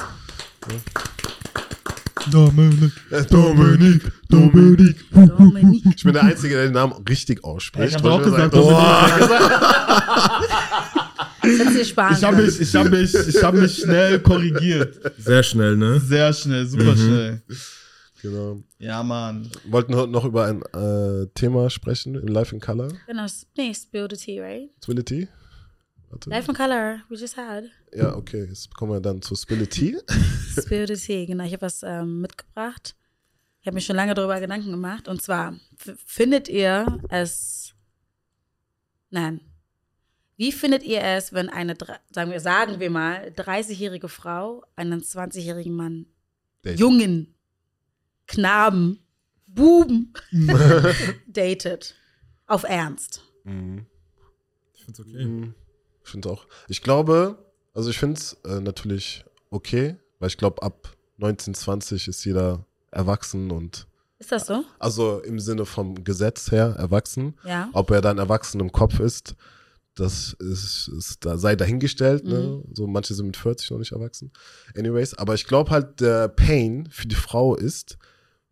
Dominik, 2.30 2.92
Äh, 3.10 3.24
Dominik, 3.26 4.12
Dominik. 4.28 4.96
Dominik. 5.10 5.84
Ich 5.96 6.02
bin 6.04 6.12
der 6.12 6.22
Einzige, 6.24 6.54
der 6.54 6.64
den 6.64 6.74
Namen 6.74 6.92
richtig 7.08 7.44
ausspricht. 7.44 7.88
Ich 7.90 7.94
hab 7.96 8.04
auch 8.04 8.22
gesagt, 8.22 8.52
dir 8.54 8.62
sparen 8.62 9.30
Ich 11.42 12.24
habe 12.24 12.42
mich, 12.42 12.60
ich 12.60 12.74
habe 12.74 12.90
mich, 12.90 13.14
ich 13.14 13.42
habe 13.42 13.60
mich 13.60 13.76
schnell 13.78 14.20
korrigiert. 14.20 14.98
Sehr 15.18 15.42
schnell, 15.42 15.76
ne? 15.76 16.00
Sehr 16.00 16.32
schnell, 16.32 16.66
super 16.66 16.92
Mhm. 16.94 16.96
schnell. 16.96 17.42
Genau. 18.22 18.62
Ja, 18.78 19.02
Mann. 19.02 19.50
Wollten 19.64 19.94
heute 19.94 20.10
noch 20.12 20.24
über 20.26 20.44
ein 20.46 20.62
äh, 20.74 21.26
Thema 21.34 21.70
sprechen 21.70 22.14
in 22.16 22.28
Life 22.28 22.54
in 22.54 22.60
Color. 22.60 22.92
Genau, 23.06 23.26
nee, 23.56 23.72
Spill 23.74 24.08
the 24.10 24.16
Tea, 24.16 24.40
right? 24.40 24.70
Spility? 24.82 25.28
Warte. 26.10 26.28
Life 26.28 26.50
in 26.50 26.56
Color, 26.56 27.00
we 27.08 27.16
just 27.16 27.36
had. 27.36 27.64
Ja, 27.94 28.14
okay. 28.16 28.44
Jetzt 28.44 28.74
kommen 28.74 28.92
wir 28.92 29.00
dann 29.00 29.22
zu 29.22 29.34
Spility. 29.34 29.96
Spill 30.60 30.86
the 30.86 30.96
Tea, 30.96 31.24
genau. 31.26 31.44
Ich 31.44 31.52
habe 31.52 31.62
was 31.62 31.82
ähm, 31.82 32.20
mitgebracht. 32.20 32.94
Ich 33.62 33.66
habe 33.66 33.74
mir 33.74 33.80
schon 33.80 33.96
lange 33.96 34.12
darüber 34.14 34.38
Gedanken 34.40 34.70
gemacht. 34.70 35.08
Und 35.08 35.22
zwar, 35.22 35.54
findet 36.04 36.48
ihr 36.48 37.00
es. 37.08 37.72
Nein. 39.10 39.40
Wie 40.40 40.52
findet 40.52 40.82
ihr 40.84 41.02
es, 41.02 41.34
wenn 41.34 41.50
eine, 41.50 41.76
sagen 42.12 42.30
wir, 42.30 42.40
sagen 42.40 42.80
wir 42.80 42.88
mal, 42.88 43.30
30-jährige 43.36 44.08
Frau 44.08 44.64
einen 44.74 45.02
20-jährigen 45.02 45.76
Mann, 45.76 46.06
Daten. 46.62 46.78
Jungen, 46.78 47.34
Knaben, 48.26 49.00
Buben 49.46 50.14
datet? 51.26 51.94
Auf 52.46 52.62
Ernst. 52.62 53.22
Mhm. 53.44 53.84
Ich 54.72 54.82
find's 54.82 55.00
okay. 55.00 55.26
Mhm. 55.26 55.54
Ich 56.02 56.10
finde 56.10 56.30
auch. 56.30 56.46
Ich 56.68 56.80
glaube, 56.80 57.36
also 57.74 57.90
ich 57.90 57.98
finde 57.98 58.18
es 58.18 58.32
äh, 58.46 58.60
natürlich 58.62 59.26
okay, 59.50 59.96
weil 60.20 60.28
ich 60.28 60.38
glaube, 60.38 60.62
ab 60.62 60.96
19, 61.18 61.52
20 61.52 62.08
ist 62.08 62.24
jeder 62.24 62.64
erwachsen 62.90 63.50
und 63.50 63.86
Ist 64.18 64.32
das 64.32 64.46
so? 64.46 64.64
also 64.78 65.20
im 65.20 65.38
Sinne 65.38 65.66
vom 65.66 66.02
Gesetz 66.02 66.50
her 66.50 66.76
erwachsen. 66.78 67.38
Ja. 67.44 67.68
Ob 67.74 67.90
er 67.90 68.00
dann 68.00 68.16
erwachsen 68.16 68.58
im 68.58 68.72
Kopf 68.72 69.00
ist, 69.00 69.34
das 69.94 70.34
ist, 70.38 70.88
ist 70.88 71.24
da 71.24 71.36
sei 71.36 71.56
dahingestellt. 71.56 72.24
Ne? 72.24 72.62
So 72.72 72.86
manche 72.86 73.14
sind 73.14 73.26
mit 73.26 73.36
40 73.36 73.70
noch 73.70 73.78
nicht 73.78 73.92
erwachsen. 73.92 74.30
Anyways, 74.76 75.14
aber 75.14 75.34
ich 75.34 75.46
glaube 75.46 75.70
halt, 75.70 76.00
der 76.00 76.28
Pain 76.28 76.88
für 76.90 77.06
die 77.08 77.14
Frau 77.16 77.54
ist, 77.56 77.98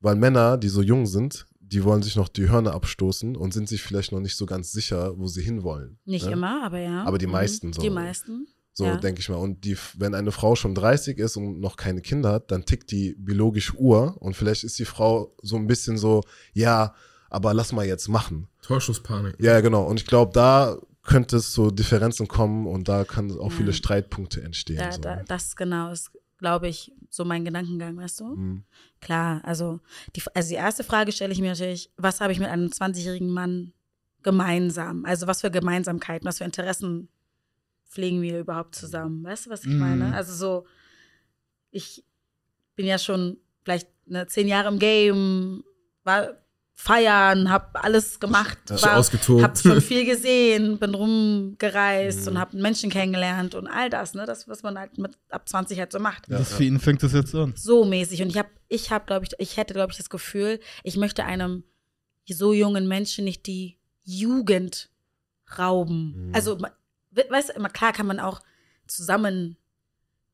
weil 0.01 0.16
Männer, 0.16 0.57
die 0.59 0.68
so 0.68 0.83
jung 0.83 1.07
sind, 1.07 1.46
die 1.61 1.85
wollen 1.85 2.03
sich 2.03 2.16
noch 2.16 2.29
die 2.29 2.48
Hörner 2.48 2.72
abstoßen 2.74 3.37
und 3.37 3.53
sind 3.53 3.68
sich 3.68 3.83
vielleicht 3.83 4.12
noch 4.12 4.20
nicht 4.20 4.37
so 4.37 4.46
ganz 4.46 4.72
sicher, 4.72 5.18
wo 5.18 5.27
sie 5.27 5.42
hinwollen. 5.42 5.98
Nicht 6.07 6.27
ne? 6.27 6.33
immer, 6.33 6.64
aber 6.64 6.79
ja. 6.79 7.05
Aber 7.05 7.18
die 7.18 7.27
Mhm. 7.27 7.33
meisten 7.33 7.72
so. 7.72 7.83
Die 7.83 7.90
meisten. 7.90 8.46
So 8.72 8.85
Ja. 8.85 8.96
denke 8.96 9.20
ich 9.20 9.29
mal. 9.29 9.37
Und 9.37 9.64
die, 9.64 9.77
wenn 9.96 10.14
eine 10.14 10.33
Frau 10.33 10.55
schon 10.55 10.74
30 10.74 11.18
ist 11.18 11.37
und 11.37 11.61
noch 11.61 11.77
keine 11.77 12.01
Kinder 12.01 12.33
hat, 12.33 12.51
dann 12.51 12.64
tickt 12.64 12.90
die 12.90 13.14
biologische 13.18 13.74
Uhr 13.77 14.16
und 14.20 14.35
vielleicht 14.35 14.64
ist 14.64 14.79
die 14.79 14.85
Frau 14.85 15.35
so 15.42 15.57
ein 15.57 15.66
bisschen 15.66 15.98
so, 15.98 16.22
ja, 16.53 16.94
aber 17.29 17.53
lass 17.55 17.72
mal 17.72 17.85
jetzt 17.87 18.09
machen. 18.09 18.48
Torschusspanik. 18.62 19.35
Ja, 19.40 19.61
genau. 19.61 19.85
Und 19.85 20.01
ich 20.01 20.07
glaube, 20.07 20.33
da 20.33 20.79
könnte 21.09 21.38
es 21.38 21.53
so 21.55 21.71
Differenzen 21.71 22.29
kommen 22.29 22.66
und 22.66 22.87
da 22.88 23.05
kann 23.05 23.31
auch 23.33 23.51
Ja. 23.51 23.57
viele 23.57 23.73
Streitpunkte 23.73 24.42
entstehen. 24.42 24.77
Da, 24.79 24.92
so. 24.92 25.01
da, 25.01 25.23
das 25.27 25.57
genau 25.57 25.90
ist, 25.90 26.11
glaube 26.37 26.68
ich, 26.68 26.92
so 27.09 27.25
mein 27.25 27.44
Gedankengang, 27.47 27.97
weißt 27.97 28.21
du? 28.21 28.25
Mhm. 28.37 28.64
Klar, 29.01 29.40
also 29.42 29.81
die, 30.14 30.23
also 30.35 30.49
die 30.51 30.55
erste 30.57 30.85
Frage 30.85 31.11
stelle 31.12 31.33
ich 31.33 31.40
mir 31.40 31.49
natürlich, 31.51 31.90
was 31.97 32.21
habe 32.21 32.33
ich 32.33 32.38
mit 32.38 32.49
einem 32.49 32.68
20-jährigen 32.68 33.31
Mann 33.31 33.73
gemeinsam? 34.23 35.05
Also 35.07 35.27
was 35.27 35.40
für 35.40 35.51
Gemeinsamkeiten, 35.51 36.29
was 36.29 36.38
für 36.38 36.44
Interessen 36.44 37.09
pflegen 37.87 38.21
wir 38.21 38.40
überhaupt 38.40 38.75
zusammen? 38.75 39.25
Weißt 39.25 39.47
du, 39.47 39.51
was 39.51 39.64
ich 39.64 39.73
Mhm. 39.73 39.79
meine? 39.79 40.14
Also 40.14 40.35
so, 40.35 40.66
ich 41.71 42.05
bin 42.77 42.85
ja 42.87 42.99
schon 42.99 43.38
vielleicht 43.64 43.88
ne, 44.07 44.27
zehn 44.27 44.47
Jahre 44.47 44.68
im 44.68 44.79
Game, 44.79 45.64
war 46.05 46.37
feiern, 46.81 47.51
hab 47.51 47.85
alles 47.85 48.21
gemacht, 48.21 48.57
war, 48.69 48.99
Ausgetobt. 48.99 49.43
hab 49.43 49.59
schon 49.59 49.81
viel 49.81 50.05
gesehen, 50.12 50.79
bin 50.79 50.95
rumgereist 50.95 52.23
Mhm. 52.23 52.29
und 52.29 52.38
hab 52.38 52.55
Menschen 52.55 52.88
kennengelernt 52.88 53.57
und 53.57 53.67
all 53.67 53.91
das, 53.91 54.14
ne? 54.14 54.27
Das, 54.27 54.47
was 54.47 54.62
man 54.62 54.79
halt 54.79 54.97
mit 54.97 55.19
ab 55.29 55.49
20 55.49 55.77
halt 55.81 55.91
so 55.91 55.99
macht 55.99 56.29
Ja, 56.29 56.38
das 56.38 56.51
ja. 56.53 56.57
für 56.57 56.64
ihn 56.64 56.79
fängt 56.79 57.03
das 57.03 57.12
jetzt 57.12 57.35
an. 57.35 57.53
so 57.57 57.85
mäßig. 57.85 58.23
Und 58.23 58.29
ich 58.29 58.38
habe, 58.38 58.49
ich 58.69 58.93
habe, 58.93 59.07
glaube 59.07 59.25
ich, 59.27 59.33
ich 59.41 59.57
hätte, 59.57 59.75
glaube 59.75 59.91
ich, 59.91 59.99
das 59.99 60.09
Gefühl, 60.09 60.61
ich 60.85 60.97
möchte 60.97 61.25
einem 61.25 61.64
so 62.29 62.53
jungen 62.53 62.87
Menschen 62.87 63.25
nicht 63.25 63.47
die 63.47 63.77
Jugend 64.05 64.88
rauben. 65.59 66.29
Mhm. 66.29 66.35
Also, 66.35 66.59
weißt 67.12 67.49
du, 67.49 67.53
immer 67.55 67.71
klar 67.71 67.93
kann 67.93 68.07
man 68.07 68.21
auch 68.21 68.41
zusammen 68.87 69.57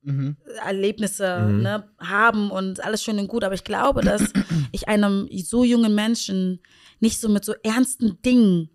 Mhm. 0.05 0.37
Erlebnisse 0.65 1.49
Mhm. 1.49 1.63
ne, 1.63 1.85
haben 1.99 2.51
und 2.51 2.85
alles 2.85 3.03
schön 3.03 3.19
und 3.19 3.29
gut, 3.29 3.43
aber 3.45 3.55
ich 3.55 3.65
glaube, 3.65 4.03
dass 4.03 4.23
ich 4.73 4.87
einem 4.89 5.29
so 5.45 5.65
jungen 5.65 5.95
Menschen 5.95 6.61
nicht 7.01 7.21
so 7.21 7.29
mit 7.29 7.45
so 7.45 7.55
ernsten 7.63 8.21
Dingen 8.23 8.69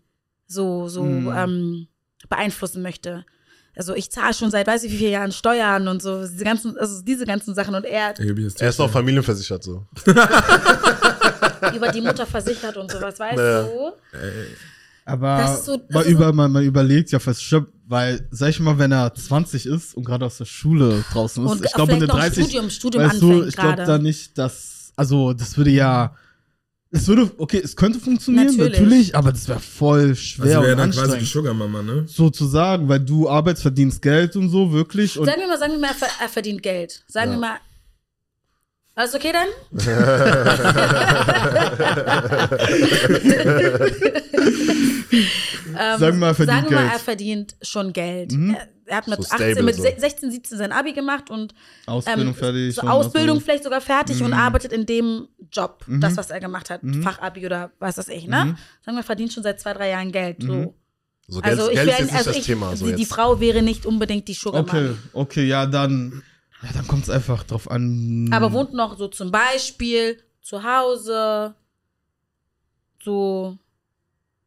so, 0.47 0.87
so 0.87 1.03
Mhm. 1.03 1.31
ähm, 1.35 1.87
beeinflussen 2.29 2.81
möchte. 2.81 3.25
Also 3.75 3.93
ich 3.93 4.11
zahle 4.11 4.33
schon 4.33 4.49
seit 4.51 4.65
weiß 4.67 4.83
ich 4.83 4.91
wie 4.91 4.97
vielen 4.97 5.11
Jahren 5.13 5.31
Steuern 5.31 5.87
und 5.87 6.01
so 6.01 6.21
diese 6.27 6.43
ganzen, 6.43 6.77
also 6.77 7.01
diese 7.03 7.25
ganzen 7.25 7.53
Sachen 7.55 7.75
und 7.75 7.85
er 7.85 8.13
Er 8.19 8.69
ist 8.69 8.79
auch 8.81 8.89
familienversichert 8.89 9.63
so. 9.63 9.85
über 11.75 11.89
die 11.91 12.01
Mutter 12.01 12.25
versichert 12.25 12.75
und 12.77 12.91
sowas, 12.91 13.19
weißt 13.19 13.37
Naja. 13.37 13.63
du? 13.63 13.91
Aber 15.05 15.37
Das 15.37 15.59
ist 15.59 15.65
so- 15.65 15.77
das 15.77 15.89
man, 15.91 16.01
ist 16.01 16.05
so- 16.09 16.11
über, 16.15 16.33
man, 16.33 16.51
man 16.51 16.63
überlegt 16.63 17.11
ja 17.11 17.19
fast 17.19 17.43
schon, 17.43 17.67
weil, 17.89 18.28
sag 18.30 18.49
ich 18.49 18.60
mal, 18.60 18.78
wenn 18.78 18.91
er 18.91 19.13
20 19.15 19.65
ist 19.65 19.95
und 19.95 20.06
gerade 20.06 20.23
aus 20.25 20.38
der 20.38 20.45
Schule 20.45 21.04
draußen 21.12 21.43
ist, 21.43 21.52
Und 21.52 21.65
ich 21.65 21.73
glaube, 21.73 21.93
eine 21.93 22.06
noch 22.06 22.15
30, 22.15 22.43
Studium, 22.45 22.69
Studium 22.69 23.04
weißt 23.04 23.21
du, 23.21 23.43
ich 23.45 23.56
glaube 23.56 23.84
da 23.84 23.97
nicht, 23.97 24.38
dass, 24.38 24.93
also 24.95 25.34
das 25.34 25.58
würde 25.58 25.71
ja, 25.71 26.15
es 26.91 27.08
würde, 27.08 27.32
okay, 27.38 27.62
es 27.63 27.75
könnte 27.75 27.99
funktionieren, 27.99 28.45
Natürlich. 28.47 28.80
natürlich, 28.80 29.15
aber 29.15 29.32
das 29.32 29.47
wäre 29.47 29.60
voll 29.60 30.15
schwer 30.15 30.45
Also 30.58 30.62
wäre 30.62 30.71
und 30.73 30.78
dann 30.78 30.91
quasi 30.91 31.02
die 31.08 31.13
anstrengend. 31.13 31.28
Sugar 31.30 31.54
Mama, 31.56 31.82
ne? 31.82 32.06
Sozusagen, 32.08 32.88
weil 32.88 32.99
du 32.99 33.28
arbeitest, 33.28 33.63
verdienst 33.63 34.02
Geld 34.04 34.36
und 34.36 34.49
so, 34.49 34.71
wirklich. 34.71 35.17
Und 35.17 35.25
Sagen 35.25 35.41
wir 35.41 35.47
mal, 35.47 35.58
sagen 35.58 35.73
wir 35.73 35.80
mal, 35.80 35.89
er 35.99 36.23
er 36.25 36.30
verdient 36.30 36.62
Geld. 36.62 37.04
Sagen 37.08 37.32
Ja. 37.32 37.38
wir 37.38 37.41
mal, 37.41 37.58
alles 38.99 39.15
okay 39.15 39.31
dann? 39.31 39.47
ähm, 45.79 45.99
Sagen 45.99 46.01
wir 46.01 46.13
mal, 46.13 46.27
er 46.29 46.35
verdient 46.35 46.57
sagen 46.57 46.69
wir 46.69 46.77
mal, 46.77 46.85
er 46.91 46.99
verdient 46.99 47.55
schon 47.62 47.93
Geld. 47.93 48.31
Mhm. 48.33 48.55
Er, 48.55 48.67
er 48.85 48.97
hat 48.97 49.07
mit 49.07 49.23
So 49.23 49.29
18, 49.29 49.38
stable 49.51 49.63
mit 49.63 49.75
so. 49.75 49.83
16, 49.83 50.31
17 50.31 50.57
sein 50.57 50.71
Abi 50.71 50.93
gemacht 50.93 51.29
und 51.29 51.53
Ausbildung 51.85 52.27
ähm, 52.27 52.33
fertig. 52.35 52.75
so 52.75 52.81
und 52.81 52.88
Ausbildung 52.89 53.41
vielleicht 53.41 53.63
sogar 53.63 53.81
fertig 53.81 54.21
und 54.21 54.31
Mhm. 54.31 54.38
arbeitet 54.38 54.73
in 54.73 54.85
dem 54.85 55.27
Job, 55.51 55.83
Mhm. 55.88 56.01
das, 56.01 56.17
was 56.17 56.29
er 56.29 56.39
gemacht 56.39 56.69
hat, 56.69 56.83
Mhm. 56.83 57.01
Fachabi 57.03 57.45
oder 57.45 57.71
was 57.79 57.97
weiß 57.97 58.07
ich, 58.09 58.27
ne? 58.27 58.45
Mhm. 58.45 58.57
Sagen 58.85 58.97
wir, 58.97 59.03
verdient 59.03 59.31
schon 59.33 59.43
seit 59.43 59.59
zwei, 59.59 59.73
drei 59.73 59.89
Jahren 59.89 60.12
Geld. 60.12 60.38
So. 60.41 60.51
Mhm. 60.51 60.73
So 61.27 61.41
Geld, 61.41 61.59
Also 61.59 61.69
ich 61.69 61.75
Geld 61.75 61.88
wäre, 61.88 61.97
ist 62.01 62.01
jetzt 62.01 62.09
nicht 62.12 62.17
also 62.17 62.29
das 62.31 62.38
ich, 62.39 62.45
Thema. 62.45 62.75
So 62.75 62.85
die, 62.88 62.95
die. 62.95 63.05
Frau 63.05 63.39
wäre 63.39 63.62
nicht 63.62 63.85
unbedingt 63.85 64.27
die 64.27 64.33
Sugar 64.33 64.62
Okay, 64.62 64.89
okay, 65.13 65.45
ja, 65.45 65.65
dann, 65.67 66.23
ja, 66.63 66.69
dann 66.73 66.87
kommt 66.87 67.03
es 67.03 67.09
einfach 67.09 67.43
drauf 67.43 67.69
an. 67.69 68.29
Aber 68.33 68.51
wohnt 68.53 68.73
noch 68.73 68.97
so 68.97 69.07
zum 69.07 69.31
Beispiel 69.31 70.17
zu 70.41 70.63
Hause, 70.63 71.55
so 73.03 73.57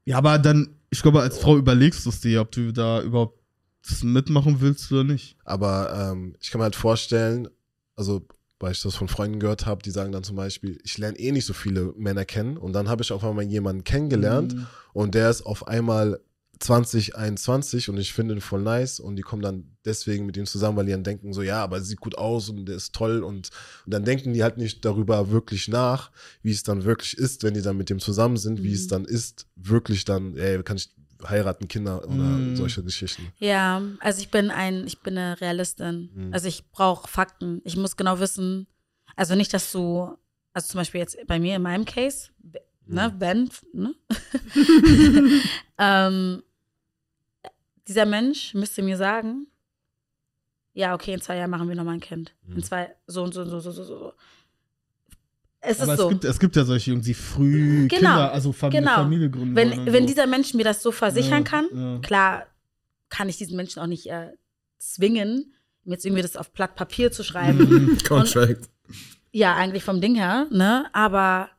Ja, 0.04 0.18
aber 0.18 0.38
dann, 0.38 0.76
ich 0.90 1.00
glaube, 1.02 1.20
als 1.20 1.38
Frau 1.38 1.56
überlegst 1.56 2.04
du 2.04 2.10
es 2.10 2.20
dir, 2.20 2.40
ob 2.40 2.50
du 2.52 2.72
da 2.72 3.00
überhaupt 3.02 3.38
das 3.86 4.02
mitmachen 4.02 4.60
willst 4.60 4.90
oder 4.92 5.04
nicht. 5.04 5.36
Aber 5.44 5.92
ähm, 6.12 6.36
ich 6.40 6.50
kann 6.50 6.58
mir 6.60 6.64
halt 6.64 6.76
vorstellen, 6.76 7.48
also 7.96 8.22
weil 8.60 8.72
ich 8.72 8.80
das 8.82 8.94
von 8.94 9.08
Freunden 9.08 9.40
gehört 9.40 9.66
habe, 9.66 9.82
die 9.82 9.90
sagen 9.90 10.12
dann 10.12 10.22
zum 10.22 10.36
Beispiel, 10.36 10.78
ich 10.84 10.96
lerne 10.96 11.18
eh 11.18 11.32
nicht 11.32 11.46
so 11.46 11.52
viele 11.52 11.92
Männer 11.96 12.24
kennen 12.24 12.56
und 12.56 12.72
dann 12.74 12.88
habe 12.88 13.02
ich 13.02 13.10
auf 13.10 13.24
einmal 13.24 13.44
jemanden 13.44 13.82
kennengelernt 13.82 14.54
Mhm. 14.54 14.66
und 14.92 15.14
der 15.16 15.30
ist 15.30 15.42
auf 15.42 15.66
einmal 15.66 16.20
2021 16.62 17.88
und 17.88 17.96
ich 17.98 18.12
finde 18.12 18.34
ihn 18.34 18.40
voll 18.40 18.62
nice 18.62 19.00
und 19.00 19.16
die 19.16 19.22
kommen 19.22 19.42
dann 19.42 19.76
deswegen 19.84 20.26
mit 20.26 20.36
ihm 20.36 20.46
zusammen, 20.46 20.76
weil 20.76 20.86
die 20.86 20.92
dann 20.92 21.04
denken 21.04 21.32
so, 21.32 21.42
ja, 21.42 21.62
aber 21.62 21.76
er 21.78 21.82
sieht 21.82 22.00
gut 22.00 22.16
aus 22.16 22.48
und 22.48 22.66
der 22.66 22.76
ist 22.76 22.94
toll 22.94 23.22
und, 23.22 23.50
und 23.84 23.94
dann 23.94 24.04
denken 24.04 24.32
die 24.32 24.42
halt 24.42 24.56
nicht 24.58 24.84
darüber 24.84 25.30
wirklich 25.30 25.68
nach, 25.68 26.10
wie 26.42 26.52
es 26.52 26.62
dann 26.62 26.84
wirklich 26.84 27.16
ist, 27.18 27.42
wenn 27.42 27.54
die 27.54 27.62
dann 27.62 27.76
mit 27.76 27.90
dem 27.90 27.98
zusammen 27.98 28.36
sind, 28.36 28.62
wie 28.62 28.72
es 28.72 28.84
Mhm. 28.84 28.88
dann 28.88 29.04
ist, 29.04 29.46
wirklich 29.56 30.04
dann, 30.04 30.36
ey, 30.36 30.62
kann 30.62 30.76
ich 30.76 30.90
heiraten, 31.24 31.68
Kinder 31.68 32.02
oder 32.04 32.14
Mhm. 32.38 32.56
solche 32.56 32.82
Geschichten. 32.82 33.32
Ja, 33.38 33.80
also 34.00 34.20
ich 34.20 34.30
bin 34.30 34.50
ein, 34.50 34.86
ich 34.86 35.00
bin 35.00 35.16
eine 35.16 35.40
Realistin. 35.40 36.10
Mhm. 36.14 36.34
Also 36.34 36.48
ich 36.48 36.68
brauche 36.70 37.06
Fakten. 37.08 37.60
Ich 37.64 37.76
muss 37.76 37.96
genau 37.96 38.18
wissen, 38.18 38.66
also 39.14 39.34
nicht, 39.36 39.52
dass 39.54 39.70
du, 39.70 40.16
also 40.52 40.66
zum 40.68 40.78
Beispiel 40.78 41.00
jetzt 41.00 41.16
bei 41.26 41.38
mir 41.38 41.56
in 41.56 41.62
meinem 41.62 41.84
Case, 41.84 42.30
ne, 42.86 43.14
wenn, 43.18 43.50
ne? 43.72 43.94
ähm, 45.78 46.42
dieser 47.88 48.06
Mensch 48.06 48.54
müsste 48.54 48.82
mir 48.82 48.96
sagen, 48.96 49.46
ja, 50.74 50.94
okay, 50.94 51.12
in 51.14 51.20
zwei 51.20 51.36
Jahren 51.36 51.50
machen 51.50 51.68
wir 51.68 51.74
nochmal 51.76 51.94
ein 51.94 52.00
Kind. 52.00 52.34
In 52.48 52.54
Mhm. 52.54 52.62
zwei, 52.62 52.94
so 53.06 53.22
und 53.22 53.34
so 53.34 53.42
und 53.42 53.50
so, 53.50 53.60
so, 53.60 53.70
so, 53.72 53.84
so. 53.84 54.12
Es 55.60 55.80
Aber 55.80 55.92
ist 55.92 55.98
es, 55.98 56.02
so. 56.02 56.08
gibt, 56.08 56.24
es 56.24 56.40
gibt 56.40 56.56
ja 56.56 56.64
solche 56.64 56.90
Jungs, 56.90 57.04
die 57.04 57.14
früh 57.14 57.86
Genau, 57.88 57.96
Kinder, 58.00 58.32
also 58.32 58.52
Familie, 58.52 58.80
genau. 58.80 58.94
Familie 58.96 59.30
gründen 59.30 59.54
wenn, 59.54 59.86
wenn 59.86 60.02
so. 60.02 60.06
dieser 60.08 60.26
Mensch 60.26 60.54
mir 60.54 60.64
das 60.64 60.82
so 60.82 60.90
versichern 60.90 61.44
Ja, 61.44 61.48
kann, 61.50 61.66
ja. 61.72 61.98
klar 62.00 62.46
kann 63.10 63.28
ich 63.28 63.36
diesen 63.36 63.56
Menschen 63.56 63.80
auch 63.80 63.86
nicht 63.86 64.06
äh, 64.10 64.32
zwingen, 64.78 65.52
jetzt 65.84 66.04
irgendwie 66.04 66.22
das 66.22 66.36
auf 66.36 66.52
Blatt 66.52 66.74
Papier 66.74 67.12
zu 67.12 67.22
schreiben. 67.22 67.58
Mhm. 67.58 67.98
Contract. 68.08 68.68
Ja, 69.30 69.54
eigentlich 69.54 69.84
vom 69.84 70.00
Ding 70.00 70.14
her, 70.16 70.46
ne? 70.50 70.86
Aber 70.92 71.50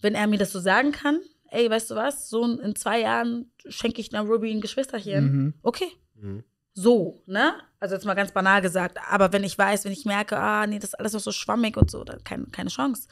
wenn 0.00 0.14
er 0.14 0.26
mir 0.26 0.38
das 0.38 0.52
so 0.52 0.60
sagen 0.60 0.92
kann, 0.92 1.20
ey, 1.50 1.68
weißt 1.70 1.90
du 1.90 1.94
was, 1.94 2.28
so 2.28 2.44
in 2.44 2.74
zwei 2.76 3.00
Jahren 3.00 3.50
schenke 3.68 4.00
ich 4.00 4.14
einer 4.14 4.28
Ruby 4.28 4.50
ein 4.52 4.60
Geschwisterchen, 4.60 5.24
Mhm. 5.32 5.54
okay. 5.62 5.90
Mhm. 6.14 6.44
So, 6.74 7.22
ne? 7.26 7.54
Also 7.80 7.96
jetzt 7.96 8.04
mal 8.04 8.14
ganz 8.14 8.30
banal 8.32 8.60
gesagt. 8.62 8.98
Aber 9.10 9.32
wenn 9.32 9.42
ich 9.42 9.58
weiß, 9.58 9.84
wenn 9.84 9.92
ich 9.92 10.04
merke, 10.04 10.38
ah, 10.38 10.64
nee, 10.66 10.78
das 10.78 10.90
ist 10.90 10.94
alles 10.94 11.12
noch 11.12 11.20
so 11.20 11.32
schwammig 11.32 11.76
und 11.76 11.90
so, 11.90 12.04
dann 12.04 12.22
keine, 12.22 12.44
keine 12.46 12.70
Chance. 12.70 13.08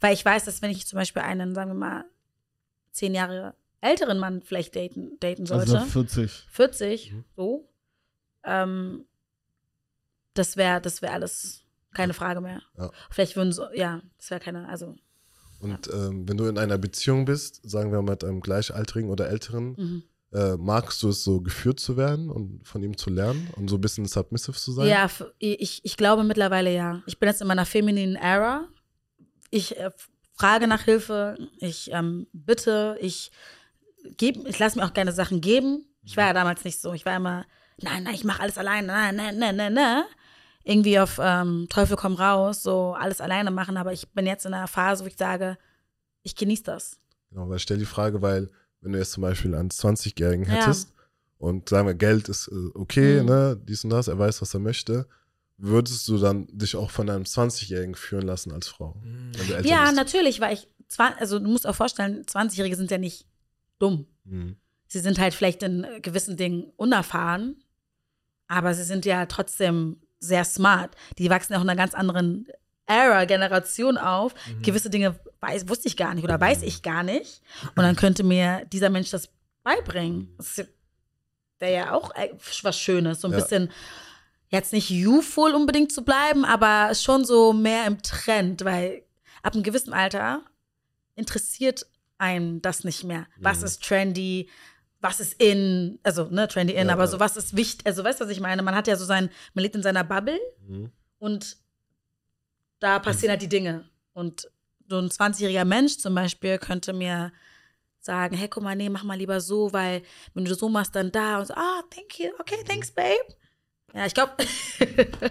Weil 0.00 0.14
ich 0.14 0.24
weiß, 0.24 0.46
dass 0.46 0.62
wenn 0.62 0.70
ich 0.70 0.86
zum 0.86 0.96
Beispiel 0.98 1.20
einen, 1.22 1.54
sagen 1.54 1.70
wir 1.70 1.74
mal, 1.74 2.04
zehn 2.92 3.14
Jahre 3.14 3.54
älteren 3.82 4.18
Mann 4.18 4.40
vielleicht 4.42 4.74
daten, 4.74 5.18
daten 5.20 5.44
sollte, 5.46 5.72
Also 5.80 5.86
40. 5.90 6.46
40, 6.50 7.12
Mhm. 7.12 7.24
so, 7.36 7.68
ähm, 8.44 9.04
das 10.34 10.56
wäre 10.56 10.80
das 10.80 11.02
wär 11.02 11.12
alles 11.12 11.64
keine 11.92 12.14
Frage 12.14 12.40
mehr. 12.40 12.62
Ja. 12.78 12.90
Vielleicht 13.10 13.36
würden 13.36 13.52
so, 13.52 13.66
ja, 13.74 14.00
das 14.16 14.30
wäre 14.30 14.40
keine, 14.40 14.68
also, 14.68 14.96
Und 15.60 15.90
ähm, 15.92 16.28
wenn 16.28 16.36
du 16.36 16.46
in 16.46 16.58
einer 16.58 16.78
Beziehung 16.78 17.24
bist, 17.26 17.60
sagen 17.68 17.92
wir 17.92 18.02
mit 18.02 18.24
einem 18.24 18.40
Gleichaltrigen 18.40 19.10
oder 19.10 19.28
Älteren, 19.28 19.74
mhm. 19.76 20.02
äh, 20.32 20.56
magst 20.56 21.02
du 21.02 21.10
es 21.10 21.22
so 21.22 21.40
geführt 21.40 21.78
zu 21.80 21.96
werden 21.96 22.30
und 22.30 22.66
von 22.66 22.82
ihm 22.82 22.96
zu 22.96 23.10
lernen 23.10 23.48
und 23.56 23.68
so 23.68 23.76
ein 23.76 23.80
bisschen 23.80 24.06
submissive 24.06 24.56
zu 24.56 24.72
sein? 24.72 24.88
Ja, 24.88 25.08
ich, 25.38 25.84
ich 25.84 25.96
glaube 25.96 26.24
mittlerweile 26.24 26.74
ja. 26.74 27.02
Ich 27.06 27.18
bin 27.18 27.28
jetzt 27.28 27.42
in 27.42 27.48
meiner 27.48 27.66
femininen 27.66 28.16
Era. 28.16 28.68
Ich 29.50 29.76
äh, 29.76 29.90
frage 30.32 30.66
nach 30.66 30.82
Hilfe, 30.82 31.36
ich 31.58 31.90
ähm, 31.92 32.26
bitte, 32.32 32.96
ich 33.00 33.30
gebe, 34.16 34.48
ich 34.48 34.58
lasse 34.58 34.78
mir 34.78 34.86
auch 34.86 34.94
gerne 34.94 35.12
Sachen 35.12 35.42
geben. 35.42 35.84
Ich 36.02 36.16
war 36.16 36.26
ja 36.26 36.32
damals 36.32 36.64
nicht 36.64 36.80
so. 36.80 36.94
Ich 36.94 37.04
war 37.04 37.16
immer, 37.16 37.44
nein, 37.82 38.04
nein, 38.04 38.14
ich 38.14 38.24
mache 38.24 38.40
alles 38.40 38.56
alleine, 38.56 38.86
nein, 38.86 39.16
nein, 39.16 39.38
nein, 39.38 39.56
nein, 39.56 39.74
nein. 39.74 40.04
Irgendwie 40.70 40.98
auf 41.00 41.18
ähm, 41.20 41.66
Teufel 41.68 41.96
komm 41.96 42.14
raus, 42.14 42.62
so 42.62 42.92
alles 42.94 43.20
alleine 43.20 43.50
machen. 43.50 43.76
Aber 43.76 43.92
ich 43.92 44.08
bin 44.10 44.24
jetzt 44.26 44.46
in 44.46 44.54
einer 44.54 44.68
Phase, 44.68 45.02
wo 45.02 45.08
ich 45.08 45.16
sage, 45.16 45.58
ich 46.22 46.36
genieße 46.36 46.62
das. 46.62 46.98
Genau, 47.30 47.48
weil 47.48 47.56
ich 47.56 47.62
stelle 47.62 47.80
die 47.80 47.86
Frage, 47.86 48.22
weil 48.22 48.48
wenn 48.80 48.92
du 48.92 48.98
jetzt 48.98 49.12
zum 49.12 49.22
Beispiel 49.22 49.54
einen 49.54 49.70
20-Jährigen 49.70 50.44
Ja. 50.46 50.52
hättest 50.52 50.92
und 51.38 51.68
sagen 51.68 51.88
wir, 51.88 51.94
Geld 51.94 52.28
ist 52.28 52.48
äh, 52.48 52.70
okay, 52.74 53.20
Mhm. 53.20 53.26
ne, 53.26 53.60
dies 53.64 53.82
und 53.84 53.90
das, 53.90 54.06
er 54.08 54.18
weiß, 54.18 54.40
was 54.42 54.54
er 54.54 54.60
möchte, 54.60 55.06
würdest 55.56 56.06
du 56.08 56.18
dann 56.18 56.46
dich 56.52 56.76
auch 56.76 56.90
von 56.90 57.10
einem 57.10 57.24
20-Jährigen 57.24 57.94
führen 57.94 58.26
lassen 58.26 58.52
als 58.52 58.68
Frau? 58.68 58.94
Älter 59.38 59.60
Ja, 59.68 59.82
bist? 59.86 59.96
natürlich, 59.96 60.40
weil 60.40 60.54
ich, 60.54 60.68
also 61.18 61.38
du 61.40 61.48
musst 61.48 61.66
auch 61.66 61.74
vorstellen, 61.74 62.24
20-Jährige 62.26 62.76
sind 62.76 62.90
ja 62.90 62.98
nicht 62.98 63.26
dumm. 63.78 64.06
Mhm. 64.24 64.56
Sie 64.86 65.00
sind 65.00 65.18
halt 65.18 65.34
vielleicht 65.34 65.62
in 65.62 65.86
gewissen 66.02 66.36
Dingen 66.36 66.64
unerfahren, 66.76 67.62
aber 68.48 68.74
sie 68.74 68.84
sind 68.84 69.04
ja 69.04 69.26
trotzdem 69.26 70.00
sehr 70.20 70.44
smart. 70.44 70.94
Die 71.18 71.28
wachsen 71.30 71.52
ja 71.54 71.58
auch 71.58 71.62
in 71.62 71.68
einer 71.70 71.76
ganz 71.80 71.94
anderen 71.94 72.46
Era, 72.86 73.24
Generation 73.24 73.98
auf. 73.98 74.34
Gewisse 74.62 74.90
Dinge 74.90 75.18
weiß, 75.40 75.68
wusste 75.68 75.88
ich 75.88 75.96
gar 75.96 76.14
nicht 76.14 76.24
oder 76.24 76.40
weiß 76.40 76.62
ich 76.62 76.82
gar 76.82 77.02
nicht. 77.02 77.40
Und 77.76 77.82
dann 77.82 77.96
könnte 77.96 78.22
mir 78.22 78.64
dieser 78.72 78.90
Mensch 78.90 79.10
das 79.10 79.28
beibringen. 79.62 80.34
Das 80.36 80.62
wäre 81.58 81.72
ja 81.74 81.92
auch 81.92 82.14
äh, 82.16 82.30
was 82.62 82.78
Schönes. 82.78 83.20
So 83.20 83.28
ein 83.28 83.32
Ja. 83.32 83.38
bisschen, 83.38 83.70
jetzt 84.48 84.72
nicht 84.72 84.90
youthful 84.90 85.54
unbedingt 85.54 85.92
zu 85.92 86.02
bleiben, 86.04 86.44
aber 86.44 86.94
schon 86.94 87.24
so 87.24 87.52
mehr 87.52 87.86
im 87.86 88.02
Trend, 88.02 88.64
weil 88.64 89.02
ab 89.42 89.54
einem 89.54 89.62
gewissen 89.62 89.92
Alter 89.92 90.42
interessiert 91.14 91.86
einen 92.18 92.60
das 92.60 92.84
nicht 92.84 93.04
mehr. 93.04 93.26
Was 93.38 93.60
Mhm. 93.60 93.64
ist 93.66 93.82
trendy? 93.84 94.48
Was 95.02 95.18
ist 95.20 95.40
in, 95.42 95.98
also 96.02 96.24
ne, 96.26 96.46
trendy 96.46 96.74
in, 96.74 96.88
Ja, 96.88 96.92
aber 96.92 97.04
ja. 97.04 97.08
so 97.08 97.18
was 97.20 97.36
ist 97.36 97.56
wichtig, 97.56 97.86
also 97.86 98.04
weißt 98.04 98.20
du, 98.20 98.24
was 98.24 98.30
ich 98.30 98.40
meine? 98.40 98.62
Man 98.62 98.74
hat 98.74 98.86
ja 98.86 98.96
so 98.96 99.04
sein, 99.06 99.30
man 99.54 99.62
lebt 99.62 99.74
in 99.74 99.82
seiner 99.82 100.04
Bubble 100.04 100.38
Mhm. 100.66 100.90
und 101.18 101.56
da 102.80 102.98
passieren 102.98 103.30
halt 103.30 103.42
die 103.42 103.48
Dinge. 103.48 103.88
Und 104.12 104.50
so 104.88 104.98
ein 104.98 105.08
20-jähriger 105.08 105.64
Mensch 105.64 105.98
zum 105.98 106.14
Beispiel 106.14 106.58
könnte 106.58 106.92
mir 106.92 107.32
sagen, 108.00 108.36
hey, 108.36 108.48
guck 108.48 108.62
mal, 108.62 108.74
nee, 108.76 108.88
mach 108.88 109.04
mal 109.04 109.16
lieber 109.18 109.40
so, 109.40 109.72
weil 109.72 110.02
wenn 110.34 110.44
du 110.44 110.54
so 110.54 110.68
machst, 110.68 110.94
dann 110.96 111.12
da 111.12 111.38
und 111.38 111.46
so, 111.46 111.54
ah, 111.54 111.82
thank 111.90 112.18
you, 112.18 112.30
okay, 112.38 112.62
thanks, 112.66 112.90
babe. 112.90 113.36
Ja, 113.94 114.06
ich 114.06 114.14
glaube, 114.14 114.32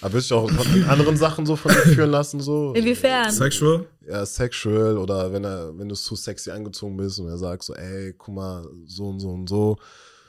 Aber 0.00 0.12
willst 0.12 0.30
du 0.30 0.36
auch 0.36 0.50
von 0.50 0.84
anderen 0.84 1.16
Sachen 1.16 1.44
so 1.46 1.56
von 1.56 1.72
dir 1.72 1.78
führen 1.94 2.10
lassen? 2.10 2.40
So? 2.40 2.72
inwiefern? 2.74 3.30
Sexual? 3.30 3.86
Ja, 4.08 4.24
sexual 4.24 4.96
oder 4.96 5.32
wenn 5.32 5.44
er, 5.44 5.76
wenn 5.76 5.88
du 5.88 5.94
zu 5.94 6.14
sexy 6.16 6.50
angezogen 6.50 6.96
bist 6.96 7.18
und 7.18 7.28
er 7.28 7.36
sagt 7.38 7.62
so, 7.64 7.74
ey, 7.74 8.14
guck 8.16 8.34
mal, 8.34 8.64
so 8.86 9.08
und 9.08 9.20
so 9.20 9.28
und 9.30 9.48
so, 9.48 9.76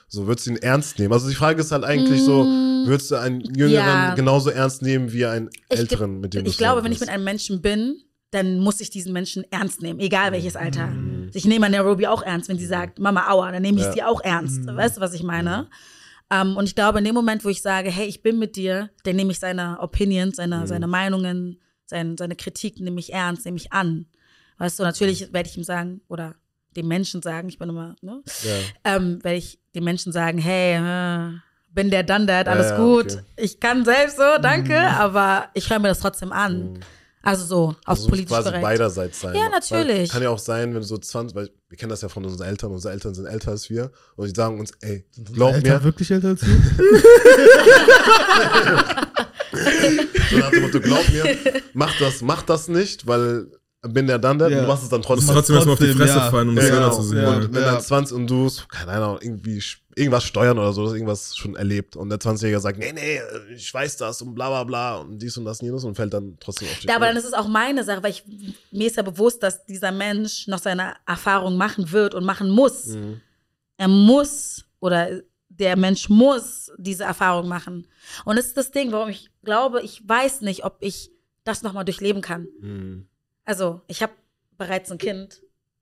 so 0.07 0.25
würdest 0.27 0.47
du 0.47 0.51
ihn 0.51 0.57
ernst 0.57 0.97
nehmen. 0.99 1.13
Also 1.13 1.29
die 1.29 1.35
Frage 1.35 1.61
ist 1.61 1.71
halt 1.71 1.83
eigentlich 1.83 2.23
so, 2.23 2.43
Mm, 2.43 2.87
würdest 2.87 3.11
du 3.11 3.15
einen 3.15 3.41
Jüngeren 3.41 3.75
Ja. 3.85 4.15
genauso 4.15 4.49
ernst 4.49 4.81
nehmen 4.81 5.11
wie 5.13 5.25
einen 5.25 5.49
Ich 5.69 5.77
Älteren, 5.79 6.19
mit 6.19 6.33
dem 6.33 6.45
du 6.45 6.49
Ich 6.49 6.57
glaube, 6.57 6.83
wenn 6.83 6.91
ich 6.91 6.99
mit 6.99 7.09
einem 7.09 7.23
Menschen 7.23 7.61
bin, 7.61 8.01
dann 8.31 8.59
muss 8.59 8.79
ich 8.81 8.89
diesen 8.89 9.13
Menschen 9.13 9.43
ernst 9.51 9.81
nehmen, 9.81 9.99
egal 9.99 10.31
welches 10.31 10.55
Alter. 10.55 10.87
Mhm. 10.87 11.29
Ich 11.33 11.45
nehme 11.45 11.61
meine 11.61 11.81
Ruby 11.81 12.07
auch 12.07 12.21
ernst, 12.23 12.49
wenn 12.49 12.57
sie 12.57 12.65
sagt, 12.65 12.97
Mama, 12.99 13.27
aua, 13.29 13.51
dann 13.51 13.61
nehme 13.61 13.77
ich 13.79 13.85
Ja. 13.85 13.91
sie 13.93 14.03
auch 14.03 14.21
ernst. 14.23 14.61
Mhm. 14.65 14.75
Weißt 14.75 14.97
du, 14.97 15.01
was 15.01 15.13
ich 15.13 15.23
meine? 15.23 15.67
Ähm, 16.31 16.57
und 16.57 16.65
ich 16.65 16.75
glaube, 16.75 16.99
in 16.99 17.05
dem 17.05 17.15
Moment, 17.15 17.43
wo 17.43 17.49
ich 17.49 17.61
sage, 17.61 17.89
hey, 17.89 18.05
ich 18.07 18.21
bin 18.21 18.37
mit 18.39 18.55
dir, 18.55 18.89
dann 19.03 19.15
nehme 19.15 19.31
ich 19.31 19.39
seine 19.39 19.79
Opinions, 19.79 20.37
seine, 20.37 20.59
Mhm. 20.61 20.67
seine 20.67 20.87
Meinungen, 20.87 21.59
sein, 21.85 22.17
seine 22.17 22.35
Kritik 22.35 22.79
nehme 22.79 22.99
ich 22.99 23.13
ernst, 23.13 23.45
nehme 23.45 23.57
ich 23.57 23.71
an. 23.73 24.05
Weißt 24.59 24.77
du, 24.77 24.83
natürlich 24.83 25.33
werde 25.33 25.49
ich 25.49 25.57
ihm 25.57 25.63
sagen, 25.63 26.01
oder 26.07 26.35
dem 26.75 26.87
Menschen 26.87 27.21
sagen, 27.21 27.49
ich 27.49 27.57
bin 27.57 27.69
immer, 27.69 27.95
ne? 28.01 28.21
Ja. 28.43 28.95
ähm, 28.95 29.23
werde 29.23 29.37
ich 29.37 29.59
den 29.73 29.83
Menschen 29.83 30.11
sagen, 30.11 30.37
hey, 30.37 30.75
äh, 30.75 31.31
bin 31.71 31.89
der 31.89 32.03
done 32.03 32.25
that, 32.27 32.47
alles 32.47 32.69
Ja, 32.69 32.77
ja, 32.77 32.83
gut. 32.83 33.05
okay. 33.13 33.21
Ich 33.37 33.59
kann 33.59 33.85
selbst 33.85 34.17
so, 34.17 34.23
danke, 34.41 34.75
aber 34.91 35.49
ich 35.55 35.69
höre 35.69 35.79
mir 35.79 35.87
das 35.87 35.99
trotzdem 35.99 36.31
an. 36.31 36.73
Mhm. 36.73 36.79
Also 37.21 37.43
so, 37.45 37.67
auf 37.69 37.75
Also 37.85 38.07
politisch 38.07 38.29
quasi 38.29 38.45
korrekt. 38.49 38.63
beiderseits 38.63 39.19
sein. 39.19 39.35
Ja, 39.35 39.49
natürlich. 39.49 39.99
Weil, 39.99 40.07
kann 40.07 40.23
ja 40.23 40.29
auch 40.29 40.39
sein, 40.39 40.73
wenn 40.73 40.81
du 40.81 40.87
so 40.87 40.97
20, 40.97 41.35
weil 41.35 41.49
wir 41.67 41.77
kennen 41.77 41.89
das 41.89 42.01
ja 42.01 42.07
von 42.09 42.23
unseren 42.25 42.47
Eltern, 42.47 42.71
unsere 42.71 42.93
Eltern 42.93 43.13
sind 43.13 43.25
älter 43.25 43.51
als 43.51 43.69
wir 43.69 43.91
und 44.15 44.27
die 44.27 44.33
sagen 44.35 44.59
uns, 44.59 44.71
ey, 44.81 45.05
glaub 45.33 45.53
Älter, 45.53 45.79
mir, 45.79 45.83
wirklich 45.83 46.09
älter 46.11 46.29
als 46.29 46.39
du? 46.41 46.47
so 50.29 50.37
nach 50.37 50.49
dem 50.51 50.61
Motto, 50.63 50.79
glaub 50.79 51.07
mir, 51.09 51.37
mach 51.73 51.97
das, 51.99 52.21
mach 52.21 52.41
das 52.43 52.67
nicht, 52.67 53.07
weil 53.07 53.47
bin 53.81 54.07
der 54.07 54.19
dann 54.19 54.37
der, 54.37 54.49
Ja. 54.49 54.61
du 54.61 54.67
machst 54.67 54.83
es 54.83 54.89
dann 54.89 55.01
Du 55.01 55.07
musst 55.09 55.27
trotzdem. 55.27 55.35
trotzdem 55.35 55.55
erstmal 55.55 55.73
auf 55.73 55.79
die 55.79 55.85
trotzdem, 55.85 56.01
Fresse 56.07 56.17
ja. 56.19 56.31
fallen, 56.31 56.49
um 56.49 56.55
das 56.55 56.65
Ja, 56.65 56.71
selber 56.71 56.85
genau. 56.85 56.95
zu 56.97 57.03
sehen. 57.03 57.17
Ja. 57.17 57.23
Ja. 57.31 57.37
Und 57.37 57.53
wenn 57.55 57.63
dann 57.63 57.81
20 57.81 58.15
und 58.17 58.27
du, 58.29 58.51
keine 58.67 58.91
Ahnung, 58.91 59.19
irgendwie 59.21 59.63
irgendwas 59.95 60.23
steuern 60.25 60.57
oder 60.59 60.73
so, 60.73 60.83
das 60.83 60.93
irgendwas 60.93 61.35
schon 61.37 61.55
erlebt 61.55 61.95
und 61.95 62.09
der 62.09 62.19
20-Jährige 62.19 62.59
sagt, 62.59 62.77
nee, 62.77 62.91
nee, 62.93 63.19
ich 63.55 63.73
weiß 63.73 63.97
das 63.97 64.21
und 64.21 64.35
bla 64.35 64.49
bla 64.49 64.63
bla 64.65 64.97
und 64.97 65.19
dies 65.21 65.37
und 65.37 65.45
das 65.45 65.61
und 65.61 65.67
jenes 65.67 65.83
und 65.85 65.95
fällt 65.95 66.13
dann 66.13 66.35
trotzdem 66.39 66.67
auf 66.67 66.79
die 66.79 66.87
Ja, 66.87 66.95
aber 66.97 67.05
dann 67.05 67.15
ist 67.17 67.25
es 67.25 67.33
auch 67.33 67.47
meine 67.47 67.83
Sache, 67.85 68.03
weil 68.03 68.11
ich, 68.11 68.23
mir 68.71 68.87
ist 68.87 68.97
ja 68.97 69.03
bewusst, 69.03 69.43
dass 69.43 69.65
dieser 69.65 69.91
Mensch 69.91 70.47
noch 70.47 70.59
seine 70.59 70.95
Erfahrung 71.05 71.55
machen 71.57 71.91
wird 71.91 72.15
und 72.15 72.25
machen 72.25 72.49
muss. 72.49 72.87
Mhm. 72.87 73.21
Er 73.77 73.87
muss 73.87 74.65
oder 74.81 75.21
der 75.47 75.75
Mensch 75.77 76.09
muss 76.09 76.71
diese 76.77 77.03
Erfahrung 77.03 77.47
machen. 77.47 77.87
Und 78.25 78.37
das 78.37 78.47
ist 78.47 78.57
das 78.57 78.71
Ding, 78.71 78.91
warum 78.91 79.09
ich 79.09 79.29
glaube, 79.43 79.81
ich 79.81 80.01
weiß 80.07 80.41
nicht, 80.41 80.63
ob 80.65 80.77
ich 80.79 81.11
das 81.43 81.63
nochmal 81.63 81.85
durchleben 81.85 82.21
kann. 82.21 82.47
Mhm. 82.61 83.05
Also, 83.45 83.81
ich 83.87 84.01
habe 84.03 84.13
bereits 84.57 84.91
ein 84.91 84.97
Kind 84.97 85.41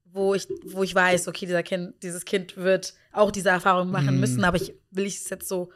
wo 0.09 0.33
ich, 0.33 0.47
wo 0.63 0.83
ich 0.83 0.95
weiß, 0.95 1.27
okay, 1.27 1.45
dieser 1.45 1.63
kind, 1.63 2.01
dieses 2.01 2.23
Kind 2.25 2.55
wird 2.55 2.93
auch 3.11 3.29
diese 3.29 3.49
Erfahrung 3.49 3.91
machen 3.91 4.15
Mhm. 4.15 4.19
müssen, 4.21 4.43
aber 4.45 4.55
ich 4.57 4.73
will 4.89 5.05
ich 5.05 5.17
es 5.17 5.29
jetzt 5.29 5.47
so 5.49 5.71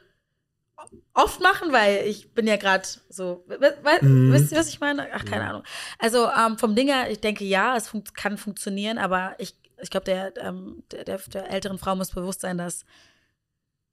oft 1.13 1.41
machen, 1.41 1.71
weil 1.71 2.07
ich 2.07 2.33
bin 2.33 2.47
ja 2.47 2.55
gerade 2.55 2.87
so, 3.09 3.43
we- 3.47 3.75
Mhm. 4.01 4.31
wisst 4.31 4.51
ihr, 4.51 4.57
was 4.57 4.69
ich 4.69 4.79
meine? 4.79 5.07
Ach, 5.13 5.25
keine 5.25 5.43
Ahnung. 5.47 5.63
Also 5.99 6.29
ähm, 6.31 6.57
vom 6.57 6.75
Ding 6.75 6.87
her, 6.87 7.11
ich 7.11 7.19
denke, 7.19 7.43
ja, 7.43 7.75
es 7.75 7.89
fun 7.89 8.03
kann 8.15 8.37
funktionieren, 8.37 8.97
aber 8.97 9.35
ich, 9.37 9.53
ich 9.81 9.89
glaube, 9.89 10.05
der, 10.05 10.33
ähm, 10.37 10.83
der, 10.91 11.03
der, 11.03 11.17
der 11.19 11.49
älteren 11.51 11.77
Frau 11.77 11.95
muss 11.95 12.11
bewusst 12.11 12.41
sein, 12.41 12.57
dass, 12.57 12.85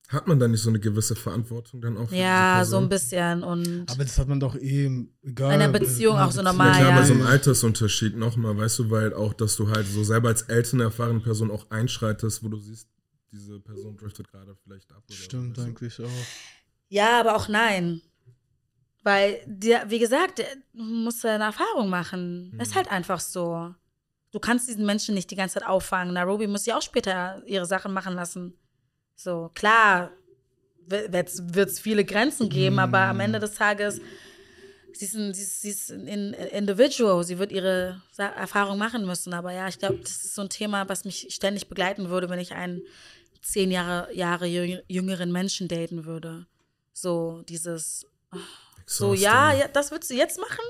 Hat 0.09 0.27
man 0.27 0.39
da 0.41 0.49
nicht 0.49 0.63
so 0.63 0.71
eine 0.71 0.81
gewisse 0.81 1.15
Verantwortung 1.15 1.83
dann 1.83 1.99
auch? 1.99 2.11
ja, 2.11 2.65
so 2.65 2.79
ein 2.79 2.89
bisschen 2.89 3.43
und 3.43 3.85
Aber 3.91 4.05
das 4.05 4.19
hat 4.19 4.27
man 4.27 4.41
doch 4.41 4.57
eh, 4.57 4.87
egal. 5.23 5.55
In 5.55 5.61
einer 5.61 5.69
Beziehung 5.69 6.17
auch 6.17 6.31
so 6.33 6.39
Ja, 6.39 6.45
normal, 6.45 6.73
klar, 6.79 6.89
ja. 6.91 6.97
aber 6.97 7.05
so 7.05 7.13
ein 7.13 7.23
Altersunterschied 7.23 8.17
nochmal, 8.17 8.57
weißt 8.57 8.79
du, 8.79 8.91
weil 8.91 9.13
auch, 9.13 9.35
dass 9.35 9.57
du 9.57 9.69
halt 9.69 9.87
so 9.87 10.03
selber 10.05 10.29
als 10.29 10.43
ältere, 10.43 10.85
erfahrene 10.85 11.21
Person 11.21 11.51
auch 11.51 11.71
einschreitest, 11.71 12.43
wo 12.43 12.49
du 12.49 12.57
siehst, 12.59 12.89
diese 13.31 13.61
Person 13.61 13.99
driftet 13.99 14.31
gerade 14.31 14.57
vielleicht 14.65 14.91
ab. 14.93 15.03
Oder 15.07 15.15
Stimmt 15.19 15.59
du? 15.59 15.63
eigentlich 15.63 16.01
auch. 16.03 16.09
Ja, 16.89 17.21
aber 17.21 17.37
auch 17.37 17.49
nein. 17.49 18.01
Weil, 19.03 19.41
dir, 19.47 19.83
wie 19.89 19.99
gesagt, 19.99 20.39
der 20.39 20.47
muss 20.73 21.23
eine 21.25 21.45
Erfahrung 21.45 21.91
machen. 21.91 22.51
Mhm. 22.53 22.61
Ist 22.61 22.75
halt 22.75 22.91
einfach 22.91 23.21
so. 23.21 23.75
Du 24.33 24.39
kannst 24.41 24.69
diesen 24.69 24.87
Menschen 24.87 25.15
nicht 25.15 25.31
die 25.31 25.37
ganze 25.37 25.59
Zeit 25.61 25.69
auffangen. 25.69 26.15
Nairobi 26.15 26.47
muss 26.47 26.65
ja 26.67 26.79
auch 26.79 26.83
später 26.83 27.43
ihre 27.47 27.67
Sachen 27.67 27.93
machen 27.93 28.15
lassen. 28.15 28.55
So, 29.21 29.51
klar, 29.53 30.12
wird 30.87 31.69
es 31.69 31.81
viele 31.81 32.05
Grenzen 32.05 32.49
geben, 32.49 32.77
Mhm. 32.77 32.79
aber 32.81 33.01
am 33.01 33.19
Ende 33.19 33.41
des 33.41 33.55
Tages, 33.55 34.01
sie 34.93 35.05
ist, 35.05 35.14
ein, 35.16 35.35
sie 35.35 35.43
ist, 35.43 35.61
sie 35.61 35.71
ist 35.71 35.91
ein 35.91 36.07
In- 36.07 36.33
Individual. 36.35 37.25
Sie 37.25 37.39
wird 37.41 37.51
ihre 37.51 38.01
Erfahrung 38.16 38.79
machen 38.79 39.05
müssen. 39.05 39.35
Aber 39.35 39.53
ja, 39.53 39.66
ich 39.66 39.79
glaube, 39.81 39.97
das 39.99 40.12
ist 40.25 40.35
so 40.37 40.43
ein 40.43 40.49
Thema, 40.49 40.89
was 40.89 41.05
mich 41.05 41.27
ständig 41.31 41.69
begleiten 41.69 42.09
würde, 42.11 42.31
wenn 42.31 42.39
ich 42.39 42.53
einen 42.53 42.83
zehn 43.43 43.73
Jahre, 43.73 44.14
Jahre 44.14 44.47
jüng- 44.47 44.83
jüngeren 44.87 45.33
Menschen 45.33 45.66
daten 45.66 46.05
würde. 46.05 46.47
So 46.93 47.43
dieses, 47.49 48.07
so 48.87 49.12
Exhausting. 49.14 49.23
ja, 49.23 49.53
ja, 49.53 49.69
das 49.69 49.91
würdest 49.91 50.11
du 50.12 50.14
jetzt 50.14 50.39
machen? 50.39 50.64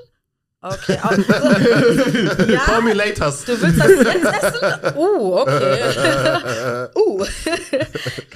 Okay, 0.61 0.97
auch, 1.01 1.11
so, 1.15 1.23
Call 1.23 2.49
ja, 2.51 2.81
me 2.81 2.93
later. 2.93 3.31
du 3.31 3.61
willst 3.61 3.79
das 3.79 3.89
jetzt 3.89 4.43
essen? 4.43 4.97
Uh, 4.97 5.35
okay. 5.37 6.87
uh. 6.97 7.25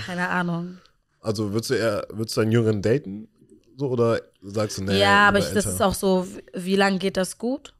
Keine 0.05 0.29
Ahnung. 0.29 0.77
Also 1.19 1.51
würdest 1.51 1.71
du 1.71 1.73
eher, 1.75 2.07
würdest 2.11 2.37
du 2.37 2.41
einen 2.41 2.51
Jüngeren 2.51 2.81
daten? 2.81 3.27
So, 3.75 3.87
oder 3.89 4.21
sagst 4.41 4.77
du, 4.77 4.83
nee, 4.83 4.99
ja, 4.99 5.27
aber 5.27 5.39
ich, 5.39 5.49
das 5.51 5.65
ist 5.65 5.81
auch 5.81 5.95
so, 5.95 6.27
wie- 6.53 6.75
lange 6.75 6.97
geht 6.99 7.17
das 7.17 7.37
gut? 7.37 7.73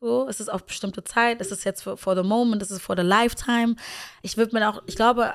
So, 0.00 0.26
ist 0.26 0.40
es 0.40 0.48
auf 0.48 0.64
bestimmte 0.64 1.04
Zeit? 1.04 1.40
Ist 1.40 1.52
es 1.52 1.62
jetzt 1.62 1.82
for, 1.82 1.96
for 1.96 2.16
the 2.16 2.24
moment? 2.24 2.60
Ist 2.60 2.72
es 2.72 2.82
for 2.82 2.96
the 2.96 3.02
lifetime? 3.02 3.76
Ich 4.20 4.36
würde 4.36 4.52
mir 4.54 4.68
auch, 4.68 4.82
ich 4.86 4.96
glaube, 4.96 5.34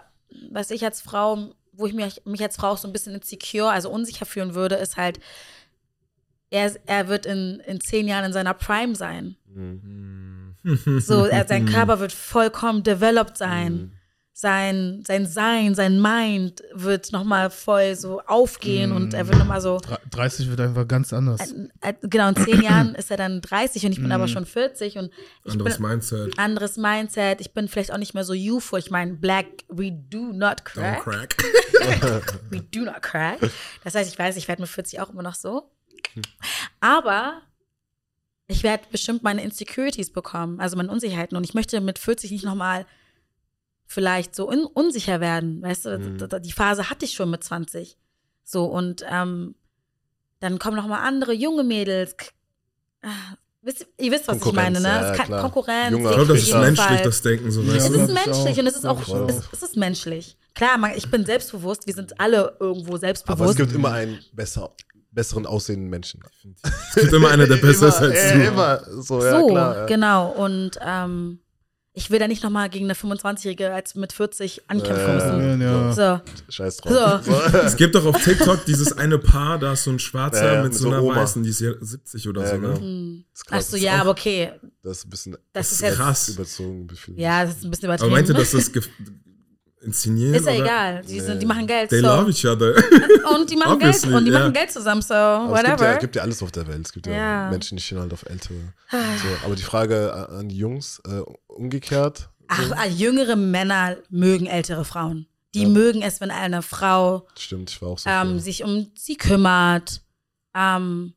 was 0.51 0.71
ich 0.71 0.83
als 0.83 0.99
Frau, 0.99 1.53
wo 1.71 1.85
ich 1.87 1.93
mich, 1.93 2.21
mich 2.25 2.41
als 2.43 2.57
Frau 2.57 2.71
auch 2.71 2.77
so 2.77 2.87
ein 2.87 2.91
bisschen 2.91 3.15
insecure, 3.15 3.71
also 3.71 3.89
unsicher 3.89 4.25
fühlen 4.25 4.55
würde, 4.55 4.75
ist 4.75 4.97
halt, 4.97 5.19
er, 6.49 6.71
er 6.85 7.07
wird 7.07 7.25
in, 7.25 7.61
in 7.65 7.79
zehn 7.81 8.07
Jahren 8.07 8.25
in 8.25 8.33
seiner 8.33 8.53
Prime 8.53 8.95
sein. 8.95 9.35
Hm. 9.53 10.55
So, 10.99 11.25
er, 11.25 11.47
sein 11.47 11.65
Körper 11.65 11.99
wird 11.99 12.11
vollkommen 12.11 12.83
developed 12.83 13.37
sein. 13.37 13.93
Sein, 14.33 15.01
sein 15.07 15.25
Sein, 15.25 15.73
sein 15.73 15.99
Mind 15.99 16.61
wird 16.71 17.11
nochmal 17.11 17.49
voll 17.49 17.95
so 17.95 18.21
aufgehen 18.21 18.91
und 18.91 19.15
er 19.15 19.27
wird 19.27 19.39
nochmal 19.39 19.61
so. 19.61 19.77
Dre- 19.77 19.97
30 20.11 20.49
wird 20.51 20.59
einfach 20.59 20.87
ganz 20.87 21.11
anders. 21.11 21.53
Äh, 21.81 21.93
Genau, 22.03 22.29
in 22.29 22.35
zehn 22.35 22.61
Jahren 22.61 22.93
ist 22.93 23.09
er 23.09 23.17
dann 23.17 23.41
30 23.41 23.85
und 23.87 23.93
ich 23.93 24.01
bin 24.01 24.11
aber 24.11 24.27
schon 24.27 24.45
40 24.45 24.97
und 24.99 25.09
ich 25.43 25.53
Anderes 25.53 25.77
bin 25.77 25.87
Mindset. 25.87 26.37
anderes 26.37 26.77
Mindset. 26.77 27.41
Ich 27.41 27.53
bin 27.53 27.67
vielleicht 27.67 27.91
auch 27.91 27.97
nicht 27.97 28.13
mehr 28.13 28.23
so 28.23 28.33
youthful. 28.33 28.77
Ich 28.77 28.91
meine, 28.91 29.13
Black, 29.15 29.47
we 29.69 29.91
do 29.91 30.31
not 30.33 30.59
Don't 30.61 30.63
crack. 30.65 31.03
crack. 31.03 31.35
We 32.51 32.61
do 32.61 32.81
not 32.81 33.01
crack. 33.01 33.39
Das 33.83 33.95
heißt, 33.95 34.11
ich 34.11 34.19
weiß, 34.19 34.35
ich 34.37 34.47
werde 34.47 34.61
mit 34.61 34.69
40 34.69 34.99
auch 34.99 35.09
immer 35.09 35.23
noch 35.23 35.35
so. 35.35 35.71
Aber 36.79 37.41
ich 38.47 38.63
werde 38.63 38.83
bestimmt 38.91 39.23
meine 39.23 39.43
Insecurities 39.43 40.11
bekommen, 40.11 40.59
also 40.59 40.77
meine 40.77 40.91
Unsicherheiten. 40.91 41.35
Und 41.37 41.43
ich 41.43 41.53
möchte 41.53 41.81
mit 41.81 41.99
40 41.99 42.31
nicht 42.31 42.45
nochmal 42.45 42.85
vielleicht 43.85 44.35
so 44.35 44.47
un 44.49 44.65
unsicher 44.65 45.19
werden. 45.19 45.61
Weißt 45.61 45.85
du, 45.85 45.97
Mhm. 45.99 46.41
die 46.41 46.51
Phase 46.51 46.89
hatte 46.89 47.05
ich 47.05 47.13
schon 47.13 47.29
mit 47.29 47.43
20. 47.43 47.97
So, 48.43 48.65
und 48.65 49.03
ähm, 49.09 49.55
dann 50.39 50.59
kommen 50.59 50.77
noch 50.77 50.87
mal 50.87 51.01
andere 51.01 51.33
junge 51.33 51.63
Mädels. 51.63 52.15
Ah, 53.01 53.09
Wisst, 53.63 53.85
ihr 53.99 54.11
wisst, 54.13 54.27
was 54.29 54.37
ich 54.37 54.53
meine, 54.53 54.75
Konkurrenz, 54.79 54.79
ne? 54.83 54.87
ja, 54.87 55.11
es 55.11 55.17
kann. 55.17 55.41
Konkurrenz. 55.41 55.91
Junger 55.91 56.09
Ich 56.11 56.15
glaube, 56.15 56.33
das 56.33 56.43
ist 56.43 56.53
menschlich, 56.53 56.87
Fall. 56.87 57.01
das 57.03 57.21
Denken, 57.21 57.51
so 57.51 57.61
Ja, 57.63 57.73
Es 57.75 57.89
ist 57.89 58.13
menschlich 58.13 58.53
auch. 58.53 58.57
und 58.59 58.67
es 58.67 58.75
ist 58.77 58.85
auch, 58.85 59.03
Glaub 59.03 59.29
ich 59.29 59.35
es, 59.35 59.49
es 59.51 59.63
ist 59.63 59.75
menschlich. 59.75 60.37
Klar, 60.53 60.77
man, 60.77 60.91
ich 60.95 61.11
bin 61.11 61.25
selbstbewusst, 61.25 61.85
wir 61.85 61.93
sind 61.93 62.17
alle 62.17 62.55
irgendwo 62.61 62.89
Aber 62.91 62.95
es 62.95 63.01
selbstbewusst. 63.01 63.57
gibt 63.57 63.73
immer 63.73 63.91
einen 63.91 64.19
besser, 64.31 64.71
besseren 65.11 65.45
aussehenden 65.45 65.89
Menschen. 65.89 66.21
Es 66.89 66.95
gibt 67.01 67.13
immer 67.13 67.29
einer, 67.29 67.47
der 67.47 67.55
besser 67.57 67.87
ist 67.87 67.99
immer, 67.99 68.07
als 68.11 68.31
du. 68.33 68.43
Immer, 68.43 69.01
so, 69.03 69.23
ja, 69.23 69.39
so, 69.39 69.47
klar. 69.47 69.75
Ja. 69.77 69.85
genau. 69.85 70.29
Und 70.31 70.71
ähm, 70.85 71.39
ich 71.93 72.11
will 72.11 72.19
da 72.19 72.27
nicht 72.27 72.43
nochmal 72.43 72.69
gegen 72.69 72.85
eine 72.85 72.93
25-Jährige 72.93 73.73
als 73.73 73.95
mit 73.95 74.13
40 74.13 74.69
ankämpfen 74.69 75.19
Äh, 75.19 75.57
müssen. 75.57 75.61
Ja, 75.61 75.93
So, 75.93 76.21
Scheiß 76.51 76.77
drauf. 76.77 77.23
So. 77.25 77.33
Es 77.57 77.75
gibt 77.75 77.95
doch 77.95 78.05
auf 78.05 78.23
TikTok 78.23 78.65
dieses 78.65 78.93
eine 78.95 79.17
Paar, 79.17 79.57
da 79.57 79.73
ist 79.73 79.83
so 79.85 79.89
ein 79.91 79.97
Schwarzer 79.97 80.45
Ja, 80.45 80.53
ja, 80.55 80.61
mit 80.63 80.73
mit 80.73 80.79
so 80.79 80.89
einer 80.89 81.01
Oma. 81.01 81.15
Weißen, 81.15 81.41
die 81.41 81.49
ist 81.49 81.59
ja 81.61 81.71
70 81.79 82.27
oder 82.29 82.41
Ja, 82.43 82.47
so, 82.49 82.55
ne? 82.57 82.61
genau. 82.67 82.79
hm. 82.79 83.25
Das 83.31 83.39
ist 83.41 83.45
ach 83.47 83.51
krass. 83.51 83.71
so, 83.71 83.77
ja, 83.77 84.01
aber 84.01 84.11
okay. 84.11 84.51
Das 84.83 84.97
ist 84.99 85.05
ein 85.05 85.09
bisschen 85.09 85.37
Das 85.53 85.71
ist 85.71 85.81
krass. 85.81 86.29
überzogen. 86.29 86.87
Ja, 87.15 87.43
das 87.45 87.55
ist 87.55 87.63
ein 87.65 87.71
bisschen 87.71 87.89
Aber 87.89 87.95
übertrieben. 87.95 88.13
meinte, 88.13 88.33
dass 88.35 88.51
das 88.51 88.71
inszenieren? 89.87 90.35
ist 90.35 90.45
ja 90.45 90.53
oder? 90.53 90.63
egal. 90.63 91.01
Die, 91.07 91.19
sind, 91.19 91.41
die 91.41 91.45
machen 91.45 91.65
Geld. 91.65 91.89
They 91.89 92.01
so. 92.01 92.07
love 92.07 92.29
each 92.29 92.45
other. 92.45 92.75
Und 93.35 93.49
die 93.49 93.55
machen 93.55 93.79
Geld 93.79 94.03
und 94.05 94.25
die 94.25 94.31
machen 94.31 94.53
Geld 94.53 94.71
zusammen, 94.71 95.01
so 95.01 95.13
Aber 95.13 95.55
es 95.55 95.63
gibt 95.63 95.67
ja, 95.67 95.73
whatever. 95.79 95.99
gibt 95.99 96.15
ja 96.15 96.21
alles 96.21 96.43
auf 96.43 96.51
der 96.51 96.67
Welt. 96.67 96.85
Es 96.85 96.93
gibt 96.93 97.07
ja, 97.07 97.13
Ja. 97.13 97.49
Menschen, 97.49 97.77
die 97.77 97.83
stehen 97.83 97.99
halt 97.99 98.13
auf 98.13 98.23
Ältere. 98.29 98.55
So, 98.91 98.97
aber 99.45 99.55
die 99.55 99.63
Frage 99.63 100.13
an 100.29 100.47
die 100.49 100.57
Jungs, 100.57 101.01
äh, 101.07 101.21
umgekehrt. 101.47 102.29
Ach, 102.47 102.71
ah, 102.77 102.85
jüngere 102.85 103.35
Männer 103.35 103.97
mögen 104.09 104.45
ältere 104.45 104.85
Frauen. 104.85 105.27
Die 105.53 105.63
Ja. 105.63 105.69
mögen 105.69 106.01
es, 106.01 106.21
wenn 106.21 106.31
eine 106.31 106.61
Frau 106.61 107.27
Stimmt, 107.37 107.69
ich 107.71 107.81
war 107.81 107.89
auch 107.89 107.99
so. 107.99 108.09
ähm, 108.09 108.39
sich 108.39 108.63
um 108.63 108.91
sie 108.95 109.15
kümmert, 109.17 110.01
ähm, 110.55 111.13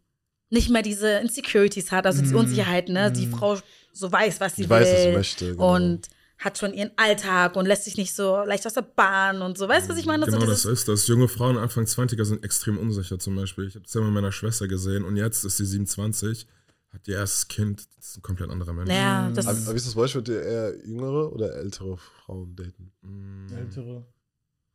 nicht 0.51 0.71
mehr 0.71 0.83
diese 0.83 1.09
Insecurities 1.19 1.93
hat, 1.93 2.07
also 2.07 2.21
diese 2.23 2.35
Mm. 2.35 2.39
Unsicherheiten, 2.39 2.95
ne? 2.95 3.13
Die 3.13 3.27
Mm. 3.27 3.35
Frau 3.37 3.59
so 3.93 4.11
weiß, 4.11 4.41
was 4.41 4.57
sie 4.57 4.63
die 4.63 4.71
will. 4.71 4.81
weiß, 4.81 4.89
was 4.93 5.03
sie 5.03 5.13
möchte. 5.13 5.51
Genau. 5.53 5.75
und 5.77 6.09
hat 6.41 6.57
schon 6.57 6.73
ihren 6.73 6.91
Alltag 6.97 7.55
und 7.55 7.67
lässt 7.67 7.85
sich 7.85 7.99
nicht 7.99 8.15
so 8.15 8.43
leicht 8.45 8.67
aus 8.67 8.73
der 8.73 8.83
Bahn 8.83 9.43
und 9.43 9.59
so. 9.59 9.69
Weißt 9.69 9.87
du, 9.87 9.93
was 9.93 9.99
ich 9.99 10.07
meine? 10.07 10.25
Genau 10.25 10.41
so 10.41 10.47
das 10.47 10.65
ist 10.65 10.89
das. 10.89 11.07
Junge 11.07 11.29
Frauen 11.29 11.59
Anfang 11.59 11.85
20er 11.85 12.25
sind 12.25 12.43
extrem 12.43 12.79
unsicher 12.79 13.19
zum 13.19 13.37
Beispiel. 13.37 13.67
Ich 13.67 13.75
habe 13.75 13.85
es 13.85 13.93
ja 13.93 14.01
mit 14.01 14.13
meiner 14.13 14.33
Schwester 14.33 14.67
gesehen 14.67 15.05
und 15.05 15.17
jetzt 15.17 15.45
ist 15.45 15.59
sie 15.59 15.67
27, 15.67 16.47
hat 16.95 17.07
ihr 17.07 17.17
erstes 17.17 17.47
Kind, 17.49 17.87
das 17.99 18.09
ist 18.09 18.17
ein 18.19 18.23
komplett 18.23 18.51
anderer 18.51 18.73
Mensch. 18.73 18.91
ja, 18.91 19.31
das 19.31 19.47
aber, 19.47 19.59
aber 19.59 19.73
wie 19.73 19.77
ist 19.77 19.87
das 19.87 19.95
bei 19.95 20.01
euch? 20.01 20.15
Würdet 20.15 20.35
ihr 20.35 20.43
eher 20.43 20.87
jüngere 20.87 21.31
oder 21.33 21.55
ältere 21.57 21.99
Frauen 21.99 22.57
daten? 22.57 22.91
Mm, 23.03 23.55
Ältere. 23.55 24.07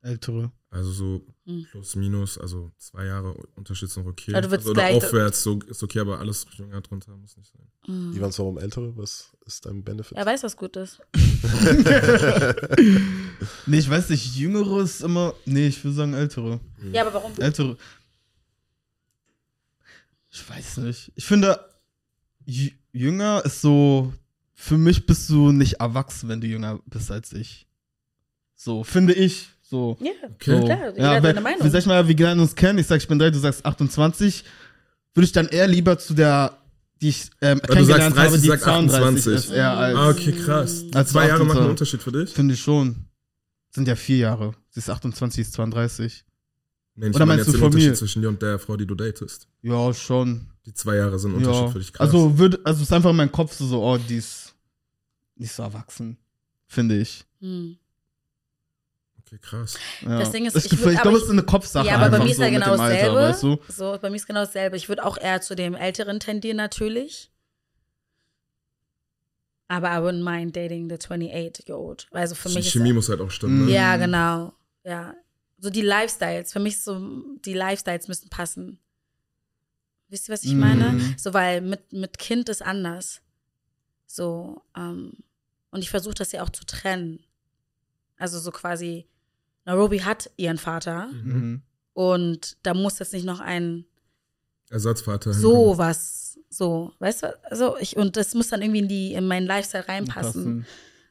Ältere. 0.05 0.51
Also 0.69 0.91
so 0.91 1.25
Hm. 1.45 1.65
plus 1.71 1.95
minus, 1.95 2.37
also 2.37 2.71
zwei 2.77 3.05
Jahre 3.05 3.33
Unterschied 3.55 3.89
sind 3.89 4.05
okay. 4.07 4.31
Ja, 4.31 4.41
du 4.41 4.49
würdest 4.51 4.67
also, 4.67 4.71
oder 4.71 4.81
gleich- 4.89 5.03
aufwärts, 5.03 5.41
so 5.43 5.59
ist 5.67 5.81
okay, 5.83 5.99
aber 5.99 6.19
alles 6.19 6.45
jünger 6.57 6.81
drunter 6.81 7.15
muss 7.17 7.37
nicht 7.37 7.51
sein. 7.51 7.67
mm. 7.87 8.13
Ivan, 8.15 8.31
warum 8.37 8.57
ältere? 8.57 8.95
Was 8.97 9.31
ist 9.45 9.65
dein 9.65 9.83
Benefit? 9.83 10.17
er 10.17 10.25
weiß, 10.25 10.43
was 10.43 10.57
gut 10.57 10.75
ist. 10.77 10.99
Nee, 13.67 13.79
ich 13.79 13.89
weiß 13.89 14.09
nicht, 14.09 14.35
Jüngere 14.35 14.81
ist 14.83 15.01
immer. 15.01 15.33
Nee, 15.45 15.67
ich 15.67 15.83
würde 15.83 15.95
sagen 15.95 16.13
Ältere. 16.13 16.59
Ja, 16.91 17.01
aber 17.03 17.13
warum? 17.15 17.33
Ältere. 17.37 17.77
Ich 20.31 20.49
weiß 20.49 20.77
nicht. 20.77 21.11
Ich 21.15 21.25
finde, 21.25 21.59
jü- 22.47 22.73
jünger 22.91 23.43
ist 23.45 23.61
so. 23.61 24.13
Für 24.53 24.77
mich 24.77 25.05
bist 25.05 25.29
du 25.29 25.51
nicht 25.51 25.73
erwachsen, 25.81 26.29
wenn 26.29 26.39
du 26.41 26.47
jünger 26.47 26.79
bist 26.85 27.11
als 27.11 27.33
ich. 27.33 27.67
So, 28.55 28.83
finde 28.83 29.13
ich. 29.13 29.49
So. 29.75 29.97
Ja, 29.99 30.11
Okay. 30.35 30.59
so. 30.59 30.65
klar, 30.65 30.89
jeder 30.91 30.97
ja, 30.97 31.07
hat 31.15 31.23
wenn, 31.23 31.29
seine 31.35 31.41
Meinung. 31.41 31.65
Wie 31.65 31.69
sag 31.69 31.79
ich 31.79 31.85
mal, 31.85 32.07
wie 32.07 32.17
wir 32.17 32.31
uns 32.31 32.55
kennen, 32.55 32.79
ich 32.79 32.87
sag, 32.87 32.97
ich 33.01 33.07
bin 33.09 33.19
3, 33.19 33.29
du 33.31 33.39
sagst 33.39 33.65
28, 33.65 34.43
würde 35.13 35.25
ich 35.25 35.31
dann 35.33 35.47
eher 35.47 35.67
lieber 35.67 35.97
zu 35.97 36.13
der, 36.13 36.57
die 37.01 37.09
ich 37.09 37.29
ähm, 37.41 37.59
du 37.61 37.73
kennengelernt 37.73 38.15
sagst 38.15 38.17
30, 38.17 38.31
habe, 38.31 38.37
die 38.39 38.45
ich 38.45 38.51
sag 38.51 38.61
32 38.61 39.33
28. 39.33 39.33
ist. 39.33 39.51
Eher 39.51 39.71
als, 39.77 39.97
Ah, 39.97 40.09
okay, 40.09 40.31
krass. 40.31 40.85
Als 40.93 41.09
zwei 41.09 41.27
Jahre 41.27 41.43
machen 41.43 41.57
28. 41.57 41.59
einen 41.61 41.69
Unterschied 41.71 42.01
für 42.03 42.11
dich? 42.13 42.29
Finde 42.33 42.53
ich 42.53 42.61
schon. 42.61 43.05
Sind 43.71 43.87
ja 43.89 43.95
vier 43.97 44.17
Jahre. 44.17 44.53
Sie 44.69 44.79
ist 44.79 44.89
28, 44.89 45.41
ist 45.41 45.53
32. 45.53 46.23
Nee, 46.97 47.09
ich 47.09 47.15
Oder 47.15 47.25
meinst 47.25 47.39
jetzt 47.39 47.47
du 47.47 47.51
den 47.51 47.59
von 47.59 47.65
Unterschied 47.67 47.89
mir? 47.89 47.95
zwischen 47.95 48.21
dir 48.21 48.29
und 48.29 48.41
der 48.41 48.57
Frau, 48.57 48.77
die 48.77 48.87
du 48.87 48.95
datest. 48.95 49.49
Ja, 49.61 49.93
schon. 49.93 50.47
Die 50.65 50.73
zwei 50.73 50.95
Jahre 50.95 51.19
sind 51.19 51.31
ein 51.31 51.35
Unterschied 51.37 51.61
Ja. 51.65 51.71
für 51.71 51.79
dich 51.79 51.91
krass. 51.91 52.07
Also, 52.07 52.37
würde, 52.37 52.59
also 52.63 52.77
es 52.81 52.87
ist 52.87 52.93
einfach 52.93 53.09
in 53.09 53.17
meinem 53.17 53.31
Kopf 53.33 53.53
so, 53.53 53.67
so, 53.67 53.83
oh, 53.83 53.97
die 53.97 54.15
ist 54.15 54.55
nicht 55.35 55.51
so 55.51 55.63
erwachsen. 55.63 56.17
Finde 56.67 56.97
ich. 56.97 57.25
Hm. 57.41 57.77
Okay, 59.35 59.39
krass. 59.41 59.77
Ja. 60.01 60.19
Das 60.19 60.31
Ding 60.31 60.45
ist, 60.45 60.55
ich, 60.55 60.65
ich 60.71 60.79
würd- 60.79 60.93
ich 60.93 61.01
glaube, 61.01 61.17
es 61.17 61.23
ist 61.23 61.29
eine 61.29 61.43
Kopfsache. 61.43 61.85
Ja, 61.87 61.95
aber 61.95 62.09
bei 62.09 62.15
einfach 62.17 62.23
mir 62.25 62.31
ist 62.31 62.37
so 62.37 62.43
ja 62.43 62.49
genau 62.49 62.71
dem 62.73 62.79
Alter, 62.81 62.95
dasselbe. 62.95 63.15
weißt 63.21 63.43
du? 63.43 63.59
So, 63.69 63.97
bei 64.01 64.09
mir 64.09 64.15
ist 64.15 64.27
genau 64.27 64.41
dasselbe. 64.41 64.77
Ich 64.77 64.89
würde 64.89 65.03
auch 65.05 65.17
eher 65.17 65.41
zu 65.41 65.55
dem 65.55 65.75
Älteren 65.75 66.19
tendieren, 66.19 66.57
natürlich. 66.57 67.31
Aber 69.67 69.87
I 69.89 69.97
wouldn't 69.99 70.23
mind 70.23 70.55
dating 70.55 70.89
the 70.89 70.95
28-year-old. 70.95 72.07
Also 72.11 72.35
für 72.35 72.49
Die 72.49 72.55
mich 72.55 72.67
ist 72.67 72.73
Chemie 72.73 72.93
muss 72.93 73.09
halt 73.09 73.19
auch 73.21 73.31
stimmen. 73.31 73.65
Ne? 73.65 73.71
Ja, 73.71 73.97
genau. 73.97 74.53
Ja. 74.83 75.15
So 75.57 75.69
die 75.71 75.81
Lifestyles. 75.81 76.53
Für 76.53 76.59
mich 76.59 76.83
so, 76.83 76.99
die 77.45 77.53
Lifestyles 77.53 78.07
müssen 78.07 78.29
passen. 78.29 78.79
Wisst 80.09 80.29
ihr, 80.29 80.33
was 80.33 80.43
ich 80.43 80.53
meine? 80.53 80.91
Mhm. 80.91 81.15
So, 81.17 81.33
weil 81.33 81.61
mit, 81.61 81.91
mit 81.93 82.19
Kind 82.19 82.47
ist 82.49 82.61
anders. 82.61 83.21
So, 84.05 84.61
ähm, 84.77 85.13
und 85.71 85.81
ich 85.81 85.89
versuche 85.89 86.13
das 86.13 86.31
ja 86.31 86.43
auch 86.43 86.51
zu 86.51 86.63
trennen. 86.65 87.23
Also 88.17 88.37
so 88.39 88.51
quasi, 88.51 89.07
Nairobi 89.65 90.01
hat 90.01 90.29
ihren 90.37 90.57
Vater 90.57 91.07
Mhm. 91.07 91.61
und 91.93 92.57
da 92.63 92.73
muss 92.73 92.99
jetzt 92.99 93.13
nicht 93.13 93.25
noch 93.25 93.39
ein 93.39 93.85
Ersatzvater. 94.69 95.33
so 95.33 95.77
was, 95.77 96.39
so, 96.49 96.91
weißt 96.99 97.23
du? 97.23 97.43
Also 97.49 97.77
ich, 97.79 97.97
und 97.97 98.17
das 98.17 98.33
muss 98.33 98.49
dann 98.49 98.61
irgendwie 98.61 98.79
in 98.79 98.87
die, 98.87 99.13
in 99.13 99.27
meinen 99.27 99.45
Lifestyle 99.47 99.87
reinpassen. 99.87 100.43
Passen. 100.43 100.65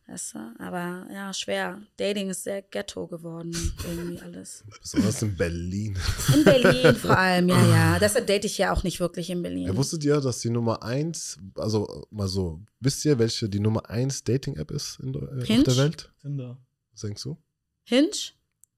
Weißt 0.07 0.35
du? 0.35 0.39
Aber 0.59 1.07
ja, 1.11 1.33
schwer. 1.33 1.81
Dating 1.97 2.29
ist 2.29 2.45
sehr 2.45 2.61
ghetto 2.61 3.07
geworden, 3.07 3.55
irgendwie 3.89 4.21
alles. 4.21 4.63
Besonders 4.83 5.23
in 5.23 5.35
Berlin. 5.35 5.97
In 6.35 6.45
Berlin 6.45 6.95
vor 6.95 7.17
allem, 7.17 7.49
ja, 7.49 7.67
ja. 7.69 7.99
Deshalb 8.01 8.27
date 8.27 8.45
ich 8.45 8.59
ja 8.59 8.73
auch 8.75 8.83
nicht 8.83 9.01
wirklich 9.01 9.31
in 9.31 9.41
Berlin. 9.41 9.67
Ja, 9.67 9.75
wusstet 9.77 10.05
ihr, 10.05 10.21
dass 10.21 10.41
die 10.41 10.51
Nummer 10.51 10.83
1, 10.83 11.39
also 11.55 12.07
mal 12.11 12.29
so, 12.29 12.61
wisst 12.81 13.03
ihr, 13.07 13.19
welche 13.19 13.49
die 13.49 13.61
Nummer 13.61 13.89
1 13.89 14.25
Dating-App 14.25 14.71
ist 14.73 14.99
in, 15.01 15.15
der- 15.15 15.23
äh, 15.23 15.41
auf 15.41 15.45
Hinge? 15.47 15.63
der 15.65 15.77
Welt? 15.79 16.13
Tinder. 16.21 16.59
Was 16.93 17.01
denkst 17.01 17.23
du? 17.23 17.39
Hinge? 17.85 18.11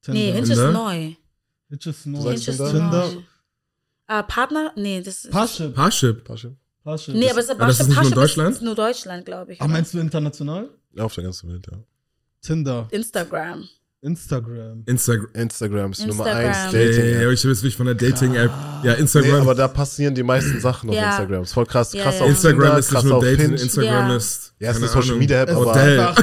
Tinder. 0.07 0.21
Nee, 0.21 0.33
Hinge 0.33 0.43
ist 0.43 0.49
Tinder? 0.49 0.73
neu. 0.73 0.95
Hinge 0.95 1.17
ist 1.85 2.07
neu. 2.07 2.19
Hinge 2.21 2.35
ist 2.35 2.45
Tinder? 2.47 3.11
neu. 3.13 3.23
Äh, 4.09 4.23
Partner? 4.23 4.73
Nee, 4.77 5.03
das 5.03 5.25
ist. 5.25 5.31
Parship. 5.33 5.75
Parship. 5.75 6.25
Parship? 6.25 6.57
Parship. 6.85 7.15
Nee, 7.15 7.29
aber 7.29 7.41
es 7.41 7.47
ist, 7.47 7.51
Aber 7.51 7.67
das 7.67 7.81
ist 7.81 7.89
nicht 7.89 7.97
nur 7.97 8.03
Parship 8.03 8.15
Deutschland? 8.15 8.55
Ist 8.55 8.63
nur 8.63 8.75
Deutschland, 8.77 9.27
glaube 9.27 9.53
ich. 9.53 9.61
Ach, 9.61 9.67
meinst 9.67 9.93
du 9.93 9.99
international? 9.99 10.71
Ja, 10.95 11.05
auf 11.05 11.15
der 11.15 11.25
ganzen 11.25 11.51
Welt, 11.53 11.67
ja. 11.71 11.79
Tinder. 12.41 12.87
Instagram. 12.93 13.69
Instagram. 14.07 14.83
Instagram. 14.87 15.29
Instagram 15.35 15.91
ist 15.93 16.07
Nummer 16.07 16.27
Instagram. 16.27 16.47
1 16.47 16.57
Ja, 16.57 16.73
Dating-App. 16.73 17.33
ich 17.33 17.47
weiß 17.49 17.63
nicht 17.65 17.77
von 17.77 17.87
der 17.87 17.95
Dating-App. 17.97 18.51
Ja, 18.85 18.93
Nee, 18.95 19.01
Instagram. 19.01 19.41
aber 19.43 19.55
da 19.55 19.67
passieren 19.69 20.15
die 20.15 20.23
meisten 20.23 20.61
Sachen 20.61 20.91
auf 20.91 20.97
Ja. 20.97 21.09
Instagram. 21.11 21.43
Ist 21.43 21.53
voll 21.53 21.67
krass. 21.67 21.93
Ja, 21.93 22.05
Krass 22.05 22.17
ja. 22.19 22.23
auf 22.23 22.29
Instagram 22.31 22.79
ist 22.79 22.87
nicht 22.87 22.95
krass 22.95 23.05
nur 23.05 23.17
auf 23.17 23.23
Dating, 23.25 23.41
Hinge. 23.41 23.61
Instagram 23.61 24.11
Ja. 24.11 24.17
ist. 24.17 24.55
Ja, 24.61 24.71
es 24.71 24.77
ist 24.77 24.83
eine 24.83 24.93
Social 25.03 25.17
Media 25.17 25.43
App, 25.43 25.51
aber 25.51 25.75
einfach, 25.75 26.17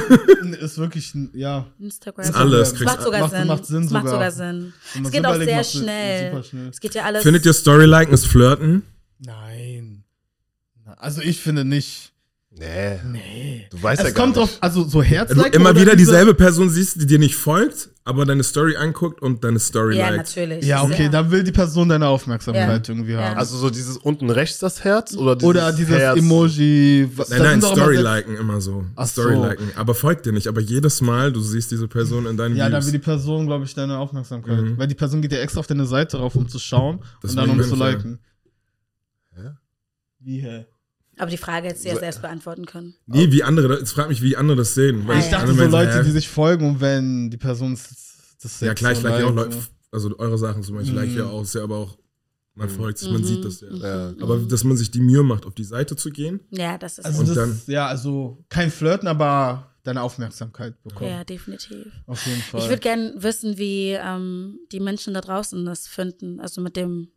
ist 0.60 0.78
wirklich, 0.78 1.14
ein- 1.14 1.30
ja. 1.34 1.66
Instagram. 1.78 2.24
Ist 2.24 2.34
alles, 2.34 2.68
Es 2.68 2.74
kriegst- 2.74 2.84
macht 2.86 3.02
sogar 3.02 3.20
macht- 3.20 3.30
Sinn. 3.32 3.46
macht 3.46 3.66
Sinn 3.66 3.82
es 3.84 3.90
macht 3.90 4.06
sogar. 4.08 4.30
sogar 4.30 4.50
Sinn. 4.52 4.72
Es 5.04 5.10
geht 5.10 5.26
auch 5.26 5.36
sehr 5.36 5.64
schnell. 5.64 6.30
Super 6.32 6.42
schnell. 6.42 6.68
Es 6.70 6.80
geht 6.80 6.94
ja 6.94 7.04
alles. 7.04 7.22
Findet 7.22 7.44
ihr 7.44 7.52
Storyliken 7.52 8.14
ist 8.14 8.26
Flirten? 8.26 8.82
Nein. 9.18 10.04
Also 10.96 11.20
ich 11.20 11.40
finde 11.40 11.64
nicht. 11.66 12.13
Nee, 12.58 13.00
Nee. 13.12 13.66
du 13.70 13.82
weißt 13.82 14.02
ja 14.02 14.08
Es 14.08 14.14
gar 14.14 14.24
kommt 14.26 14.36
nicht. 14.36 14.50
drauf, 14.52 14.58
also 14.60 14.84
so 14.84 15.00
Wenn 15.00 15.08
du 15.10 15.16
Herzlecken 15.16 15.60
immer 15.60 15.74
wieder 15.74 15.96
diese- 15.96 16.12
dieselbe 16.12 16.34
Person 16.34 16.70
siehst, 16.70 17.00
die 17.00 17.06
dir 17.06 17.18
nicht 17.18 17.34
folgt, 17.36 17.90
aber 18.04 18.24
deine 18.26 18.42
Story 18.44 18.76
anguckt 18.76 19.22
und 19.22 19.42
deine 19.42 19.58
Story 19.58 19.96
ja, 19.96 20.10
liked. 20.10 20.36
natürlich. 20.36 20.64
Ja, 20.64 20.82
okay, 20.82 21.08
dann 21.10 21.30
will 21.30 21.42
die 21.42 21.52
Person 21.52 21.88
deine 21.88 22.06
Aufmerksamkeit 22.06 22.88
irgendwie 22.88 23.12
Ja. 23.12 23.30
haben. 23.30 23.38
Also 23.38 23.56
so 23.56 23.70
dieses 23.70 23.96
unten 23.96 24.28
rechts 24.30 24.58
das 24.58 24.84
Herz 24.84 25.16
oder 25.16 25.36
dieses 25.36 25.48
oder 25.48 25.72
dieses 25.72 25.96
Herz? 25.98 26.18
Emoji. 26.18 27.08
was- 27.16 27.30
Nein, 27.30 27.38
da 27.38 27.44
nein, 27.44 27.62
Story 27.62 27.96
liken 27.96 28.36
immer 28.36 28.60
so. 28.60 28.84
Ach 28.94 29.06
Story 29.08 29.34
so. 29.36 29.44
liken. 29.46 29.70
Aber 29.76 29.94
folgt 29.94 30.26
dir 30.26 30.32
nicht. 30.32 30.46
Aber 30.46 30.60
jedes 30.60 31.00
Mal, 31.00 31.32
du 31.32 31.40
siehst 31.40 31.70
diese 31.70 31.88
Person 31.88 32.26
in 32.26 32.36
deinen 32.36 32.56
Ja, 32.56 32.68
da 32.68 32.76
Views. 32.76 32.86
will 32.86 32.92
die 32.92 32.98
Person, 32.98 33.46
glaube 33.46 33.64
ich, 33.64 33.74
deine 33.74 33.98
Aufmerksamkeit. 33.98 34.60
Mhm. 34.60 34.78
Weil 34.78 34.86
die 34.86 34.94
Person 34.94 35.22
geht 35.22 35.32
ja 35.32 35.38
extra 35.38 35.60
auf 35.60 35.66
deine 35.66 35.86
Seite 35.86 36.18
rauf, 36.18 36.36
um 36.36 36.46
zu 36.46 36.58
schauen 36.58 37.00
Das 37.22 37.30
und 37.32 37.36
dann 37.38 37.50
um 37.50 37.62
zu 37.62 37.74
liken. 37.74 38.18
Hä? 39.34 39.50
Wie, 40.20 40.40
hä? 40.42 40.66
Aber 41.18 41.30
die 41.30 41.36
Frage 41.36 41.68
hättest 41.68 41.84
du 41.84 41.88
ja 41.88 41.94
So- 41.94 42.00
selbst 42.00 42.22
beantworten 42.22 42.66
können. 42.66 42.94
Nee, 43.06 43.30
wie 43.30 43.42
andere, 43.42 43.78
jetzt 43.78 43.92
frag 43.92 44.08
mich, 44.08 44.20
wie 44.22 44.36
andere 44.36 44.56
das 44.58 44.74
sehen. 44.74 45.06
Weil 45.06 45.16
Ah, 45.16 45.18
Ich 45.20 45.30
ja. 45.30 45.38
dachte 45.40 45.54
so 45.54 45.64
Leute, 45.66 46.04
die 46.04 46.10
sich 46.10 46.28
folgen 46.28 46.68
und 46.68 46.80
wenn 46.80 47.30
die 47.30 47.36
Person 47.36 47.72
das, 47.72 48.36
das 48.42 48.60
Ja, 48.60 48.74
klar, 48.74 48.92
ich 48.92 49.02
like 49.02 49.20
ja 49.20 49.26
auch 49.26 49.34
Leute, 49.34 49.56
ne? 49.56 49.62
also 49.92 50.18
eure 50.18 50.38
Sachen 50.38 50.62
zum 50.62 50.76
Beispiel, 50.76 50.94
like 50.94 51.10
Mhm. 51.10 51.16
ja 51.18 51.24
auch, 51.26 51.42
ist 51.42 51.54
ja 51.54 51.62
aber 51.62 51.76
auch, 51.78 51.98
man 52.56 52.68
folgt 52.68 52.98
sich, 52.98 53.10
man 53.10 53.20
Mhm. 53.20 53.24
sieht 53.26 53.44
das 53.44 53.60
ja. 53.60 53.68
Ja. 53.74 54.14
Aber 54.20 54.38
dass 54.38 54.64
man 54.64 54.76
sich 54.76 54.90
die 54.90 55.00
Mühe 55.00 55.22
macht, 55.22 55.46
auf 55.46 55.54
die 55.54 55.64
Seite 55.64 55.96
zu 55.96 56.10
gehen, 56.10 56.40
Ja, 56.50 56.78
das 56.78 56.98
ist 56.98 57.04
Also 57.04 57.20
Und 57.20 57.28
das, 57.28 57.34
dann- 57.36 57.60
ja, 57.66 57.86
also 57.86 58.44
kein 58.48 58.70
Flirten, 58.70 59.08
aber 59.08 59.70
deine 59.84 60.02
Aufmerksamkeit 60.02 60.82
bekommen. 60.82 61.10
ja, 61.10 61.24
definitiv. 61.24 61.86
Auf 62.06 62.24
jeden 62.26 62.40
Fall. 62.40 62.60
Ich 62.62 62.68
würde 62.68 62.80
gerne 62.80 63.12
wissen, 63.18 63.58
wie 63.58 63.90
ähm, 63.90 64.58
die 64.72 64.80
Menschen 64.80 65.12
da 65.14 65.20
draußen 65.20 65.64
das 65.64 65.86
finden, 65.86 66.40
also 66.40 66.60
mit 66.60 66.74
dem 66.76 67.08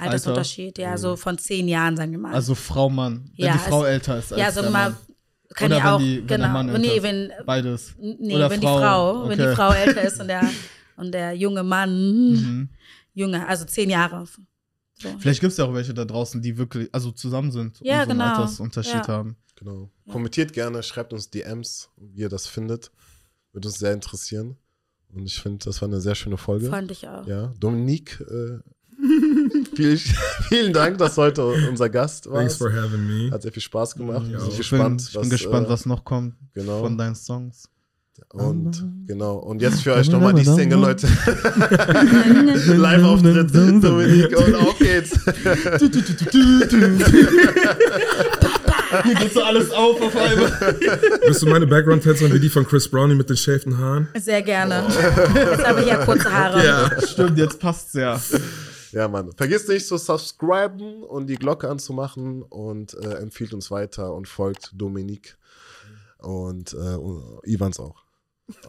Altersunterschied, 0.00 0.78
ja, 0.78 0.96
so 0.98 1.16
von 1.16 1.38
zehn 1.38 1.68
Jahren, 1.68 1.96
sagen 1.96 2.12
wir 2.12 2.18
mal. 2.18 2.34
also 2.34 2.54
Frau, 2.54 2.88
Mann. 2.90 3.30
Wenn 3.36 3.46
Ja, 3.46 3.52
die 3.54 3.58
Frau 3.58 3.84
älter 3.84 4.18
ist 4.18 4.32
als 4.32 4.40
ja, 4.40 4.50
sagen 4.50 4.66
der 4.66 4.72
wir 4.72 4.78
mal, 4.78 4.90
Mann. 4.90 4.98
kann 5.54 5.66
Oder 5.72 5.76
ja 5.78 5.84
wenn 5.84 5.90
auch, 5.92 5.98
die- 5.98 6.18
wenn 6.18 6.26
der 6.28 6.36
genau, 6.38 6.48
Mann 6.52 6.66
nee, 6.66 6.72
älter 6.72 6.94
ist. 6.96 7.02
wenn, 7.02 7.32
Beides. 7.46 7.94
nee, 7.98 8.34
Oder 8.34 8.50
wenn 8.50 8.60
Frau, 8.60 8.76
die 8.76 8.82
Frau, 8.84 9.28
wenn 9.28 9.38
die 9.38 9.44
okay. 9.44 9.54
Frau 9.56 9.72
älter 9.72 10.02
ist 10.02 10.20
und 10.20 10.28
der, 10.28 10.50
und 10.96 11.12
der 11.12 11.32
junge 11.34 11.62
Mann, 11.62 12.30
Mhm. 12.32 12.68
junge, 13.14 13.46
also 13.46 13.64
zehn 13.64 13.90
Jahre. 13.90 14.24
So. 15.00 15.08
Vielleicht 15.20 15.40
gibt 15.40 15.52
es 15.52 15.56
ja 15.58 15.64
auch 15.64 15.74
welche 15.74 15.94
da 15.94 16.04
draußen, 16.04 16.42
die 16.42 16.58
wirklich, 16.58 16.88
also 16.92 17.12
zusammen 17.12 17.52
sind 17.52 17.78
Ja, 17.82 18.00
und 18.00 18.06
so 18.06 18.10
einen 18.10 18.18
genau. 18.20 18.30
Altersunterschied 18.34 18.94
Ja. 19.06 19.08
haben. 19.08 19.36
Genau. 19.54 19.90
Kommentiert 20.10 20.52
gerne, 20.52 20.82
schreibt 20.82 21.12
uns 21.12 21.30
DMs, 21.30 21.88
wie 21.96 22.20
ihr 22.22 22.28
das 22.28 22.46
findet. 22.48 22.90
Würde 23.52 23.68
uns 23.68 23.78
sehr 23.78 23.92
interessieren. 23.92 24.56
Und 25.14 25.24
ich 25.24 25.40
finde, 25.40 25.64
das 25.64 25.80
war 25.80 25.88
eine 25.88 26.00
sehr 26.00 26.14
schöne 26.14 26.36
Folge. 26.36 26.68
Fand 26.68 26.90
ich 26.90 27.08
auch. 27.08 27.26
Ja, 27.26 27.52
Dominique, 27.58 28.20
äh, 28.20 28.58
viel, 29.74 29.98
vielen 30.48 30.72
Dank, 30.72 30.98
dass 30.98 31.16
heute 31.16 31.44
unser 31.44 31.88
Gast 31.88 32.24
thanks 32.24 32.56
for 32.56 32.72
having 32.72 33.06
me. 33.06 33.30
Hat 33.30 33.42
sehr 33.42 33.52
viel 33.52 33.62
Spaß 33.62 33.94
gemacht. 33.94 34.26
Ja, 34.30 34.38
ich 34.48 34.56
gespannt, 34.56 34.98
bin, 34.98 35.06
ich 35.06 35.20
bin 35.20 35.30
gespannt, 35.30 35.66
äh, 35.66 35.70
was 35.70 35.86
noch 35.86 36.04
kommt 36.04 36.34
genau. 36.54 36.80
von 36.80 36.98
deinen 36.98 37.14
Songs. 37.14 37.68
Und 38.32 38.84
genau. 39.06 39.36
Und 39.36 39.62
jetzt 39.62 39.82
für 39.82 39.94
euch 39.94 40.10
nochmal 40.10 40.34
die 40.34 40.44
Single, 40.44 40.80
Leute. 40.80 41.06
Live-Auftritt, 42.76 43.54
Dominique. 43.54 44.36
Und 44.36 44.54
auf 44.56 44.78
geht's. 44.78 45.18
Hier 49.04 49.14
geht 49.14 49.32
so 49.32 49.42
alles 49.42 49.70
auf 49.70 50.00
auf 50.00 50.16
einmal. 50.16 50.50
Bist 51.26 51.42
du 51.42 51.46
meine 51.46 51.66
Background-Tänzerin 51.66 52.32
wie 52.32 52.40
die 52.40 52.48
von 52.48 52.66
Chris 52.66 52.88
Brownie 52.88 53.14
mit 53.14 53.28
den 53.30 53.36
shavten 53.36 53.78
Haaren? 53.78 54.08
Sehr 54.18 54.42
gerne. 54.42 54.84
Jetzt 55.34 55.66
habe 55.66 55.82
ich 55.82 55.86
ja 55.86 56.04
kurze 56.04 56.32
Haare. 56.32 56.64
Ja. 56.64 56.90
Stimmt, 57.06 57.38
jetzt 57.38 57.60
passt's 57.60 57.94
ja. 57.94 58.20
Ja, 58.92 59.08
Mann. 59.08 59.32
Vergisst 59.36 59.68
nicht 59.68 59.86
zu 59.86 59.96
subscriben 59.96 61.02
und 61.02 61.26
die 61.26 61.36
Glocke 61.36 61.68
anzumachen 61.68 62.42
und 62.42 62.94
äh, 62.94 63.14
empfiehlt 63.14 63.52
uns 63.52 63.70
weiter 63.70 64.14
und 64.14 64.28
folgt 64.28 64.72
Dominique 64.74 65.36
und 66.18 66.72
äh, 66.72 66.96
und 66.96 67.40
Ivans 67.44 67.78
auch. 67.78 68.04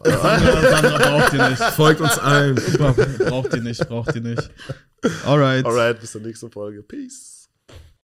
Sandra, 0.04 0.60
Sandra 0.60 0.98
braucht 0.98 1.32
ihr 1.32 1.48
nicht. 1.48 1.62
Folgt 1.62 2.00
uns 2.00 2.18
allen. 2.18 2.54
Braucht 2.56 3.54
ihr 3.54 3.62
nicht, 3.62 3.88
braucht 3.88 4.14
ihr 4.14 4.20
nicht. 4.20 4.50
Alright. 5.24 5.64
Alright, 5.64 6.00
bis 6.00 6.12
zur 6.12 6.20
nächsten 6.20 6.50
Folge. 6.50 6.82
Peace. 6.82 7.39